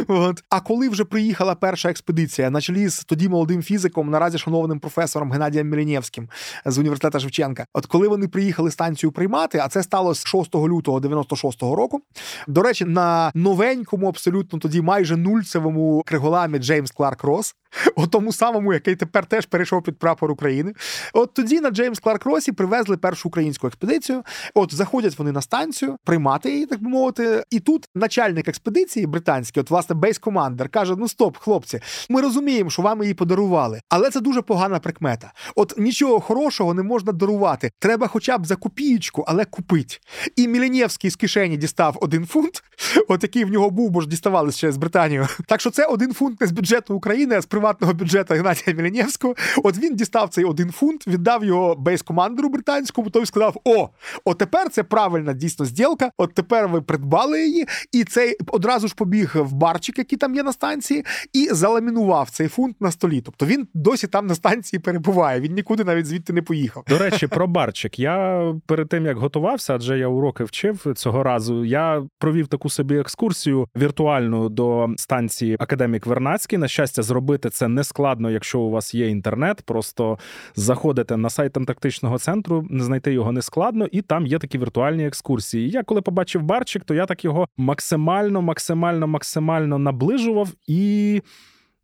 От. 0.09 0.43
А 0.51 0.61
коли 0.61 0.89
вже 0.89 1.05
приїхала 1.05 1.55
перша 1.55 1.91
експедиція 1.91 2.51
на 2.51 2.61
чолі 2.61 2.89
з 2.89 3.05
тоді 3.05 3.29
молодим 3.29 3.63
фізиком, 3.63 4.11
наразі 4.11 4.39
шанованим 4.39 4.81
професором 4.81 5.33
Геннадієм 5.33 5.69
Мілінєвським 5.69 6.29
з 6.65 6.79
університету 6.79 7.21
Шевченка, 7.21 7.67
от 7.75 7.87
коли 7.87 8.09
вони 8.09 8.29
приїхали 8.29 8.71
станцію 8.71 9.13
приймати, 9.13 9.59
а 9.59 9.69
це 9.69 9.83
сталося 9.83 10.27
6 10.27 10.55
лютого 10.55 11.01
96-го 11.01 11.77
року. 11.77 12.01
До 12.47 12.63
речі, 12.63 12.85
на 12.85 13.31
новенькому, 13.35 14.09
абсолютно 14.09 14.59
тоді 14.59 14.81
майже 14.81 15.17
нульцевому 15.17 16.03
криголамі 16.07 16.59
Джеймс 16.59 16.91
Кларк 16.91 17.25
Рос, 17.25 17.55
у 17.97 18.07
тому 18.07 18.33
самому, 18.33 18.73
який 18.73 18.97
тепер 18.97 19.27
теж 19.27 19.47
перейшов 19.47 19.83
під 19.83 19.99
прапор 19.99 20.31
України. 20.31 20.73
От 21.13 21.35
тоді 21.35 21.61
на 21.61 21.71
Джеймс 21.71 21.99
Кларк 21.99 22.25
Росі 22.25 22.53
привезли 22.53 22.97
першу 22.97 23.29
українську 23.29 23.67
експедицію. 23.67 24.23
От 24.55 24.75
заходять 24.75 25.19
вони 25.19 25.33
на 25.33 25.43
станцію, 25.43 25.97
приймати 26.05 26.51
її, 26.51 26.67
так 26.67 26.83
би 26.83 26.89
мовити. 26.89 27.45
І 27.51 27.61
тут 27.61 27.89
начальник 27.95 28.28
експедиції 28.37 29.07
британський, 29.07 29.61
от 29.61 29.71
власне 29.71 29.95
base 29.95 30.16
commander, 30.16 30.69
каже: 30.69 30.95
Ну 30.99 31.09
стоп, 31.09 31.37
хлопці, 31.37 31.81
ми 32.09 32.21
розуміємо, 32.21 32.71
що 32.71 32.83
вам 32.83 33.03
її 33.03 33.15
подарували, 33.15 33.81
але 33.89 34.11
це 34.11 34.21
дуже 34.21 34.43
погана 34.43 34.79
прикмета. 34.79 35.33
От 35.57 35.75
нічого 35.79 36.21
хорошого 36.21 36.75
не 36.75 36.83
можна 36.83 37.13
дарувати. 37.13 37.71
Треба, 37.79 38.07
хоча 38.07 38.39
б 38.39 38.47
за 38.47 38.57
копієчку, 38.57 39.25
але 39.27 39.45
купить. 39.45 40.01
І 40.37 40.49
Мілінєвський 40.49 41.11
з 41.11 41.17
кишені 41.17 41.57
дістав 41.57 41.99
один 42.01 42.27
фунт, 42.27 42.63
от 43.09 43.23
який 43.23 43.45
в 43.45 43.51
нього 43.51 43.71
був, 43.71 43.91
бо 43.91 44.01
ж 44.01 44.09
діставали 44.09 44.53
ще 44.53 44.73
з 44.73 44.77
Британію. 44.77 45.29
Так 45.47 45.61
що 45.61 45.71
це 45.71 45.85
один 45.85 46.13
фунт 46.13 46.41
не 46.41 46.47
з 46.47 46.53
бюджету 46.53 46.95
України, 46.95 47.37
а 47.37 47.41
з 47.41 47.47
приватного 47.47 47.95
бюджету 47.95 48.35
Геннадія 48.35 48.77
Мілінєвського. 48.77 49.35
От 49.65 49.79
він 49.79 49.97
дістав 49.97 50.29
цей 50.29 50.45
один 50.45 50.71
фунт, 50.71 51.07
віддав 51.07 51.45
його 51.45 51.75
бейс-командеру 51.75 52.49
британському, 52.49 53.11
той 53.11 53.27
сказав: 53.27 53.57
О, 53.65 53.89
от 54.25 54.39
тепер 54.39 54.71
це 54.71 54.83
правильна 54.83 55.33
дійсно 55.33 55.65
зділка. 55.65 56.11
От 56.19 56.35
тепер 56.35 56.69
ви 56.69 56.81
придбали 56.81 57.47
її, 57.47 57.67
і 57.93 58.05
цей 58.19 58.37
одразу 58.47 58.89
ж 58.89 58.95
побіг 58.95 59.33
в 59.35 59.53
барчик, 59.53 59.99
який 59.99 60.19
там 60.19 60.35
є 60.35 60.43
на 60.43 60.53
станції, 60.53 61.05
і 61.33 61.49
заламінував 61.53 62.31
цей 62.31 62.49
фунт 62.49 62.81
на 62.81 62.91
столі. 62.91 63.21
Тобто 63.21 63.47
він 63.47 63.69
досі 63.75 64.07
там 64.07 64.27
на 64.27 64.35
станції 64.35 64.81
перебуває. 64.81 65.41
Він 65.41 65.53
нікуди 65.53 65.85
навіть 65.85 66.07
звідти 66.07 66.33
не 66.33 66.43
поїхав. 66.43 66.85
До 66.89 66.99
речі, 66.99 67.27
про 67.27 67.47
барчик. 67.47 67.99
Я 67.99 68.45
перед 68.67 68.89
тим 68.89 69.07
як 69.07 69.19
готувався, 69.19 69.75
адже 69.75 69.99
я 69.99 70.09
уроки 70.09 70.45
вчив 70.45 70.93
цього 70.97 71.23
разу. 71.23 71.65
Я 71.65 72.03
провів 72.19 72.47
таку 72.47 72.71
собі 72.71 72.99
екскурсію 72.99 73.69
віртуальну 73.77 74.49
до 74.49 74.89
станції 74.97 75.57
Академік 75.61 76.07
Вернацький. 76.07 76.59
На 76.59 76.69
щастя, 76.69 77.03
зробити 77.03 77.51
це 77.51 77.69
не 77.69 77.85
складно, 77.85 78.31
якщо 78.31 78.61
у 78.61 78.71
вас 78.71 78.95
є 78.95 79.09
інтернет. 79.09 79.63
Просто 79.65 80.19
заходите 80.55 81.17
на 81.17 81.31
сайт 81.31 81.57
антарктичного 81.57 82.19
центру, 82.19 82.67
знайти 82.71 83.13
його 83.13 83.33
не 83.33 83.43
складно, 83.43 83.87
і 83.93 84.03
там 84.03 84.27
є 84.27 84.39
такі 84.39 84.59
віртуальні 84.59 85.07
екскурсії. 85.07 85.71
Я 85.71 85.83
коли 85.83 86.01
побачив 86.01 86.43
барчик, 86.43 86.85
то 86.85 86.95
я 86.95 87.07
так 87.07 87.25
його 87.25 87.49
максимально, 87.57 88.08
максимально, 88.09 88.43
максимально 88.43 89.07
максимально 89.07 89.79
наближував 89.79 90.49
і. 90.67 91.23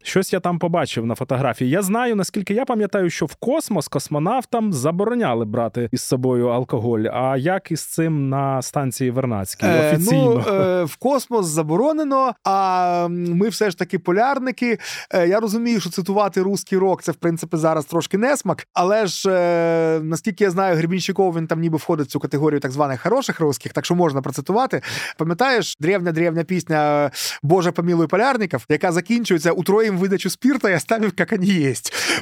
Щось 0.07 0.33
я 0.33 0.41
там 0.41 0.59
побачив 0.59 1.07
на 1.07 1.15
фотографії. 1.15 1.71
Я 1.71 1.83
знаю, 1.83 2.17
наскільки 2.17 2.55
я 2.55 2.65
пам'ятаю, 2.65 3.11
що 3.11 3.27
в 3.27 3.35
космос 3.35 3.89
космонавтам 3.89 4.73
забороняли 4.73 5.45
брати 5.45 5.89
із 5.93 6.03
собою 6.03 6.49
алкоголь. 6.49 7.05
А 7.13 7.37
як 7.37 7.71
із 7.71 7.81
цим 7.81 8.29
на 8.29 8.63
станції 8.63 9.11
Вернацькій? 9.11 9.67
Офіційно 9.67 10.33
е, 10.33 10.45
ну, 10.47 10.55
е, 10.55 10.85
в 10.85 10.97
космос 10.97 11.47
заборонено. 11.47 12.35
А 12.45 13.09
ми 13.11 13.49
все 13.49 13.71
ж 13.71 13.79
таки 13.79 13.99
полярники. 13.99 14.79
Е, 15.11 15.29
я 15.29 15.41
розумію, 15.41 15.81
що 15.81 15.91
цитувати 15.91 16.43
русський 16.43 16.79
рок 16.79 17.03
це 17.03 17.13
в 17.13 17.15
принципі 17.15 17.57
зараз 17.57 17.85
трошки 17.85 18.19
несмак. 18.19 18.67
Але 18.73 19.07
ж 19.07 19.31
е, 19.31 20.01
наскільки 20.03 20.45
я 20.45 20.51
знаю, 20.51 20.77
Гребінщиков 20.77 21.37
він 21.37 21.47
там 21.47 21.61
ніби 21.61 21.77
входить 21.77 22.07
в 22.07 22.11
цю 22.11 22.21
категорію 22.21 22.61
так 22.61 22.71
званих 22.71 23.01
хороших 23.01 23.41
русських, 23.41 23.73
так 23.73 23.85
що 23.85 23.95
можна 23.95 24.23
процитувати. 24.23 24.83
Пам'ятаєш 25.19 25.77
древня 25.81 26.13
древня 26.13 26.45
пісня 26.45 27.11
Боже 27.43 27.73
помілуй 27.73 28.07
полярників, 28.07 28.65
яка 28.69 28.93
закінчується 28.93 29.53
утроїм 29.53 29.94
потім 29.95 30.03
видачу 30.03 30.31
спірта 30.31 30.71
я 30.71 30.81
ставив, 30.81 31.13
як 31.19 31.33
вони 31.33 31.47
є. 31.47 31.75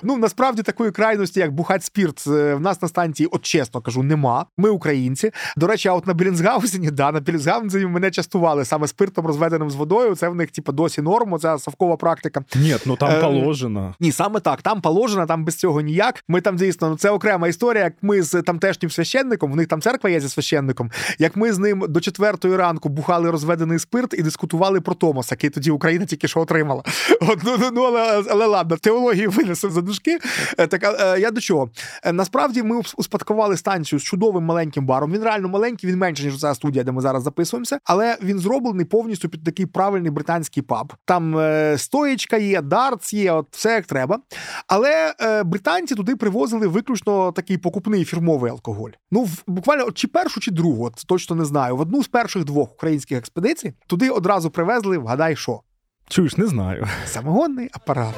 Ну 0.02 0.16
насправді 0.16 0.62
такої 0.62 0.90
крайності, 0.90 1.40
як 1.40 1.52
бухать 1.52 1.84
спірт, 1.84 2.26
в 2.26 2.58
нас 2.58 2.82
на 2.82 2.88
станції, 2.88 3.28
от 3.32 3.42
чесно 3.42 3.80
кажу, 3.80 4.02
нема. 4.02 4.46
Ми 4.58 4.70
українці. 4.70 5.30
До 5.56 5.66
речі, 5.66 5.88
а 5.88 5.92
от 5.94 6.06
на 6.06 6.14
Білінсгаузені, 6.14 6.90
да, 6.90 7.12
на 7.12 7.20
Білінсгаузені 7.20 7.86
мене 7.86 8.10
частували 8.10 8.64
саме 8.64 8.86
спиртом, 8.88 9.26
розведеним 9.26 9.70
з 9.70 9.74
водою. 9.74 10.14
Це 10.14 10.28
в 10.28 10.34
них, 10.34 10.50
типу, 10.50 10.72
досі 10.72 11.02
норм, 11.02 11.38
це 11.38 11.58
совкова 11.58 11.96
практика. 11.96 12.44
Ні, 12.54 12.76
ну 12.86 12.96
там 12.96 13.20
положено. 13.20 13.94
Ні, 14.00 14.12
саме 14.12 14.40
так. 14.40 14.62
Там 14.62 14.80
положено, 14.80 15.26
там 15.26 15.44
без 15.44 15.56
цього 15.56 15.80
ніяк. 15.80 16.24
Ми 16.28 16.40
там 16.40 16.56
дійсно, 16.56 16.88
ну 16.90 16.96
це 16.96 17.10
окрема 17.10 17.48
історія. 17.48 17.84
Як 17.84 17.94
ми 18.02 18.22
з 18.22 18.42
тамтешнім 18.42 18.90
священником, 18.90 19.52
в 19.52 19.56
них 19.56 19.66
там 19.66 19.80
церква 19.80 20.10
є 20.10 20.20
зі 20.20 20.28
священником. 20.28 20.90
Як 21.18 21.36
ми 21.36 21.52
з 21.52 21.58
ним 21.58 21.84
до 21.88 22.00
четвертої 22.00 22.56
ранку 22.56 22.88
бухали 22.88 23.30
розведений 23.30 23.78
спирт 23.78 24.14
і 24.14 24.22
дискутували 24.22 24.80
про 24.80 24.94
Томас, 24.94 25.30
який 25.30 25.50
тоді 25.50 25.70
Україна 25.70 26.04
тільки 26.04 26.28
що 26.28 26.40
отримала. 26.40 26.82
От, 27.20 27.38
ну, 27.44 27.56
ну, 27.62 27.70
ну 27.74 27.82
але, 27.82 28.24
але 28.30 28.46
ладно, 28.46 28.76
теологію 28.76 29.30
винесу 29.30 29.70
за 29.70 29.80
дужки. 29.80 30.18
Е, 30.58 30.66
так 30.66 30.84
е, 30.84 31.20
я 31.20 31.30
до 31.30 31.40
чого? 31.40 31.70
Е, 32.04 32.12
насправді 32.12 32.62
ми 32.62 32.82
успадкували 32.96 33.56
станцію 33.56 33.98
з 33.98 34.02
чудовим 34.02 34.44
маленьким 34.44 34.86
баром. 34.86 35.12
Він 35.12 35.22
реально 35.22 35.48
маленький, 35.48 35.90
він 35.90 35.98
менше 35.98 36.24
ніж 36.24 36.40
ця 36.40 36.54
студія, 36.54 36.84
де 36.84 36.92
ми 36.92 37.02
зараз 37.02 37.22
записуємося, 37.22 37.78
але 37.84 38.16
він 38.22 38.38
зроблений 38.38 38.86
повністю 38.86 39.28
під 39.28 39.44
такий 39.44 39.66
правильний 39.66 40.10
британський 40.10 40.62
паб. 40.62 40.92
Там 41.04 41.36
стоєчка 41.76 42.36
є, 42.36 42.62
дартс 42.62 43.12
є, 43.12 43.32
от 43.32 43.46
все 43.50 43.72
як 43.72 43.86
треба. 43.86 44.18
Але 44.66 45.14
британці 45.44 45.94
туди 45.94 46.16
привозили 46.16 46.66
виключно 46.66 47.32
такий 47.32 47.58
покупний 47.58 48.04
фірмовий 48.04 48.50
алкоголь. 48.50 48.90
Ну 49.10 49.28
буквально 49.46 49.90
чи 49.90 50.08
першу, 50.08 50.40
чи 50.40 50.50
другу, 50.50 50.84
от, 50.84 50.94
точно 51.06 51.36
не 51.36 51.44
знаю. 51.44 51.76
В 51.76 51.80
одну 51.80 52.02
з 52.02 52.08
перших 52.08 52.44
двох 52.44 52.72
українських 52.72 53.18
експедицій 53.18 53.72
туди 53.86 54.10
одразу 54.10 54.50
привезли. 54.50 54.98
Вгадай, 54.98 55.36
що 55.36 55.60
чуєш, 56.08 56.36
не 56.36 56.46
знаю. 56.46 56.86
Самогонний 57.06 57.68
апарат. 57.72 58.14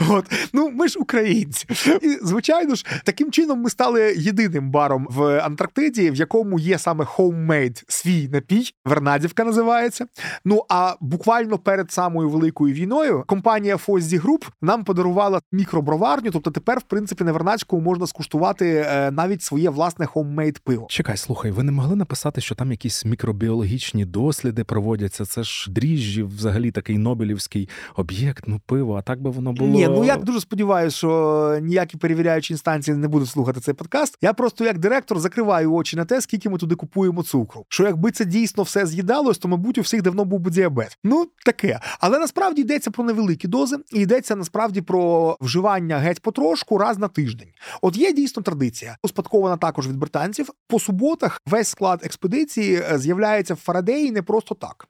От 0.08 0.50
ну 0.52 0.70
ми 0.70 0.88
ж 0.88 0.98
українці, 0.98 1.66
і 2.02 2.18
звичайно 2.22 2.74
ж, 2.74 2.84
таким 3.04 3.30
чином 3.30 3.60
ми 3.60 3.70
стали 3.70 4.14
єдиним 4.16 4.70
баром 4.70 5.06
в 5.10 5.40
Антарктиді, 5.40 6.10
в 6.10 6.14
якому 6.14 6.58
є 6.58 6.78
саме 6.78 7.04
homemade 7.04 7.84
свій 7.88 8.28
напій. 8.28 8.74
Вернадівка 8.84 9.44
називається. 9.44 10.06
Ну 10.44 10.64
а 10.68 10.94
буквально 11.00 11.58
перед 11.58 11.92
самою 11.92 12.28
великою 12.28 12.74
війною 12.74 13.24
компанія 13.26 13.76
Фозді 13.76 14.16
Груп 14.16 14.44
нам 14.62 14.84
подарувала 14.84 15.40
мікроброварню. 15.52 16.30
Тобто, 16.30 16.50
тепер, 16.50 16.78
в 16.78 16.82
принципі, 16.82 17.24
на 17.24 17.32
Вернадському 17.32 17.82
можна 17.82 18.06
скуштувати 18.06 18.86
е, 18.88 19.10
навіть 19.10 19.42
своє 19.42 19.70
власне 19.70 20.06
homemade 20.06 20.56
пиво. 20.64 20.86
Чекай, 20.90 21.16
слухай, 21.16 21.50
ви 21.50 21.62
не 21.62 21.72
могли 21.72 21.96
написати, 21.96 22.40
що 22.40 22.54
там 22.54 22.70
якісь 22.70 23.04
мікробіологічні 23.04 24.04
досліди 24.04 24.64
проводяться? 24.64 25.24
Це 25.24 25.42
ж 25.42 25.70
дріжджі, 25.70 26.22
взагалі 26.22 26.70
такий 26.70 26.98
Нобелівський 26.98 27.68
об'єкт, 27.96 28.44
ну 28.46 28.60
пиво, 28.66 28.96
а 28.96 29.02
так 29.02 29.22
би 29.22 29.30
воно 29.30 29.52
було. 29.52 29.70
Ні, 29.70 29.87
ну 29.88 30.04
я 30.04 30.16
дуже 30.16 30.40
сподіваюся, 30.40 30.96
що 30.96 31.58
ніякі 31.62 31.96
перевіряючі 31.96 32.52
інстанції 32.52 32.96
не 32.96 33.08
будуть 33.08 33.28
слухати 33.28 33.60
цей 33.60 33.74
подкаст. 33.74 34.18
Я 34.22 34.32
просто 34.32 34.64
як 34.64 34.78
директор 34.78 35.18
закриваю 35.18 35.74
очі 35.74 35.96
на 35.96 36.04
те, 36.04 36.20
скільки 36.20 36.50
ми 36.50 36.58
туди 36.58 36.74
купуємо 36.74 37.22
цукру. 37.22 37.64
Що 37.68 37.84
якби 37.84 38.10
це 38.10 38.24
дійсно 38.24 38.62
все 38.62 38.86
з'їдалось, 38.86 39.38
то 39.38 39.48
мабуть 39.48 39.78
у 39.78 39.80
всіх 39.80 40.02
давно 40.02 40.24
був 40.24 40.40
би 40.40 40.50
діабет. 40.50 40.98
Ну 41.04 41.26
таке, 41.44 41.80
але 42.00 42.18
насправді 42.18 42.60
йдеться 42.60 42.90
про 42.90 43.04
невеликі 43.04 43.48
дози, 43.48 43.76
і 43.92 44.00
йдеться 44.00 44.36
насправді 44.36 44.80
про 44.80 45.36
вживання 45.40 45.98
геть 45.98 46.22
потрошку 46.22 46.78
раз 46.78 46.98
на 46.98 47.08
тиждень. 47.08 47.48
От 47.82 47.96
є 47.96 48.12
дійсно 48.12 48.42
традиція, 48.42 48.96
успадкована 49.02 49.56
також 49.56 49.88
від 49.88 49.96
британців. 49.96 50.50
По 50.68 50.80
суботах 50.80 51.40
весь 51.46 51.68
склад 51.68 52.00
експедиції 52.02 52.82
е, 52.92 52.98
з'являється 52.98 53.54
в 53.54 53.56
Фарадеї 53.56 54.12
не 54.12 54.22
просто 54.22 54.54
так. 54.54 54.88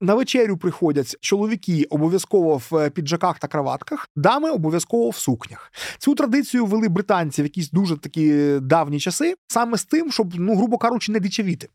На 0.00 0.14
вечерю 0.14 0.56
приходять 0.56 1.16
чоловіки 1.20 1.84
обов'язково 1.90 2.62
в 2.70 2.90
піджаках 2.90 3.38
та 3.38 3.48
краватках, 3.48 4.08
дами 4.16 4.50
обов'язково 4.50 5.10
в 5.10 5.16
сукнях. 5.16 5.72
Цю 5.98 6.14
традицію 6.14 6.66
вели 6.66 6.88
британці 6.88 7.42
в 7.42 7.44
якісь 7.44 7.70
дуже 7.70 7.96
такі 7.96 8.58
давні 8.60 9.00
часи, 9.00 9.34
саме 9.48 9.78
з 9.78 9.84
тим, 9.84 10.12
щоб, 10.12 10.34
ну 10.34 10.56
грубо 10.56 10.78
кажучи, 10.78 11.12
не 11.12 11.20
дичавіти. 11.20 11.68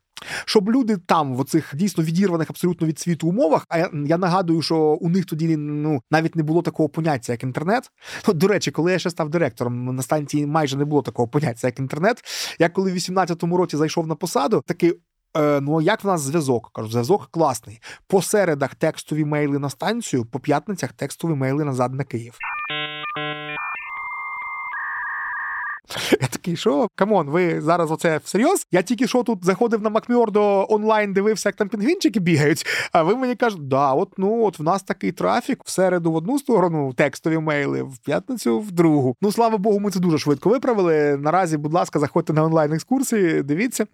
Щоб 0.45 0.69
люди 0.69 0.97
там, 0.97 1.35
в 1.35 1.39
оцих 1.39 1.73
дійсно 1.75 2.03
відірваних 2.03 2.49
абсолютно 2.49 2.87
від 2.87 2.99
світу 2.99 3.27
умовах, 3.27 3.65
а 3.69 3.77
я, 3.77 3.89
я 4.05 4.17
нагадую, 4.17 4.61
що 4.61 4.77
у 4.77 5.09
них 5.09 5.25
тоді 5.25 5.57
ну 5.57 6.01
навіть 6.11 6.35
не 6.35 6.43
було 6.43 6.61
такого 6.61 6.89
поняття, 6.89 7.31
як 7.33 7.43
інтернет. 7.43 7.91
От, 8.27 8.37
До 8.37 8.47
речі, 8.47 8.71
коли 8.71 8.91
я 8.91 8.99
ще 8.99 9.09
став 9.09 9.29
директором, 9.29 9.95
на 9.95 10.01
станції 10.01 10.45
майже 10.45 10.77
не 10.77 10.85
було 10.85 11.01
такого 11.01 11.27
поняття, 11.27 11.67
як 11.67 11.79
інтернет. 11.79 12.23
Я 12.59 12.69
коли 12.69 12.91
в 12.91 12.95
18-му 12.95 13.57
році 13.57 13.77
зайшов 13.77 14.07
на 14.07 14.15
посаду, 14.15 14.63
такий 14.65 14.93
Е, 15.37 15.61
ну 15.61 15.81
як 15.81 16.03
в 16.03 16.07
нас 16.07 16.21
зв'язок? 16.21 16.69
Кажу, 16.73 16.89
зв'язок 16.89 17.27
класний. 17.31 17.81
По 18.07 18.21
середах 18.21 18.75
текстові 18.75 19.25
мейли 19.25 19.59
на 19.59 19.69
станцію, 19.69 20.25
по 20.25 20.39
п'ятницях 20.39 20.93
текстові 20.93 21.33
мейли 21.33 21.63
назад 21.63 21.93
на 21.93 22.03
Київ. 22.03 22.37
Я 26.21 26.27
такий, 26.27 26.55
що 26.55 26.87
come 26.95 27.14
on, 27.14 27.29
ви 27.29 27.61
зараз 27.61 27.91
оце 27.91 28.19
всерйоз? 28.23 28.67
Я 28.71 28.81
тільки 28.81 29.07
що 29.07 29.23
тут 29.23 29.45
заходив 29.45 29.81
на 29.81 29.89
МакМердо 29.89 30.65
онлайн, 30.69 31.13
дивився, 31.13 31.49
як 31.49 31.55
там 31.55 31.69
пінгвінчики 31.69 32.19
бігають. 32.19 32.65
А 32.91 33.03
ви 33.03 33.15
мені 33.15 33.35
кажете, 33.35 33.61
да, 33.63 33.93
от 33.93 34.09
ну 34.17 34.43
от 34.45 34.59
в 34.59 34.63
нас 34.63 34.83
такий 34.83 35.11
трафік 35.11 35.61
в 35.65 35.69
середу 35.69 36.11
в 36.11 36.15
одну 36.15 36.39
сторону, 36.39 36.93
текстові 36.93 37.37
мейли, 37.37 37.83
в 37.83 37.97
п'ятницю 37.97 38.59
в 38.59 38.71
другу. 38.71 39.15
Ну 39.21 39.31
слава 39.31 39.57
Богу, 39.57 39.79
ми 39.79 39.91
це 39.91 39.99
дуже 39.99 40.17
швидко 40.17 40.49
виправили. 40.49 41.17
Наразі, 41.17 41.57
будь 41.57 41.73
ласка, 41.73 41.99
заходьте 41.99 42.33
на 42.33 42.43
онлайн 42.43 42.73
екскурсії. 42.73 43.43
Дивіться. 43.43 43.85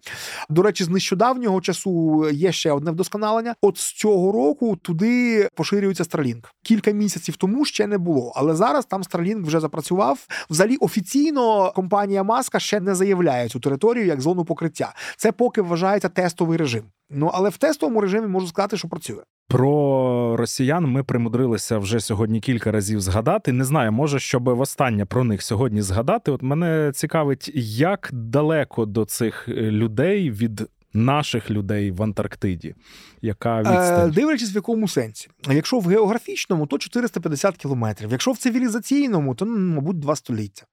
До 0.48 0.62
речі, 0.62 0.84
з 0.84 0.88
нещодавнього 0.88 1.60
часу 1.60 2.24
є 2.30 2.52
ще 2.52 2.72
одне 2.72 2.90
вдосконалення. 2.90 3.54
От 3.62 3.78
з 3.78 3.92
цього 3.92 4.32
року 4.32 4.76
туди 4.76 5.48
поширюється 5.54 6.04
Starlink. 6.04 6.44
Кілька 6.62 6.90
місяців 6.90 7.36
тому 7.36 7.64
ще 7.64 7.86
не 7.86 7.98
було, 7.98 8.32
але 8.36 8.54
зараз 8.54 8.86
там 8.86 9.02
Starlink 9.02 9.46
вже 9.46 9.60
запрацював. 9.60 10.18
Взагалі 10.50 10.76
офіційно 10.76 11.72
компанія 11.80 12.22
Маска 12.22 12.60
ще 12.60 12.80
не 12.80 12.94
заявляє 12.94 13.48
цю 13.48 13.60
територію 13.60 14.06
як 14.06 14.20
зону 14.20 14.44
покриття. 14.44 14.94
Це 15.16 15.32
поки 15.32 15.62
вважається 15.62 16.08
тестовий 16.08 16.58
режим. 16.58 16.82
Ну 17.10 17.30
але 17.34 17.48
в 17.48 17.56
тестовому 17.56 18.00
режимі 18.00 18.26
можу 18.26 18.46
сказати, 18.46 18.76
що 18.76 18.88
працює. 18.88 19.22
Про 19.48 20.36
росіян 20.36 20.86
ми 20.86 21.02
примудрилися 21.02 21.78
вже 21.78 22.00
сьогодні 22.00 22.40
кілька 22.40 22.72
разів 22.72 23.00
згадати. 23.00 23.52
Не 23.52 23.64
знаю, 23.64 23.92
може, 23.92 24.18
щоб 24.18 24.48
востаннє 24.48 25.04
про 25.04 25.24
них 25.24 25.42
сьогодні 25.42 25.82
згадати. 25.82 26.30
От 26.30 26.42
мене 26.42 26.92
цікавить, 26.94 27.50
як 27.54 28.10
далеко 28.12 28.86
до 28.86 29.04
цих 29.04 29.48
е, 29.48 29.52
людей 29.52 30.30
від. 30.30 30.68
Наших 30.92 31.50
людей 31.50 31.90
в 31.90 32.02
Антарктиді, 32.02 32.74
яка 33.22 33.56
е, 33.56 33.60
відстань? 33.60 34.08
Е, 34.08 34.12
дивлячись 34.12 34.54
в 34.54 34.56
якому 34.56 34.88
сенсі. 34.88 35.28
Якщо 35.50 35.78
в 35.78 35.86
географічному, 35.86 36.66
то 36.66 36.78
450 36.78 37.56
кілометрів. 37.56 38.10
Якщо 38.10 38.32
в 38.32 38.38
цивілізаційному, 38.38 39.34
то 39.34 39.44
ну, 39.44 39.74
мабуть 39.74 39.98
два 39.98 40.16
століття. 40.16 40.66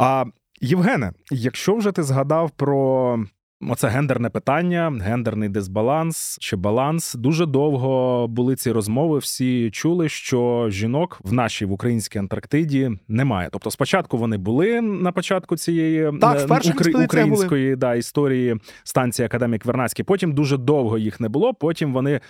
А 0.00 0.24
Євгене, 0.60 1.12
якщо 1.30 1.74
вже 1.74 1.92
ти 1.92 2.02
згадав 2.02 2.50
про 2.50 3.18
Оце 3.68 3.88
гендерне 3.88 4.30
питання, 4.30 4.98
гендерний 5.00 5.48
дисбаланс 5.48 6.38
чи 6.40 6.56
баланс. 6.56 7.14
Дуже 7.14 7.46
довго 7.46 8.26
були 8.28 8.56
ці 8.56 8.72
розмови. 8.72 9.18
Всі 9.18 9.70
чули, 9.70 10.08
що 10.08 10.66
жінок 10.70 11.20
в 11.24 11.32
нашій 11.32 11.64
в 11.64 11.72
українській 11.72 12.18
Антарктиді 12.18 12.90
немає. 13.08 13.48
Тобто, 13.52 13.70
спочатку 13.70 14.18
вони 14.18 14.36
були 14.36 14.80
на 14.80 15.12
початку 15.12 15.56
цієї 15.56 16.12
так, 16.20 16.50
е, 16.50 16.70
укр... 16.70 16.90
української 17.04 17.64
були. 17.64 17.76
да 17.76 17.94
історії 17.94 18.56
станції 18.84 19.26
Академік 19.26 19.64
Вернацький. 19.64 20.04
Потім 20.04 20.32
дуже 20.32 20.56
довго 20.56 20.98
їх 20.98 21.20
не 21.20 21.28
було. 21.28 21.54
Потім 21.54 21.92
вони 21.92 22.20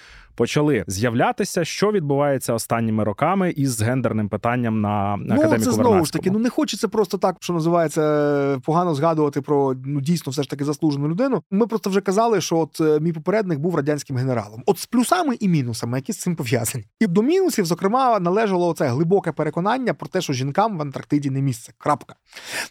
почали 0.41 0.84
з'являтися, 0.86 1.64
що 1.64 1.93
відбувається 1.93 2.55
останніми 2.55 3.05
роками 3.05 3.51
із 3.51 3.82
гендерним 3.82 4.28
питанням 4.28 4.80
на 4.80 5.16
ну, 5.20 5.34
академіку 5.34 5.64
це 5.64 5.72
знову 5.72 6.05
ж 6.05 6.12
таки. 6.12 6.30
Ну 6.30 6.38
не 6.38 6.49
хочеться 6.49 6.88
просто 6.88 7.18
так, 7.18 7.36
що 7.41 7.53
називається 7.53 8.61
погано 8.64 8.95
згадувати 8.95 9.41
про 9.41 9.74
ну 9.84 10.01
дійсно 10.01 10.32
все 10.32 10.43
ж 10.43 10.51
таки 10.51 10.64
заслужену 10.64 11.09
людину. 11.09 11.43
Ми 11.51 11.66
просто 11.66 11.91
вже 11.91 12.01
казали, 12.01 12.41
що 12.41 12.59
от 12.59 12.80
е, 12.80 13.01
мій 13.01 13.12
попередник 13.12 13.59
був 13.59 13.74
радянським 13.74 14.16
генералом. 14.16 14.62
От 14.66 14.78
з 14.78 14.86
плюсами 14.86 15.36
і 15.41 15.49
мінусами, 15.49 15.99
які 15.99 16.12
з 16.12 16.18
цим 16.18 16.36
пов'язані, 16.36 16.84
і 17.01 17.07
до 17.07 17.22
мінусів, 17.22 17.66
зокрема, 17.66 18.20
належало 18.20 18.74
це 18.74 18.88
глибоке 18.88 19.32
переконання 19.32 19.95
про 19.95 20.09
те, 20.09 20.20
що 20.20 20.32
жінкам 20.32 20.78
в 20.78 20.82
Антарктиді 20.82 21.30
не 21.30 21.43
місце. 21.43 21.72
Крапка. 21.78 22.14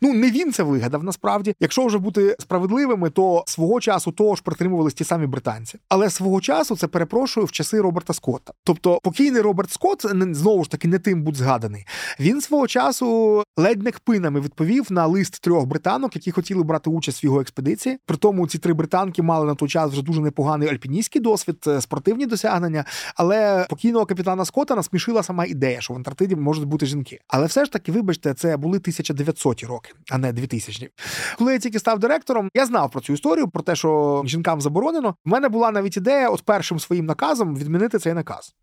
Ну 0.01 0.13
не 0.13 0.31
він 0.31 0.53
це 0.53 0.63
вигадав. 0.63 1.03
Насправді, 1.03 1.55
якщо 1.59 1.85
вже 1.85 1.97
бути 1.97 2.35
справедливими, 2.39 3.09
то 3.09 3.43
свого 3.47 3.79
часу 3.79 4.11
того 4.11 4.35
ж 4.35 4.41
притримувались 4.43 4.93
ті 4.93 5.03
самі 5.03 5.27
британці, 5.27 5.79
але 5.89 6.09
свого 6.09 6.41
часу 6.41 6.75
це 6.75 6.87
перепрошую 6.87 7.45
в 7.45 7.51
часи 7.59 7.81
Роберта 7.81 8.13
Скотта. 8.13 8.53
Тобто, 8.63 8.99
покійний 9.03 9.41
Роберт 9.41 9.71
Скотт, 9.71 10.05
знову 10.31 10.63
ж 10.63 10.71
таки, 10.71 10.87
не 10.87 10.99
тим 10.99 11.23
будь 11.23 11.35
згаданий. 11.35 11.85
Він 12.19 12.41
свого 12.41 12.67
часу 12.67 13.43
ледь 13.57 13.83
не 13.83 13.91
кпинами 13.91 14.41
відповів 14.41 14.91
на 14.91 15.05
лист 15.05 15.41
трьох 15.41 15.65
британок, 15.65 16.15
які 16.15 16.31
хотіли 16.31 16.63
брати 16.63 16.89
участь 16.89 17.23
в 17.23 17.25
його 17.25 17.41
експедиції. 17.41 17.97
При 18.05 18.17
тому 18.17 18.47
ці 18.47 18.57
три 18.57 18.73
британки 18.73 19.21
мали 19.21 19.45
на 19.45 19.55
той 19.55 19.69
час 19.69 19.91
вже 19.91 20.01
дуже 20.01 20.21
непоганий 20.21 20.69
альпіністський 20.69 21.21
досвід, 21.21 21.63
е, 21.67 21.81
спортивні 21.81 22.25
досягнення. 22.25 22.85
Але 23.15 23.65
покійного 23.69 24.05
капітана 24.05 24.45
Скотта 24.45 24.75
насмішила 24.75 25.23
сама 25.23 25.45
ідея, 25.45 25.81
що 25.81 25.93
в 25.93 25.97
Антарктиді 25.97 26.35
можуть 26.35 26.65
бути 26.65 26.85
жінки. 26.85 27.19
Але 27.27 27.45
все 27.45 27.65
ж 27.65 27.71
таки, 27.71 27.91
вибачте, 27.91 28.33
це 28.33 28.57
були 28.57 28.77
1900 28.77 29.63
роки, 29.63 29.91
а 30.11 30.17
не 30.17 30.33
2000 30.33 30.89
Коли 31.37 31.53
я 31.53 31.59
тільки 31.59 31.79
став 31.79 31.99
директором, 31.99 32.49
я 32.53 32.65
знав 32.65 32.91
про 32.91 33.01
цю 33.01 33.13
історію, 33.13 33.47
про 33.47 33.63
те, 33.63 33.75
що 33.75 34.21
жінкам 34.25 34.61
заборонено. 34.61 35.15
В 35.25 35.29
мене 35.29 35.49
була 35.49 35.71
навіть 35.71 35.97
ідея, 35.97 36.29
от 36.29 36.41
першим 36.41 36.79
своїм 36.79 37.05
наказом 37.05 37.38
відмінити 37.45 37.99
цей 37.99 38.13
наказ. 38.13 38.55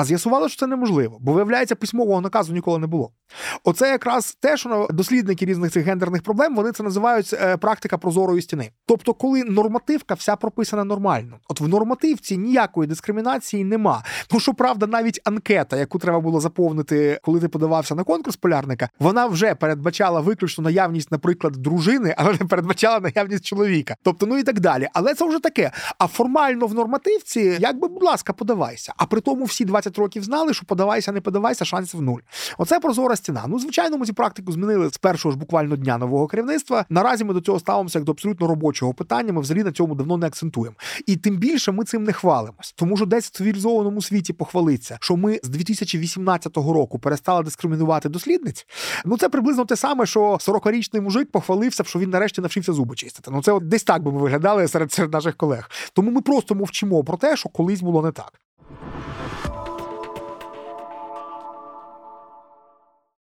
А 0.00 0.04
з'ясували, 0.04 0.48
що 0.48 0.58
це 0.58 0.66
неможливо, 0.66 1.18
бо 1.20 1.32
виявляється, 1.32 1.74
письмового 1.74 2.20
наказу 2.20 2.52
ніколи 2.52 2.78
не 2.78 2.86
було. 2.86 3.10
Оце 3.64 3.90
якраз 3.90 4.36
те, 4.40 4.56
що 4.56 4.88
дослідники 4.90 5.46
різних 5.46 5.72
цих 5.72 5.84
гендерних 5.84 6.22
проблем 6.22 6.56
вони 6.56 6.72
це 6.72 6.82
називають 6.82 7.32
е, 7.32 7.56
практика 7.56 7.98
прозорої 7.98 8.42
стіни. 8.42 8.70
Тобто, 8.86 9.14
коли 9.14 9.44
нормативка 9.44 10.14
вся 10.14 10.36
прописана 10.36 10.84
нормально, 10.84 11.38
от 11.48 11.60
в 11.60 11.68
нормативці 11.68 12.36
ніякої 12.36 12.88
дискримінації 12.88 13.64
нема. 13.64 14.04
Ну 14.32 14.40
що 14.40 14.54
правда, 14.54 14.86
навіть 14.86 15.20
анкета, 15.24 15.76
яку 15.76 15.98
треба 15.98 16.20
було 16.20 16.40
заповнити, 16.40 17.20
коли 17.22 17.40
ти 17.40 17.48
подавався 17.48 17.94
на 17.94 18.04
конкурс 18.04 18.36
полярника, 18.36 18.88
вона 19.00 19.26
вже 19.26 19.54
передбачала 19.54 20.20
виключно 20.20 20.64
наявність, 20.64 21.12
наприклад, 21.12 21.52
дружини, 21.52 22.14
але 22.16 22.32
не 22.32 22.46
передбачала 22.46 23.00
наявність 23.00 23.44
чоловіка. 23.44 23.96
Тобто, 24.02 24.26
ну 24.26 24.38
і 24.38 24.42
так 24.42 24.60
далі. 24.60 24.88
Але 24.92 25.14
це 25.14 25.28
вже 25.28 25.38
таке. 25.38 25.70
А 25.98 26.06
формально 26.06 26.66
в 26.66 26.74
нормативці, 26.74 27.56
якби, 27.60 27.88
будь 27.88 28.02
ласка, 28.02 28.32
подавайся. 28.32 28.92
А 28.96 29.06
при 29.06 29.20
тому 29.20 29.44
всі 29.44 29.64
20 29.64 29.89
років 29.98 30.24
знали, 30.24 30.54
що 30.54 30.66
подавайся, 30.66 31.12
не 31.12 31.20
подавайся, 31.20 31.64
шансів 31.64 32.02
нуль. 32.02 32.20
Оце 32.58 32.80
прозора 32.80 33.16
стіна. 33.16 33.44
Ну, 33.48 33.58
звичайно, 33.58 33.98
ми 33.98 34.06
цю 34.06 34.14
практику 34.14 34.52
змінили 34.52 34.90
з 34.90 34.98
першого 34.98 35.32
ж 35.32 35.38
буквально 35.38 35.76
дня 35.76 35.98
нового 35.98 36.26
керівництва. 36.26 36.84
Наразі 36.88 37.24
ми 37.24 37.34
до 37.34 37.40
цього 37.40 37.60
ставимося 37.60 37.98
як 37.98 38.04
до 38.04 38.12
абсолютно 38.12 38.46
робочого 38.46 38.94
питання. 38.94 39.32
Ми 39.32 39.40
взагалі 39.40 39.64
на 39.64 39.72
цьому 39.72 39.94
давно 39.94 40.16
не 40.16 40.26
акцентуємо. 40.26 40.76
І 41.06 41.16
тим 41.16 41.36
більше 41.36 41.72
ми 41.72 41.84
цим 41.84 42.04
не 42.04 42.12
хвалимось, 42.12 42.72
тому 42.76 42.96
що 42.96 43.06
десь 43.06 43.26
в 43.26 43.30
цивілізованому 43.30 44.02
світі 44.02 44.32
похвалиться, 44.32 44.98
що 45.00 45.16
ми 45.16 45.40
з 45.42 45.48
2018 45.48 46.56
року 46.56 46.98
перестали 46.98 47.44
дискримінувати 47.44 48.08
дослідниць. 48.08 48.66
Ну 49.04 49.18
це 49.18 49.28
приблизно 49.28 49.64
те 49.64 49.76
саме, 49.76 50.06
що 50.06 50.20
40-річний 50.20 51.00
мужик 51.00 51.30
похвалився, 51.30 51.84
що 51.84 51.98
він 51.98 52.10
нарешті 52.10 52.40
навчився 52.40 52.72
зуби 52.72 52.96
чистити. 52.96 53.30
Ну 53.30 53.42
це 53.42 53.52
от 53.52 53.68
десь 53.68 53.84
так 53.84 54.02
би 54.02 54.12
ми 54.12 54.18
виглядали 54.18 54.68
серед, 54.68 54.92
серед 54.92 55.12
наших 55.12 55.36
колег. 55.36 55.70
Тому 55.92 56.10
ми 56.10 56.20
просто 56.20 56.54
мовчимо 56.54 57.04
про 57.04 57.16
те, 57.16 57.36
що 57.36 57.48
колись 57.48 57.80
було 57.80 58.02
не 58.02 58.12
так. 58.12 58.32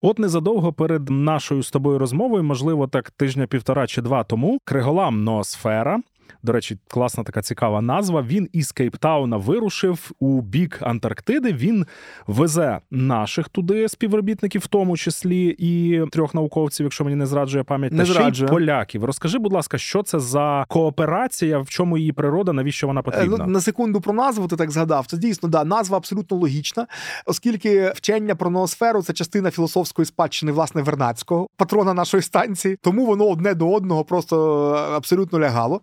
От 0.02 0.18
незадовго 0.18 0.72
перед 0.72 1.10
нашою 1.10 1.62
з 1.62 1.70
тобою 1.70 1.98
розмовою, 1.98 2.44
можливо, 2.44 2.88
так 2.88 3.10
тижня-півтора 3.10 3.86
чи 3.86 4.02
два 4.02 4.24
тому, 4.24 4.58
криголам 4.64 5.24
Ноосфера 5.24 6.00
до 6.42 6.52
речі, 6.52 6.78
класна 6.88 7.24
така 7.24 7.42
цікава 7.42 7.80
назва. 7.80 8.22
Він 8.22 8.48
із 8.52 8.72
Кейптауна 8.72 9.36
вирушив 9.36 10.10
у 10.20 10.40
бік 10.40 10.78
Антарктиди. 10.80 11.52
Він 11.52 11.86
везе 12.26 12.78
наших 12.90 13.48
туди 13.48 13.88
співробітників, 13.88 14.60
в 14.60 14.66
тому 14.66 14.96
числі 14.96 15.56
і 15.58 16.02
трьох 16.12 16.34
науковців, 16.34 16.84
якщо 16.84 17.04
мені 17.04 17.16
не 17.16 17.26
зраджує 17.26 17.64
пам'ять, 17.64 17.92
не 17.92 18.04
та 18.04 18.30
ще 18.30 18.44
й 18.44 18.46
поляків. 18.48 19.04
Розкажи, 19.04 19.38
будь 19.38 19.52
ласка, 19.52 19.78
що 19.78 20.02
це 20.02 20.20
за 20.20 20.64
кооперація, 20.68 21.58
в 21.58 21.68
чому 21.68 21.98
її 21.98 22.12
природа, 22.12 22.52
навіщо 22.52 22.86
вона 22.86 23.02
потрібна? 23.02 23.36
Е, 23.36 23.38
ну, 23.38 23.46
на 23.46 23.60
секунду 23.60 24.00
про 24.00 24.12
назву 24.12 24.48
ти 24.48 24.56
так 24.56 24.70
згадав. 24.70 25.06
Це 25.06 25.16
дійсно 25.16 25.48
да 25.48 25.64
назва 25.64 25.96
абсолютно 25.96 26.36
логічна, 26.36 26.86
оскільки 27.26 27.92
вчення 27.96 28.34
про 28.34 28.50
ноосферу 28.50 29.02
це 29.02 29.12
частина 29.12 29.50
філософської 29.50 30.06
спадщини 30.06 30.52
власне 30.52 30.82
Вернацького, 30.82 31.46
патрона 31.56 31.94
нашої 31.94 32.22
станції. 32.22 32.76
Тому 32.80 33.06
воно 33.06 33.28
одне 33.28 33.54
до 33.54 33.72
одного 33.72 34.04
просто 34.04 34.68
абсолютно 34.96 35.40
лягало. 35.40 35.80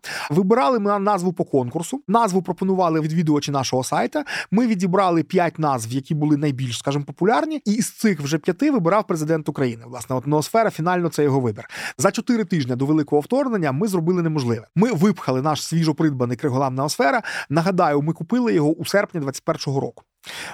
Вибирали 0.50 0.80
ми 0.80 1.00
назву 1.00 1.34
по 1.34 1.46
конкурсу. 1.46 2.02
Назву 2.08 2.42
пропонували 2.42 3.02
відвідувачі 3.02 3.52
нашого 3.52 3.84
сайта. 3.84 4.26
Ми 4.52 4.68
відібрали 4.68 5.24
п'ять 5.24 5.60
назв, 5.60 5.92
які 5.92 6.16
були 6.16 6.38
найбільш, 6.38 6.78
скажімо, 6.78 7.04
популярні, 7.06 7.62
і 7.66 7.82
з 7.82 7.92
цих 7.92 8.22
вже 8.22 8.38
п'яти 8.38 8.72
вибирав 8.72 9.08
президент 9.08 9.50
України. 9.50 9.84
Власне, 9.88 10.16
от 10.16 10.28
ноосфера 10.28 10.70
фінально 10.70 11.10
це 11.10 11.24
його 11.24 11.40
вибір. 11.40 11.70
За 11.98 12.12
чотири 12.12 12.46
тижні 12.46 12.76
до 12.76 12.86
великого 12.86 13.20
вторгнення 13.20 13.72
ми 13.72 13.88
зробили 13.88 14.22
неможливе. 14.22 14.68
Ми 14.76 14.92
випхали 14.92 15.42
наш 15.42 15.64
свіжо 15.64 15.96
придбаний 15.96 16.38
криголам 16.38 16.76
Ноосфера. 16.76 17.24
Нагадаю, 17.50 18.02
ми 18.02 18.14
купили 18.14 18.54
його 18.54 18.70
у 18.70 18.86
серпні 18.86 19.22
21-го 19.22 19.80
року. 19.80 20.04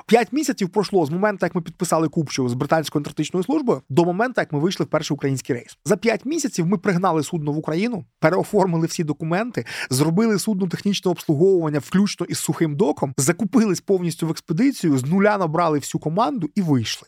П'ять 0.05 0.33
місяців 0.33 0.69
пройшло 0.69 1.05
з 1.05 1.09
моменту, 1.09 1.45
як 1.45 1.55
ми 1.55 1.61
підписали 1.61 2.07
купчу 2.07 2.49
з 2.49 2.53
британською 2.53 2.99
антарктичною 2.99 3.43
службою, 3.43 3.81
до 3.89 4.05
моменту, 4.05 4.41
як 4.41 4.51
ми 4.51 4.59
вийшли 4.59 4.85
в 4.85 4.89
перший 4.89 5.15
український 5.15 5.55
рейс. 5.55 5.77
За 5.85 5.97
п'ять 5.97 6.25
місяців 6.25 6.67
ми 6.67 6.77
пригнали 6.77 7.23
судно 7.23 7.51
в 7.51 7.57
Україну, 7.57 8.05
переоформили 8.19 8.87
всі 8.87 9.03
документи, 9.03 9.65
зробили 9.89 10.39
судно 10.39 10.67
технічне 10.67 11.11
обслуговування, 11.11 11.79
включно 11.79 12.25
із 12.25 12.37
сухим 12.37 12.75
доком, 12.75 13.13
закупились 13.17 13.81
повністю 13.81 14.27
в 14.27 14.31
експедицію, 14.31 14.97
з 14.97 15.05
нуля 15.05 15.37
набрали 15.37 15.79
всю 15.79 16.01
команду 16.01 16.49
і 16.55 16.61
вийшли. 16.61 17.07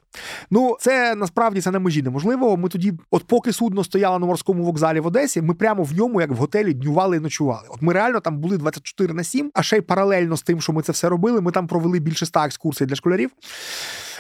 Ну 0.51 0.77
це 0.79 1.15
насправді 1.15 1.61
це 1.61 1.71
на 1.71 1.79
межі 1.79 2.01
неможливого. 2.01 2.57
Ми 2.57 2.69
тоді, 2.69 2.93
от 3.11 3.27
поки 3.27 3.53
судно 3.53 3.83
стояло 3.83 4.19
на 4.19 4.25
морському 4.25 4.63
вокзалі 4.63 4.99
в 4.99 5.07
Одесі, 5.07 5.41
ми 5.41 5.53
прямо 5.53 5.83
в 5.83 5.93
ньому, 5.93 6.21
як 6.21 6.31
в 6.31 6.35
готелі, 6.35 6.73
днювали 6.73 7.17
і 7.17 7.19
ночували. 7.19 7.67
От 7.69 7.81
ми 7.81 7.93
реально 7.93 8.19
там 8.19 8.37
були 8.37 8.57
24 8.57 9.13
на 9.13 9.23
7, 9.23 9.51
а 9.53 9.63
ще 9.63 9.77
й 9.77 9.81
паралельно 9.81 10.37
з 10.37 10.41
тим, 10.41 10.61
що 10.61 10.73
ми 10.73 10.81
це 10.81 10.91
все 10.91 11.09
робили. 11.09 11.41
Ми 11.41 11.51
там 11.51 11.67
провели 11.67 11.99
більше 11.99 12.25
ста 12.25 12.46
екскурсій 12.47 12.85
для 12.85 12.95
школярів. 12.95 13.31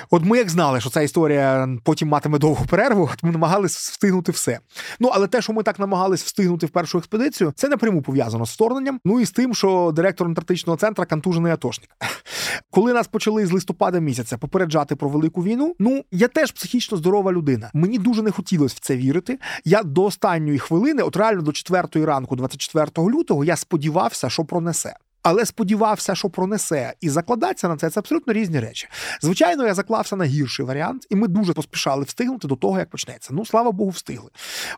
От 0.09 0.25
ми 0.25 0.37
як 0.37 0.49
знали, 0.49 0.81
що 0.81 0.89
ця 0.89 1.01
історія 1.01 1.69
потім 1.83 2.07
матиме 2.07 2.39
довгу 2.39 2.65
перерву, 2.65 3.09
ми 3.23 3.31
намагалися 3.31 3.91
встигнути 3.91 4.31
все. 4.31 4.59
Ну 4.99 5.09
але 5.13 5.27
те, 5.27 5.41
що 5.41 5.53
ми 5.53 5.63
так 5.63 5.79
намагались 5.79 6.23
встигнути 6.23 6.65
в 6.65 6.69
першу 6.69 6.97
експедицію, 6.97 7.53
це 7.55 7.69
напряму 7.69 8.01
пов'язано 8.01 8.45
з 8.45 8.53
вторгненням. 8.53 8.99
Ну 9.05 9.19
і 9.19 9.25
з 9.25 9.31
тим, 9.31 9.55
що 9.55 9.91
директор 9.95 10.27
антарктичного 10.27 10.77
центру 10.77 11.05
контужений 11.09 11.51
атошник. 11.51 11.89
Коли 12.71 12.93
нас 12.93 13.07
почали 13.07 13.45
з 13.45 13.51
листопада 13.51 13.99
місяця 13.99 14.37
попереджати 14.37 14.95
про 14.95 15.09
велику 15.09 15.43
війну, 15.43 15.75
ну 15.79 16.03
я 16.11 16.27
теж 16.27 16.51
психічно 16.51 16.97
здорова 16.97 17.31
людина. 17.31 17.71
Мені 17.73 17.97
дуже 17.97 18.21
не 18.21 18.31
хотілося 18.31 18.75
в 18.77 18.79
це 18.79 18.97
вірити. 18.97 19.39
Я 19.65 19.83
до 19.83 20.03
останньої 20.03 20.59
хвилини, 20.59 21.03
от 21.03 21.17
реально 21.17 21.41
до 21.41 21.51
четвертої 21.51 22.05
ранку, 22.05 22.35
24 22.35 23.07
лютого, 23.07 23.43
я 23.43 23.55
сподівався, 23.55 24.29
що 24.29 24.45
пронесе 24.45 24.95
але 25.27 25.45
сподівався, 25.45 26.15
що 26.15 26.29
пронесе, 26.29 26.93
і 27.01 27.09
закладатися 27.09 27.69
на 27.69 27.77
це 27.77 27.89
це 27.89 27.99
абсолютно 27.99 28.33
різні 28.33 28.59
речі. 28.59 28.87
Звичайно, 29.21 29.65
я 29.65 29.73
заклався 29.73 30.15
на 30.15 30.25
гірший 30.25 30.65
варіант, 30.65 31.07
і 31.09 31.15
ми 31.15 31.27
дуже 31.27 31.53
поспішали 31.53 32.03
встигнути 32.03 32.47
до 32.47 32.55
того, 32.55 32.79
як 32.79 32.89
почнеться. 32.89 33.29
Ну 33.33 33.45
слава 33.45 33.71
Богу, 33.71 33.89
встигли. 33.89 34.29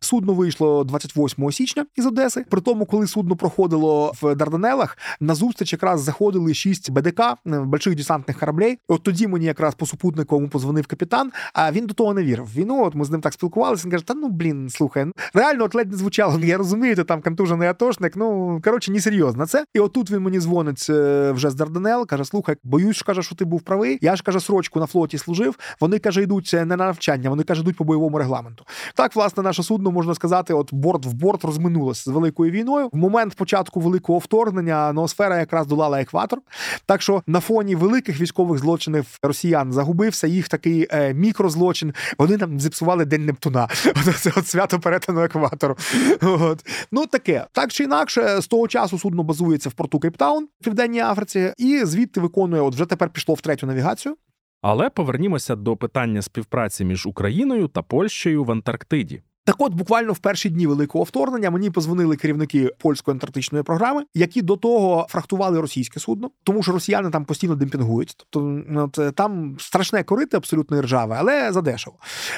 Судно 0.02 0.34
вийшло 0.34 0.84
28 0.84 1.52
січня 1.52 1.86
із 1.95 2.06
Одеси. 2.06 2.45
При 2.50 2.62
тому, 2.62 2.86
коли 2.86 3.08
судно 3.08 3.36
проходило 3.36 4.14
в 4.22 4.36
Дарданелах, 4.36 4.97
на 5.20 5.36
зустріч 5.36 5.74
якраз 5.74 6.02
заходили 6.02 6.54
шість 6.54 6.91
БДК 6.91 7.20
е, 7.20 7.36
больших 7.45 7.95
десантних 7.95 8.39
кораблей. 8.39 8.80
От 8.88 9.04
тоді 9.04 9.28
мені 9.28 9.45
якраз 9.45 9.76
по 9.76 9.86
супутнику 9.86 10.47
позвонив 10.47 10.88
капітан. 10.88 11.32
А 11.54 11.72
він 11.72 11.86
до 11.86 11.93
того 11.93 12.14
не 12.14 12.24
вірив. 12.24 12.47
Війну, 12.56 12.86
от 12.86 12.95
ми 12.95 13.06
з 13.06 13.10
ним 13.10 13.22
так 13.22 13.34
спілкувалися. 13.34 13.84
Він 13.84 13.91
каже: 13.91 14.06
Та 14.06 14.14
ну 14.14 14.30
блін, 14.30 14.70
слухай, 14.70 15.06
ну, 15.06 15.12
реально 15.34 15.64
от 15.64 15.76
ледь 15.76 15.91
не 15.91 15.97
звучало. 15.97 16.39
Я 16.39 16.58
розумію, 16.58 16.95
ти 16.95 17.04
там 17.04 17.22
контужений 17.22 17.68
атошник. 17.68 18.16
Ну 18.16 18.60
коротше, 18.64 18.91
не 18.91 19.02
серйозно 19.02 19.45
це. 19.45 19.66
І 19.74 19.80
отут 19.80 20.12
він 20.12 20.20
мені 20.20 20.38
дзвонить 20.39 20.87
е, 20.89 21.31
вже 21.31 21.49
з 21.49 21.55
Дарданел, 21.55 22.07
каже: 22.07 22.25
Слухай, 22.25 22.55
боюсь, 22.63 23.01
каже, 23.01 23.23
що 23.23 23.35
ти 23.35 23.45
був 23.45 23.61
правий. 23.61 23.99
Я 24.01 24.15
ж 24.15 24.23
каже, 24.23 24.39
срочку 24.39 24.79
на 24.79 24.85
флоті 24.85 25.17
служив. 25.17 25.59
Вони, 25.80 25.99
каже, 25.99 26.21
йдуть 26.21 26.51
не 26.53 26.65
на 26.65 26.75
навчання, 26.75 27.29
вони, 27.30 27.43
каже, 27.43 27.61
йдуть 27.61 27.77
по 27.77 27.83
бойовому 27.83 28.17
регламенту. 28.17 28.65
Так, 28.95 29.15
власне, 29.15 29.43
наше 29.43 29.63
судно 29.63 29.91
можна 29.91 30.15
сказати, 30.15 30.53
от 30.53 30.73
борт 30.73 31.05
в 31.05 31.13
борт 31.13 31.43
розминулося 31.43 32.03
з 32.03 32.13
великою 32.13 32.51
війною. 32.51 32.89
В 32.93 32.97
момент 32.97 33.35
початку 33.35 33.79
великого 33.79 34.19
вторгнення 34.19 34.93
"Ноосфера" 34.93 35.38
якраз 35.37 35.67
долала 35.67 36.01
екватор. 36.01 36.39
Так 36.85 37.01
що 37.01 37.23
на 37.27 37.39
фоні 37.39 37.75
великих 37.75 38.21
військових 38.21 38.59
злочинів 38.59 39.05
росіян 39.23 39.73
загубився 39.73 40.27
їх 40.27 40.47
такий 40.47 40.87
е, 40.91 41.13
мікрозлочин. 41.13 41.93
Вони 42.17 42.37
нам 42.37 42.59
зіпсували 42.59 43.05
день 43.05 43.25
Нептуна. 43.25 43.67
Це 44.19 44.31
от 44.35 44.47
свято 44.47 44.79
перетину 44.79 45.23
екватору. 45.23 45.77
От. 46.21 46.65
Ну 46.91 47.05
таке 47.05 47.45
так 47.51 47.71
чи 47.71 47.83
інакше, 47.83 48.41
з 48.41 48.47
того 48.47 48.67
часу 48.67 48.99
судно 48.99 49.23
базується 49.23 49.69
в 49.69 49.73
порту 49.73 49.99
Кейптаун. 49.99 50.28
Кейптаун 50.30 50.47
в 50.61 50.63
Південній 50.63 50.99
Африці, 50.99 51.53
і 51.57 51.86
звідти 51.86 52.21
виконує, 52.21 52.61
от 52.61 52.73
вже 52.73 52.86
тепер 52.86 53.09
пішло 53.09 53.36
в 53.36 53.41
третю 53.41 53.67
навігацію. 53.67 54.17
Але 54.61 54.89
повернімося 54.89 55.55
до 55.55 55.77
питання 55.77 56.21
співпраці 56.21 56.86
між 56.86 57.05
Україною 57.05 57.67
та 57.67 57.82
Польщею 57.82 58.43
в 58.43 58.51
Антарктиді. 58.51 59.21
Так, 59.50 59.56
от 59.60 59.74
буквально 59.74 60.14
в 60.14 60.18
перші 60.18 60.50
дні 60.50 60.68
великого 60.68 61.04
вторгнення 61.04 61.52
мені 61.52 61.70
позвонили 61.70 62.16
керівники 62.16 62.72
польської 62.78 63.14
антарктичної 63.14 63.64
програми, 63.64 64.04
які 64.14 64.41
до 64.41 64.58
того 64.58 65.08
фрахтували 65.10 65.62
російське 65.62 66.00
судно, 66.00 66.30
тому 66.43 66.64
що 66.64 66.72
росіяни 66.72 67.10
там 67.10 67.26
постійно 67.26 67.56
демпінгують. 67.56 68.16
Тобто 68.18 68.62
от, 68.76 69.16
там 69.16 69.56
страшне 69.60 70.04
корити 70.04 70.38
абсолютно 70.38 70.82
ржаве, 70.82 71.16
але 71.20 71.52
задешево. 71.52 71.95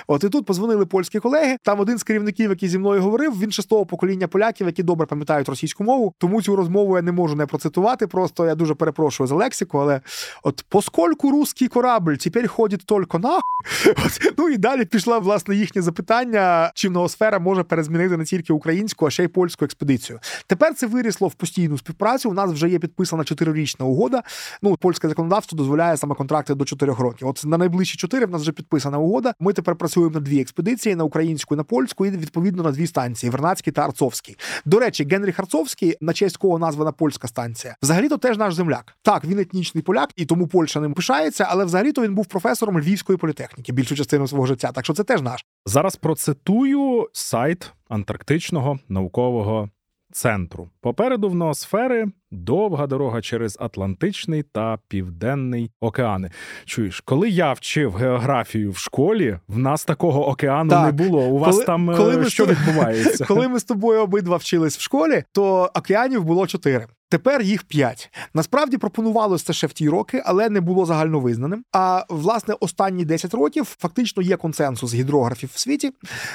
От 0.08 0.24
і 0.24 0.30
тут 0.30 0.46
позвонили 0.46 0.86
польські 0.86 1.20
колеги. 1.20 1.58
Там 1.64 1.80
один 1.80 1.98
з 1.98 2.04
керівників, 2.04 2.50
який 2.50 2.70
зі 2.70 2.78
мною 2.78 3.02
говорив, 3.02 3.40
він 3.40 3.52
шестого 3.52 3.86
покоління 3.86 4.28
поляків, 4.28 4.68
які 4.68 4.84
добре 4.84 5.08
пам'ятають 5.08 5.50
російську 5.50 5.84
мову. 5.84 6.14
Тому 6.18 6.42
цю 6.42 6.56
розмову 6.56 6.96
я 6.96 7.02
не 7.02 7.12
можу 7.12 7.36
не 7.36 7.46
процитувати. 7.46 8.08
Просто 8.08 8.46
я 8.46 8.56
дуже 8.56 8.76
перепрошую 8.76 9.28
за 9.28 9.36
лексику, 9.36 9.78
але 9.78 10.02
от 10.44 10.66
поскольку 10.70 11.32
русський 11.32 11.68
корабль 11.68 12.16
тепер 12.16 12.48
ходить 12.48 12.86
тільки 12.86 13.18
на 13.18 13.40
От, 14.06 14.34
ну 14.38 14.50
і 14.50 14.58
далі 14.58 14.86
пішла 14.86 15.20
власне 15.20 15.56
їхнє 15.56 15.82
запитання, 15.82 16.72
чим 16.76 16.94
ноосфера 17.02 17.40
може 17.40 17.64
перезмінити 17.64 18.18
не 18.18 18.24
тільки 18.24 18.54
українську, 18.54 19.06
а 19.06 19.10
ще 19.10 19.24
й 19.24 19.28
польську 19.28 19.66
експедицію. 19.66 20.20
Тепер 20.48 20.74
це 20.74 20.88
вирісло 20.88 21.28
в 21.28 21.34
постійну 21.34 21.78
співпрацю. 21.78 22.30
У 22.30 22.34
нас 22.34 22.52
вже 22.52 22.70
є 22.70 22.80
підписана 22.80 23.24
чотирирічна 23.24 23.86
угода. 23.86 24.24
Ну, 24.62 24.76
польське 24.76 25.10
законодавство 25.10 25.58
дозволяє 25.58 25.98
саме 25.98 26.16
контракти 26.16 26.56
до 26.56 26.66
чотирьох 26.66 27.00
років. 27.00 27.28
От 27.28 27.42
на 27.46 27.58
найближчі 27.58 27.98
чотири 27.98 28.26
в 28.26 28.30
нас 28.30 28.42
вже 28.42 28.52
підписана 28.52 28.98
угода. 28.98 29.34
Ми 29.40 29.54
тепер 29.54 29.76
працюємо 29.76 30.14
на 30.14 30.20
дві 30.20 30.42
експедиції 30.42 30.96
на 30.96 31.04
українську 31.04 31.56
і 31.56 31.58
на 31.58 31.64
польську, 31.64 32.06
і 32.06 32.12
відповідно 32.12 32.64
на 32.64 32.72
дві 32.72 32.88
станції 32.88 33.30
Вернацький 33.30 33.74
та 33.74 33.82
Арцовський. 33.82 34.38
До 34.66 34.80
речі, 34.80 35.08
Генріх 35.12 35.40
Арцовський, 35.40 35.98
на 36.02 36.14
честь 36.14 36.38
кого 36.38 36.60
названа 36.60 36.92
польська 36.92 37.28
станція, 37.28 37.76
взагалі 37.82 38.10
то 38.10 38.18
теж 38.18 38.38
наш 38.38 38.54
земляк. 38.54 38.94
Так, 39.02 39.26
він 39.26 39.40
етнічний 39.40 39.82
поляк, 39.82 40.10
і 40.16 40.26
тому 40.26 40.48
Польща 40.48 40.80
ним 40.80 40.94
пишається, 40.94 41.48
але 41.50 41.66
взагалі 41.66 41.92
то 41.92 42.02
він 42.02 42.16
був 42.16 42.26
професором 42.26 42.80
львівської 42.80 43.18
політехніки 43.18 43.72
більшу 43.72 43.96
частину 43.96 44.28
свого 44.28 44.46
життя. 44.46 44.72
Так 44.72 44.86
що 44.86 44.94
це 44.94 45.04
теж 45.04 45.22
наш. 45.22 45.46
Зараз 45.66 45.96
процитую 45.96 47.08
сайт 47.14 47.74
Антарктичного 47.90 48.80
наукового 48.90 49.70
центру. 50.12 50.70
Попереду 50.82 51.30
в 51.30 51.36
ноосфери 51.36 52.06
довга 52.32 52.88
дорога 52.88 53.22
через 53.22 53.58
Атлантичний 53.60 54.44
та 54.44 54.80
Південний 54.88 55.72
океани. 55.82 56.32
Чуєш, 56.66 57.02
коли 57.02 57.30
я 57.30 57.54
вчив 57.54 57.94
географію 57.94 58.72
в 58.72 58.78
школі, 58.78 59.38
в 59.48 59.58
нас 59.58 59.86
такого 59.86 60.28
океану 60.28 60.70
так. 60.70 60.86
не 60.86 60.92
було. 60.92 61.22
У 61.28 61.38
вас 61.38 61.56
коли, 61.56 61.66
там 61.66 61.96
коли 61.96 62.22
е, 62.22 62.30
що 62.30 62.46
відбувається? 62.46 63.26
Коли 63.28 63.48
ми 63.48 63.60
з 63.60 63.64
тобою 63.64 64.02
обидва 64.02 64.38
вчились 64.38 64.78
в 64.78 64.82
школі, 64.82 65.24
то 65.32 65.72
океанів 65.76 66.24
було 66.24 66.48
чотири. 66.48 66.88
Тепер 67.12 67.42
їх 67.42 67.64
п'ять. 67.64 68.10
Насправді 68.34 68.78
пропонувалося 68.78 69.54
ще 69.54 69.68
в 69.68 69.74
ті 69.74 69.90
роки, 69.90 70.24
але 70.26 70.50
не 70.50 70.62
було 70.62 70.86
загальновизнаним. 70.86 71.64
А 71.72 72.06
власне 72.10 72.56
останні 72.60 73.06
10 73.06 73.34
років 73.34 73.76
фактично 73.80 74.24
є 74.24 74.38
консенсус 74.38 74.94
гідрографів 74.94 75.50
в 75.54 75.60
світі 75.60 75.92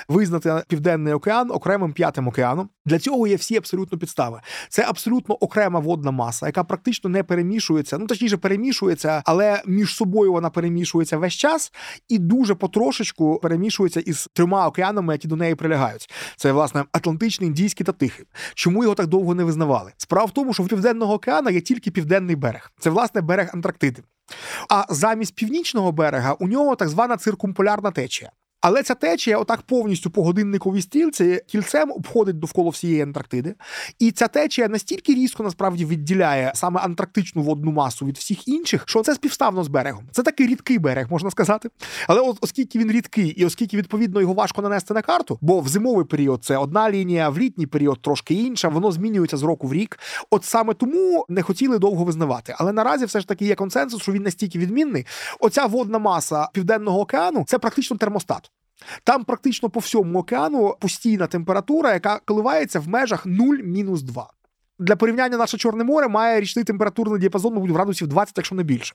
визнати 0.09 0.63
Південний 0.69 1.15
океан 1.15 1.51
окремим 1.51 1.93
п'ятим 1.93 2.29
океаном. 2.29 2.69
Для 2.87 2.99
цього 2.99 3.27
є 3.27 3.37
всі 3.37 3.57
абсолютно 3.57 3.99
підстави. 3.99 4.41
Це 4.69 4.85
абсолютно 4.89 5.35
окрема 5.35 5.81
водна 5.81 6.11
маса, 6.11 6.47
яка 6.47 6.65
практично 6.65 7.11
не 7.11 7.23
перемішується. 7.23 7.99
Ну 7.99 8.07
точніше 8.07 8.37
перемішується, 8.37 9.23
але 9.25 9.63
між 9.67 9.95
собою 9.95 10.33
вона 10.33 10.51
перемішується 10.51 11.17
весь 11.19 11.35
час 11.35 11.73
і 12.09 12.19
дуже 12.19 12.55
потрошечку 12.55 13.41
перемішується 13.43 14.01
із 14.01 14.29
трьома 14.33 14.67
океанами, 14.67 15.15
які 15.15 15.29
до 15.29 15.37
неї 15.37 15.55
прилягають. 15.55 16.11
Це 16.37 16.53
власне 16.53 16.85
Атлантичний, 16.93 17.47
Індійський 17.47 17.87
та 17.87 17.93
Тихий. 17.93 18.27
Чому 18.55 18.83
його 18.83 18.95
так 18.95 19.07
довго 19.07 19.35
не 19.35 19.45
визнавали? 19.45 19.93
Справа 19.97 20.27
в 20.27 20.31
тому, 20.31 20.53
що 20.53 20.66
Південного 20.69 21.15
океану 21.15 21.51
є 21.51 21.61
тільки 21.61 21.91
південний 21.91 22.37
берег. 22.37 22.73
Це 22.79 22.91
власне 22.91 23.21
берег 23.21 23.51
Антарктиди. 23.53 24.03
А 24.69 24.85
замість 24.89 25.35
північного 25.35 25.93
берега 25.93 26.33
у 26.33 26.49
нього 26.49 26.77
так 26.77 26.89
звана 26.89 27.17
циркумполярна 27.17 27.91
течія. 27.91 28.31
Але 28.69 28.83
ця 28.83 28.95
течія, 28.95 29.39
отак 29.39 29.63
повністю 29.63 30.11
по 30.11 30.23
годинниковій 30.23 30.83
стрілці, 30.83 31.41
кільцем 31.47 31.91
обходить 31.91 32.39
довкола 32.39 32.71
всієї 32.71 33.03
Антарктиди. 33.03 33.55
І 33.99 34.11
ця 34.11 34.29
течія 34.29 34.69
настільки 34.69 35.15
різко 35.15 35.43
насправді 35.43 35.85
відділяє 35.85 36.53
саме 36.55 36.81
антарктичну 36.81 37.43
водну 37.43 37.73
масу 37.73 38.07
від 38.07 38.19
всіх 38.19 38.49
інших, 38.49 38.83
що 38.87 39.03
це 39.03 39.15
співставно 39.15 39.65
з 39.65 39.69
берегом. 39.69 40.05
Це 40.13 40.23
такий 40.23 40.47
рідкий 40.47 40.79
берег, 40.79 41.07
можна 41.11 41.31
сказати. 41.31 41.69
Але 42.09 42.21
от, 42.21 42.39
оскільки 42.41 42.79
він 42.79 42.91
рідкий, 42.93 43.29
і 43.29 43.45
оскільки 43.45 43.77
відповідно 43.77 44.21
його 44.21 44.35
важко 44.35 44.63
нанести 44.63 44.95
на 44.95 45.03
карту, 45.03 45.39
бо 45.41 45.61
в 45.61 45.69
зимовий 45.69 46.05
період 46.05 46.45
це 46.45 46.57
одна 46.57 46.91
лінія, 46.91 47.29
в 47.29 47.39
літній 47.39 47.67
період 47.67 48.03
трошки 48.03 48.35
інша, 48.35 48.69
воно 48.69 48.93
змінюється 48.93 49.37
з 49.37 49.43
року 49.43 49.67
в 49.67 49.73
рік. 49.73 49.99
От 50.31 50.45
саме 50.45 50.75
тому 50.75 51.27
не 51.29 51.43
хотіли 51.43 51.79
довго 51.79 52.05
визнавати. 52.05 52.55
Але 52.59 52.73
наразі 52.73 53.05
все 53.05 53.21
ж 53.21 53.29
таки 53.29 53.45
є 53.45 53.55
консенсус, 53.55 54.03
що 54.03 54.13
він 54.13 54.23
настільки 54.23 54.59
відмінний. 54.59 55.07
Оця 55.41 55.67
водна 55.67 55.99
маса 55.99 56.49
південного 56.53 57.01
океану 57.01 57.45
це 57.47 57.59
практично 57.59 57.97
термостат. 57.97 58.51
Там 59.05 59.25
практично 59.25 59.71
по 59.71 59.81
всьому 59.81 60.19
океану 60.19 60.77
постійна 60.81 61.27
температура, 61.27 61.93
яка 61.93 62.21
коливається 62.25 62.81
в 62.81 62.89
межах 62.89 63.27
0-2. 63.27 64.27
Для 64.79 64.97
порівняння 64.97 65.37
наше 65.37 65.59
Чорне 65.59 65.85
море 65.85 66.09
має 66.09 66.41
річний 66.41 66.65
температурний 66.65 67.21
діапазон, 67.21 67.55
мабуть, 67.55 67.71
градусів 67.71 68.09
20, 68.09 68.35
якщо 68.37 68.55
не 68.55 68.63
більше. 68.63 68.95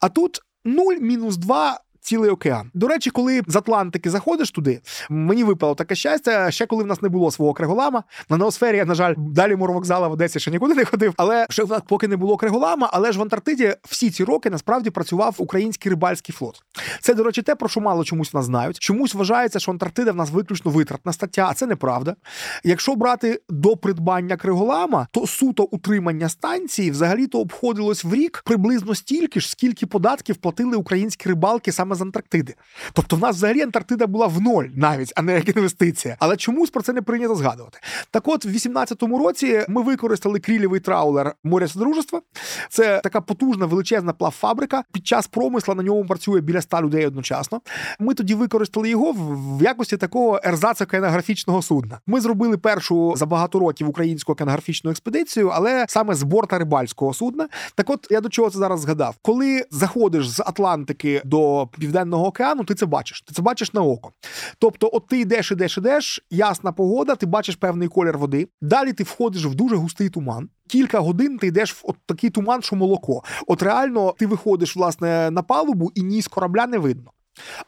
А 0.00 0.08
тут 0.08 0.42
0-2 0.64 1.72
цілий 2.04 2.30
океан. 2.30 2.70
До 2.74 2.88
речі, 2.88 3.10
коли 3.10 3.42
з 3.46 3.56
Атлантики 3.56 4.10
заходиш 4.10 4.50
туди, 4.50 4.80
мені 5.10 5.44
випало 5.44 5.74
таке 5.74 5.94
щастя. 5.94 6.50
Ще 6.50 6.66
коли 6.66 6.84
в 6.84 6.86
нас 6.86 7.02
не 7.02 7.08
було 7.08 7.30
свого 7.30 7.52
криголама. 7.52 8.02
На 8.28 8.36
ноосфері, 8.36 8.84
на 8.84 8.94
жаль, 8.94 9.14
далі 9.16 9.56
моровокзала 9.56 10.08
в 10.08 10.12
Одесі 10.12 10.40
ще 10.40 10.50
нікуди 10.50 10.74
не 10.74 10.84
ходив. 10.84 11.14
Але 11.16 11.46
ще 11.50 11.64
поки 11.64 12.08
не 12.08 12.16
було 12.16 12.36
криголама, 12.36 12.90
але 12.92 13.12
ж 13.12 13.18
в 13.18 13.22
Антарктиді 13.22 13.76
всі 13.82 14.10
ці 14.10 14.24
роки 14.24 14.50
насправді 14.50 14.90
працював 14.90 15.34
український 15.38 15.90
рибальський 15.90 16.34
флот. 16.34 16.62
Це, 17.00 17.14
до 17.14 17.22
речі, 17.22 17.42
те, 17.42 17.54
про 17.54 17.68
що 17.68 17.80
мало 17.80 18.04
чомусь 18.04 18.32
в 18.32 18.36
нас 18.36 18.44
знають. 18.44 18.78
Чомусь 18.78 19.14
вважається, 19.14 19.58
що 19.58 19.70
Антарктида 19.70 20.12
в 20.12 20.16
нас 20.16 20.30
виключно 20.30 20.70
витратна 20.70 21.12
стаття, 21.12 21.46
а 21.50 21.54
це 21.54 21.66
неправда. 21.66 22.16
Якщо 22.64 22.94
брати 22.94 23.40
до 23.48 23.76
придбання 23.76 24.36
криголама, 24.36 25.06
то 25.10 25.26
суто 25.26 25.62
утримання 25.62 26.28
станції 26.28 26.90
взагалі-то 26.90 27.40
обходилось 27.40 28.04
в 28.04 28.14
рік 28.14 28.42
приблизно 28.46 28.94
стільки 28.94 29.40
ж, 29.40 29.50
скільки 29.50 29.86
податків 29.86 30.36
платили 30.36 30.76
українські 30.76 31.28
рибалки 31.28 31.72
саме 31.72 31.93
з 31.94 32.02
Антарктиди. 32.02 32.54
Тобто 32.92 33.16
в 33.16 33.18
нас 33.18 33.36
взагалі 33.36 33.62
Антарктида 33.62 34.06
була 34.06 34.26
в 34.26 34.40
ноль 34.40 34.64
навіть, 34.74 35.12
а 35.16 35.22
не 35.22 35.34
як 35.34 35.56
інвестиція. 35.56 36.16
Але 36.18 36.36
чомусь 36.36 36.70
про 36.70 36.82
це 36.82 36.92
не 36.92 37.02
прийнято 37.02 37.34
згадувати. 37.34 37.78
Так 38.10 38.28
от, 38.28 38.44
в 38.44 38.48
18-му 38.48 39.18
році 39.18 39.64
ми 39.68 39.82
використали 39.82 40.38
крілєвий 40.40 40.80
траулер 40.80 41.34
моря 41.44 41.68
Содружества. 41.68 42.20
Це 42.68 43.00
така 43.04 43.20
потужна 43.20 43.66
величезна 43.66 44.12
плавфабрика. 44.12 44.82
Під 44.92 45.06
час 45.06 45.26
промисла 45.26 45.74
на 45.74 45.82
ньому 45.82 46.06
працює 46.06 46.40
біля 46.40 46.58
ста 46.58 46.82
людей 46.82 47.06
одночасно. 47.06 47.60
Ми 47.98 48.14
тоді 48.14 48.34
використали 48.34 48.88
його 48.88 49.14
в 49.58 49.62
якості 49.62 49.96
такого 49.96 50.40
ерзаца 50.44 50.86
кенографічного 50.86 51.62
судна. 51.62 51.98
Ми 52.06 52.20
зробили 52.20 52.58
першу 52.58 53.14
за 53.16 53.26
багато 53.26 53.58
років 53.58 53.88
українську 53.88 54.34
кенографічну 54.34 54.90
експедицію, 54.90 55.48
але 55.48 55.86
саме 55.88 56.14
з 56.14 56.22
борта 56.22 56.58
рибальського 56.58 57.14
судна. 57.14 57.48
Так, 57.74 57.90
от 57.90 58.06
я 58.10 58.20
до 58.20 58.28
чого 58.28 58.50
це 58.50 58.58
зараз 58.58 58.80
згадав, 58.80 59.16
коли 59.22 59.64
заходиш 59.70 60.28
з 60.28 60.40
Атлантики 60.40 61.22
до 61.24 61.68
Південного 61.84 62.26
океану, 62.26 62.64
ти 62.64 62.74
це 62.74 62.86
бачиш. 62.86 63.22
Ти 63.22 63.34
це 63.34 63.42
бачиш 63.42 63.72
на 63.72 63.82
око. 63.82 64.12
Тобто, 64.58 64.90
от 64.92 65.06
ти 65.06 65.20
йдеш, 65.20 65.52
ідеш, 65.52 65.78
ідеш, 65.78 66.24
ясна 66.30 66.72
погода, 66.72 67.14
ти 67.14 67.26
бачиш 67.26 67.56
певний 67.56 67.88
колір 67.88 68.18
води. 68.18 68.48
Далі 68.60 68.92
ти 68.92 69.04
входиш 69.04 69.44
в 69.44 69.54
дуже 69.54 69.76
густий 69.76 70.08
туман. 70.08 70.48
Кілька 70.68 71.00
годин 71.00 71.38
ти 71.38 71.46
йдеш 71.46 71.72
в 71.72 71.80
от 71.82 71.96
такий 72.06 72.30
туман, 72.30 72.62
що 72.62 72.76
молоко. 72.76 73.22
От 73.46 73.62
реально 73.62 74.14
ти 74.18 74.26
виходиш 74.26 74.76
власне 74.76 75.30
на 75.30 75.42
палубу 75.42 75.90
і 75.94 76.02
ні 76.02 76.22
з 76.22 76.28
корабля 76.28 76.66
не 76.66 76.78
видно. 76.78 77.10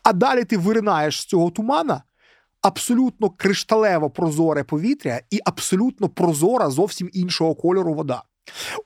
А 0.03 0.13
далі 0.13 0.45
ти 0.45 0.59
виринаєш 0.59 1.21
з 1.21 1.25
цього 1.25 1.51
тумана. 1.51 2.03
Абсолютно 2.63 3.31
кришталево 3.31 4.11
прозоре 4.11 4.65
повітря 4.65 5.21
і 5.31 5.41
абсолютно 5.45 6.09
прозора 6.09 6.71
зовсім 6.71 7.11
іншого 7.13 7.55
кольору 7.55 7.95
вода. 7.95 8.23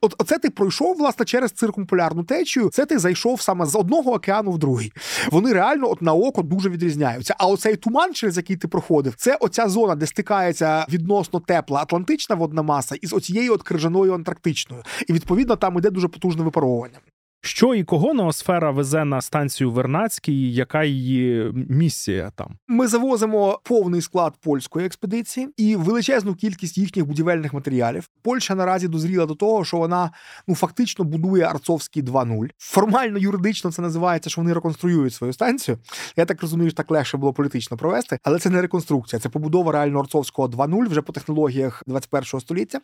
От 0.00 0.14
оце 0.18 0.38
ти 0.38 0.50
пройшов 0.50 0.96
власне 0.96 1.24
через 1.24 1.52
циркумполярну 1.52 2.24
течію. 2.24 2.70
Це 2.72 2.86
ти 2.86 2.98
зайшов 2.98 3.40
саме 3.40 3.66
з 3.66 3.74
одного 3.74 4.12
океану 4.12 4.50
в 4.50 4.58
другий. 4.58 4.92
Вони 5.30 5.52
реально 5.52 5.90
от 5.90 6.02
на 6.02 6.14
око 6.14 6.42
дуже 6.42 6.68
відрізняються. 6.68 7.34
А 7.38 7.46
оцей 7.46 7.76
туман, 7.76 8.14
через 8.14 8.36
який 8.36 8.56
ти 8.56 8.68
проходив, 8.68 9.14
це 9.16 9.36
оця 9.40 9.68
зона, 9.68 9.94
де 9.94 10.06
стикається 10.06 10.86
відносно 10.88 11.40
тепла 11.40 11.80
атлантична 11.80 12.36
водна 12.36 12.62
маса 12.62 12.94
із 12.94 13.12
оцією 13.12 13.52
от 13.52 13.62
крижаною 13.62 14.14
антарктичною. 14.14 14.82
І 15.08 15.12
відповідно 15.12 15.56
там 15.56 15.78
іде 15.78 15.90
дуже 15.90 16.08
потужне 16.08 16.44
випаровування. 16.44 16.98
Що 17.42 17.74
і 17.74 17.84
кого 17.84 18.14
ноосфера 18.14 18.70
везе 18.70 19.04
на 19.04 19.20
станцію 19.20 19.70
Вернацький, 19.70 20.54
яка 20.54 20.84
її 20.84 21.52
місія 21.54 22.32
там? 22.34 22.58
Ми 22.68 22.86
завозимо 22.86 23.60
повний 23.64 24.02
склад 24.02 24.34
польської 24.40 24.86
експедиції 24.86 25.48
і 25.56 25.76
величезну 25.76 26.34
кількість 26.34 26.78
їхніх 26.78 27.06
будівельних 27.06 27.52
матеріалів. 27.52 28.08
Польща 28.22 28.54
наразі 28.54 28.88
дозріла 28.88 29.26
до 29.26 29.34
того, 29.34 29.64
що 29.64 29.76
вона 29.76 30.10
ну 30.48 30.54
фактично 30.54 31.04
будує 31.04 31.44
Арцовський 31.44 32.02
2.0. 32.02 32.48
Формально 32.58 33.18
юридично 33.18 33.72
це 33.72 33.82
називається, 33.82 34.30
що 34.30 34.40
вони 34.40 34.52
реконструюють 34.52 35.14
свою 35.14 35.32
станцію. 35.32 35.78
Я 36.16 36.24
так 36.24 36.42
розумію, 36.42 36.70
що 36.70 36.76
так 36.76 36.90
легше 36.90 37.16
було 37.16 37.32
політично 37.32 37.76
провести, 37.76 38.18
але 38.22 38.38
це 38.38 38.50
не 38.50 38.62
реконструкція, 38.62 39.20
це 39.20 39.28
побудова 39.28 39.72
реально 39.72 40.00
Арцовського 40.00 40.48
2.0 40.48 40.88
вже 40.88 41.02
по 41.02 41.12
технологіях 41.12 41.82
21 41.86 42.40
століття. 42.40 42.80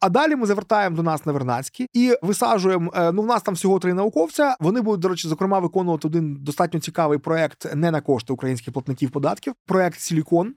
А 0.00 0.08
далі 0.08 0.36
ми 0.36 0.46
завертаємо 0.46 0.96
до 0.96 1.02
нас 1.02 1.26
на 1.26 1.32
Вернацький 1.32 1.86
і 1.92 2.14
висаджуємо. 2.22 2.92
Е, 2.96 3.12
ну, 3.12 3.22
в 3.22 3.26
нас 3.26 3.42
там 3.42 3.54
всього 3.54 3.81
три 3.82 3.94
науковця. 3.94 4.56
Вони 4.60 4.80
будуть, 4.80 5.00
до 5.00 5.08
речі, 5.08 5.28
зокрема, 5.28 5.58
виконувати 5.58 6.08
один 6.08 6.36
достатньо 6.40 6.80
цікавий 6.80 7.18
проект 7.18 7.74
не 7.74 7.90
на 7.90 8.00
кошти 8.00 8.32
українських 8.32 8.72
платників 8.72 9.10
податків. 9.10 9.54
Проект 9.66 10.00
Сілікон. 10.00 10.54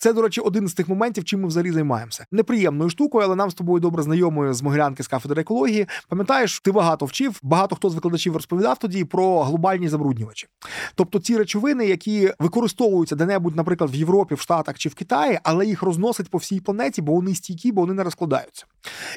Це, 0.00 0.12
до 0.12 0.22
речі, 0.22 0.40
один 0.40 0.68
з 0.68 0.74
тих 0.74 0.88
моментів, 0.88 1.24
чим 1.24 1.40
ми 1.40 1.48
взагалі 1.48 1.72
займаємося. 1.72 2.26
Неприємною 2.32 2.90
штукою, 2.90 3.24
але 3.24 3.36
нам 3.36 3.50
з 3.50 3.54
тобою 3.54 3.80
добре 3.80 4.02
знайомою 4.02 4.54
з 4.54 4.62
Могилянки 4.62 5.02
з 5.02 5.08
кафедри 5.08 5.40
екології. 5.40 5.86
Пам'ятаєш, 6.08 6.60
ти 6.60 6.72
багато 6.72 7.06
вчив, 7.06 7.40
багато 7.42 7.76
хто 7.76 7.90
з 7.90 7.94
викладачів 7.94 8.34
розповідав 8.34 8.78
тоді 8.78 9.04
про 9.04 9.42
глобальні 9.42 9.88
забруднювачі. 9.88 10.46
Тобто 10.94 11.18
ті 11.18 11.36
речовини, 11.36 11.86
які 11.86 12.32
використовуються 12.38 13.16
де-небудь, 13.16 13.56
наприклад, 13.56 13.90
в 13.90 13.94
Європі, 13.94 14.34
в 14.34 14.40
Штатах 14.40 14.78
чи 14.78 14.88
в 14.88 14.94
Китаї, 14.94 15.38
але 15.42 15.66
їх 15.66 15.82
розносять 15.82 16.30
по 16.30 16.38
всій 16.38 16.60
планеті, 16.60 17.02
бо 17.02 17.12
вони 17.12 17.34
стійкі, 17.34 17.72
бо 17.72 17.80
вони 17.80 17.94
не 17.94 18.04
розкладаються. 18.04 18.66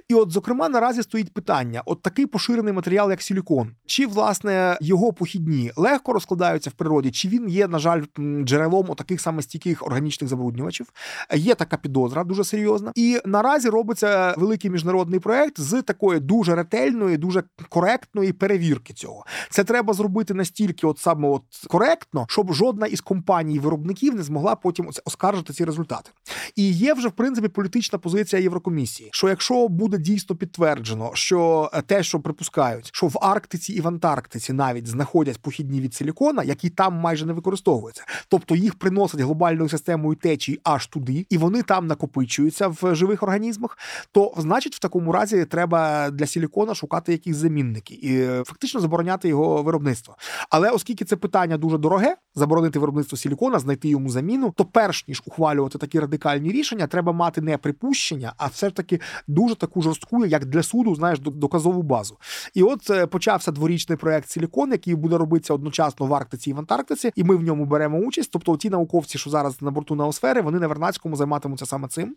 І 0.08 0.14
от, 0.14 0.32
зокрема, 0.32 0.70
наразі 0.70 1.04
стоїть 1.04 1.34
питання: 1.34 1.82
от 1.86 2.02
такий 2.02 2.26
поширений 2.26 2.74
матеріал, 2.74 3.10
як 3.10 3.22
силікон, 3.22 3.72
чи 3.86 4.08
власне 4.08 4.78
його 4.82 5.14
похідні 5.14 5.72
легко 5.76 6.14
розкладаються 6.14 6.70
в 6.70 6.74
природі, 6.74 7.12
чи 7.12 7.28
він 7.28 7.50
є, 7.50 7.68
на 7.68 7.80
жаль, 7.80 8.04
джерелом 8.44 8.88
таких 8.88 9.22
саме 9.22 9.42
стійких 9.42 9.86
органічних 9.86 10.30
забруднювачів. 10.30 10.88
Є 11.36 11.56
така 11.56 11.78
підозра, 11.78 12.24
дуже 12.24 12.44
серйозна. 12.44 12.92
І 12.96 13.20
наразі 13.26 13.70
робиться 13.70 14.36
великий 14.38 14.72
міжнародний 14.72 15.20
проект 15.20 15.60
з 15.60 15.82
такої 15.82 16.20
дуже 16.20 16.56
ретельної, 16.56 17.18
дуже 17.18 17.44
коректної 17.70 18.34
перевірки 18.34 18.94
цього. 18.94 19.26
Це 19.50 19.64
треба 19.64 19.94
зробити 19.94 20.34
настільки, 20.34 20.88
от 20.88 21.00
саме 21.00 21.30
от 21.30 21.44
коректно, 21.68 22.26
щоб 22.30 22.54
жодна 22.54 22.88
із 22.88 23.02
компаній 23.02 23.60
виробників 23.60 24.16
не 24.16 24.24
змогла 24.24 24.56
потім 24.56 24.90
оскаржити 25.06 25.54
ці 25.54 25.66
результати. 25.66 26.12
І 26.56 26.72
є 26.72 26.94
вже 26.94 27.08
в 27.08 27.12
принципі 27.12 27.48
політична 27.48 28.00
позиція 28.00 28.42
Єврокомісії, 28.42 29.10
що 29.14 29.30
якщо 29.30 29.61
буде 29.68 29.98
дійсно 29.98 30.36
підтверджено, 30.36 31.12
що 31.14 31.72
те, 31.86 32.04
що 32.04 32.20
припускають, 32.20 32.90
що 32.94 33.08
в 33.08 33.18
Арктиці 33.22 33.74
і 33.74 33.82
в 33.82 33.88
Антарктиці 33.88 34.54
навіть 34.54 34.88
знаходять 34.88 35.42
похідні 35.42 35.82
від 35.82 35.94
силікона, 35.94 36.44
які 36.44 36.70
там 36.70 36.94
майже 36.94 37.26
не 37.26 37.34
використовуються, 37.34 38.04
тобто 38.28 38.56
їх 38.56 38.76
приносять 38.76 39.22
глобальною 39.22 39.70
системою 39.70 40.16
течії 40.16 40.60
аж 40.64 40.88
туди, 40.88 41.26
і 41.30 41.38
вони 41.38 41.64
там 41.64 41.88
накопичуються 41.88 42.68
в 42.68 42.96
живих 42.96 43.24
організмах, 43.24 43.78
то 44.12 44.34
значить 44.38 44.76
в 44.76 44.80
такому 44.80 45.12
разі 45.12 45.46
треба 45.46 46.10
для 46.12 46.28
силікона 46.28 46.76
шукати 46.76 47.12
якісь 47.12 47.36
замінники 47.36 47.94
і 47.94 48.22
е, 48.22 48.44
фактично 48.46 48.80
забороняти 48.80 49.30
його 49.30 49.64
виробництво. 49.64 50.16
Але 50.50 50.70
оскільки 50.70 51.06
це 51.06 51.16
питання 51.16 51.58
дуже 51.58 51.78
дороге, 51.78 52.16
заборонити 52.36 52.80
виробництво 52.80 53.18
силікона, 53.18 53.60
знайти 53.60 53.90
йому 53.90 54.10
заміну, 54.10 54.54
то 54.58 54.66
перш 54.66 55.08
ніж 55.08 55.24
ухвалювати 55.26 55.78
такі 55.78 56.00
радикальні 56.00 56.52
рішення, 56.52 56.88
треба 56.88 57.12
мати 57.12 57.42
не 57.42 57.58
припущення, 57.58 58.34
а 58.38 58.48
все 58.48 58.70
ж 58.70 58.76
таки 58.76 59.00
дуже 59.28 59.41
таку 59.50 59.82
жорстку, 59.82 60.26
як 60.26 60.46
для 60.46 60.64
суду, 60.64 60.96
знаєш, 60.96 61.20
доказову 61.20 61.82
базу. 61.82 62.18
І 62.54 62.64
от 62.64 62.90
е, 62.90 63.08
почався 63.08 63.52
дворічний 63.52 63.98
проект 63.98 64.30
Силікон, 64.30 64.72
який 64.72 64.96
буде 64.96 65.18
робитися 65.18 65.54
одночасно 65.54 66.06
в 66.06 66.14
Арктиці 66.14 66.50
і 66.50 66.54
в 66.54 66.60
Антарктиці, 66.60 67.12
і 67.16 67.24
ми 67.24 67.36
в 67.36 67.44
ньому 67.44 67.66
беремо 67.66 67.98
участь. 67.98 68.30
Тобто, 68.32 68.58
ті 68.58 68.70
науковці, 68.70 69.18
що 69.18 69.30
зараз 69.30 69.62
на 69.62 69.72
борту 69.72 69.96
Неосфери, 69.96 70.42
вони 70.42 70.60
на 70.60 70.68
Вернацькому 70.68 71.16
займатимуться 71.16 71.66
саме 71.66 71.88
цим. 71.88 72.16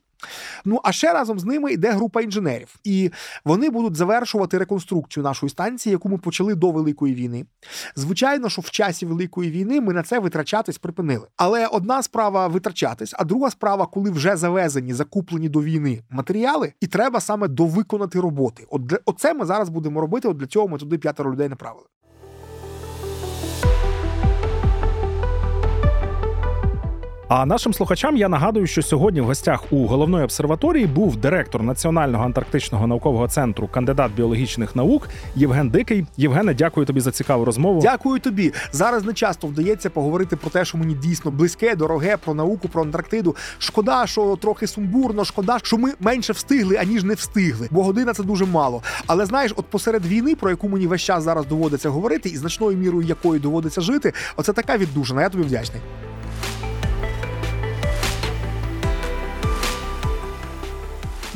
Ну 0.64 0.80
а 0.84 0.92
ще 0.92 1.12
разом 1.12 1.38
з 1.38 1.44
ними 1.44 1.72
йде 1.72 1.92
група 1.92 2.20
інженерів, 2.20 2.74
і 2.84 3.10
вони 3.44 3.70
будуть 3.70 3.96
завершувати 3.96 4.58
реконструкцію 4.58 5.24
нашої 5.24 5.50
станції, 5.50 5.92
яку 5.92 6.08
ми 6.08 6.18
почали 6.18 6.54
до 6.54 6.70
великої 6.70 7.14
війни. 7.14 7.46
Звичайно, 7.96 8.48
що 8.48 8.62
в 8.62 8.70
часі 8.70 9.06
великої 9.06 9.50
війни 9.50 9.80
ми 9.80 9.92
на 9.92 10.02
це 10.02 10.18
витрачатись 10.18 10.78
припинили. 10.78 11.26
Але 11.36 11.66
одна 11.66 12.02
справа 12.02 12.46
витрачатись, 12.46 13.14
а 13.18 13.24
друга 13.24 13.50
справа, 13.50 13.86
коли 13.86 14.10
вже 14.10 14.36
завезені, 14.36 14.92
закуплені 14.94 15.48
до 15.48 15.62
війни 15.62 16.02
матеріали, 16.10 16.72
і 16.80 16.86
треба 16.86 17.13
саме 17.20 17.48
довиконати 17.48 18.20
роботи. 18.20 18.66
От 18.70 18.86
для 18.86 18.98
оце 19.04 19.34
ми 19.34 19.44
зараз 19.44 19.68
будемо 19.68 20.00
робити. 20.00 20.28
От 20.28 20.36
для 20.36 20.46
цього 20.46 20.68
ми 20.68 20.78
туди 20.78 20.98
п'ятеро 20.98 21.32
людей 21.32 21.48
направили. 21.48 21.86
А 27.28 27.46
нашим 27.46 27.74
слухачам 27.74 28.16
я 28.16 28.28
нагадую, 28.28 28.66
що 28.66 28.82
сьогодні 28.82 29.20
в 29.20 29.24
гостях 29.24 29.72
у 29.72 29.86
головної 29.86 30.24
обсерваторії 30.24 30.86
був 30.86 31.16
директор 31.16 31.62
Національного 31.62 32.24
антарктичного 32.24 32.86
наукового 32.86 33.28
центру, 33.28 33.68
кандидат 33.68 34.12
біологічних 34.12 34.76
наук 34.76 35.08
Євген 35.36 35.68
Дикий. 35.68 36.06
Євгене, 36.16 36.54
дякую 36.54 36.86
тобі 36.86 37.00
за 37.00 37.12
цікаву 37.12 37.44
розмову. 37.44 37.80
Дякую 37.82 38.20
тобі. 38.20 38.52
Зараз 38.72 39.04
не 39.04 39.12
часто 39.12 39.46
вдається 39.46 39.90
поговорити 39.90 40.36
про 40.36 40.50
те, 40.50 40.64
що 40.64 40.78
мені 40.78 40.94
дійсно 40.94 41.30
близьке, 41.30 41.76
дороге, 41.76 42.16
про 42.16 42.34
науку, 42.34 42.68
про 42.68 42.82
Антарктиду. 42.82 43.36
Шкода, 43.58 44.06
що 44.06 44.36
трохи 44.36 44.66
сумбурно, 44.66 45.24
шкода, 45.24 45.58
що 45.62 45.78
ми 45.78 45.92
менше 46.00 46.32
встигли, 46.32 46.76
аніж 46.76 47.04
не 47.04 47.14
встигли. 47.14 47.68
Бо 47.70 47.82
година 47.82 48.12
це 48.12 48.22
дуже 48.22 48.44
мало. 48.46 48.82
Але 49.06 49.26
знаєш, 49.26 49.52
от 49.56 49.66
посеред 49.66 50.06
війни, 50.06 50.34
про 50.34 50.50
яку 50.50 50.68
мені 50.68 50.86
весь 50.86 51.02
час 51.02 51.24
зараз 51.24 51.46
доводиться 51.46 51.88
говорити, 51.88 52.28
і 52.28 52.36
значною 52.36 52.78
мірою 52.78 53.06
якою 53.06 53.40
доводиться 53.40 53.80
жити, 53.80 54.12
оце 54.36 54.52
така 54.52 54.76
віддушина. 54.76 55.22
Я 55.22 55.28
тобі 55.28 55.44
вдячний. 55.44 55.82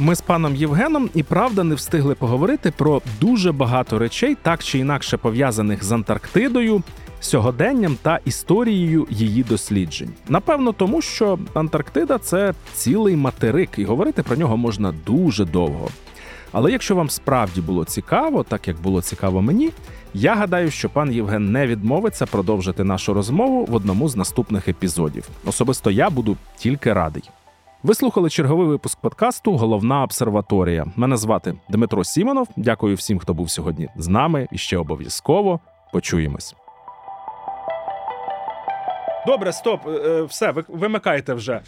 Ми 0.00 0.14
з 0.14 0.20
паном 0.20 0.56
Євгеном 0.56 1.10
і 1.14 1.22
правда 1.22 1.64
не 1.64 1.74
встигли 1.74 2.14
поговорити 2.14 2.72
про 2.76 3.02
дуже 3.20 3.52
багато 3.52 3.98
речей, 3.98 4.36
так 4.42 4.64
чи 4.64 4.78
інакше 4.78 5.16
пов'язаних 5.16 5.84
з 5.84 5.92
Антарктидою, 5.92 6.82
сьогоденням 7.20 7.96
та 8.02 8.20
історією 8.24 9.06
її 9.10 9.42
досліджень. 9.42 10.10
Напевно, 10.28 10.72
тому 10.72 11.02
що 11.02 11.38
Антарктида 11.54 12.18
це 12.18 12.54
цілий 12.74 13.16
материк, 13.16 13.70
і 13.76 13.84
говорити 13.84 14.22
про 14.22 14.36
нього 14.36 14.56
можна 14.56 14.94
дуже 15.06 15.44
довго. 15.44 15.88
Але 16.52 16.72
якщо 16.72 16.94
вам 16.94 17.10
справді 17.10 17.60
було 17.60 17.84
цікаво, 17.84 18.42
так 18.42 18.68
як 18.68 18.80
було 18.80 19.02
цікаво 19.02 19.42
мені, 19.42 19.70
я 20.14 20.34
гадаю, 20.34 20.70
що 20.70 20.90
пан 20.90 21.12
Євген 21.12 21.52
не 21.52 21.66
відмовиться 21.66 22.26
продовжити 22.26 22.84
нашу 22.84 23.14
розмову 23.14 23.64
в 23.64 23.74
одному 23.74 24.08
з 24.08 24.16
наступних 24.16 24.68
епізодів. 24.68 25.28
Особисто 25.44 25.90
я 25.90 26.10
буду 26.10 26.36
тільки 26.58 26.92
радий. 26.92 27.22
Ви 27.88 27.94
слухали 27.94 28.30
черговий 28.30 28.66
випуск 28.66 29.00
подкасту 29.00 29.56
Головна 29.56 30.02
обсерваторія. 30.02 30.86
Мене 30.96 31.16
звати 31.16 31.54
Дмитро 31.68 32.04
Сімонов. 32.04 32.48
Дякую 32.56 32.96
всім, 32.96 33.18
хто 33.18 33.34
був 33.34 33.50
сьогодні 33.50 33.88
з 33.96 34.08
нами 34.08 34.48
і 34.52 34.58
ще 34.58 34.78
обов'язково 34.78 35.60
почуємось. 35.92 36.54
Добре, 39.26 39.52
стоп. 39.52 39.86
Е, 39.86 39.90
е, 39.90 40.22
все, 40.22 40.54
вимикайте 40.68 41.34
вже. 41.34 41.60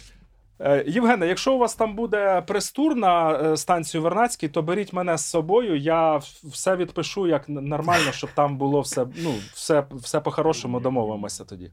Е, 0.59 0.83
Євгене, 0.87 1.27
якщо 1.27 1.53
у 1.53 1.57
вас 1.57 1.75
там 1.75 1.95
буде 1.95 2.43
прес-тур 2.47 2.95
на 2.95 3.57
станцію 3.57 4.03
Вернацький, 4.03 4.49
то 4.49 4.61
беріть 4.61 4.93
мене 4.93 5.17
з 5.17 5.25
собою. 5.25 5.77
Я 5.77 6.19
все 6.43 6.75
відпишу 6.75 7.27
як 7.27 7.49
нормально, 7.49 8.11
щоб 8.11 8.29
там 8.35 8.57
було 8.57 8.81
все. 8.81 9.05
Ну, 9.23 9.33
все, 9.53 9.83
все 9.91 10.19
по-хорошому 10.19 10.79
домовимося 10.79 11.45
тоді. 11.45 11.71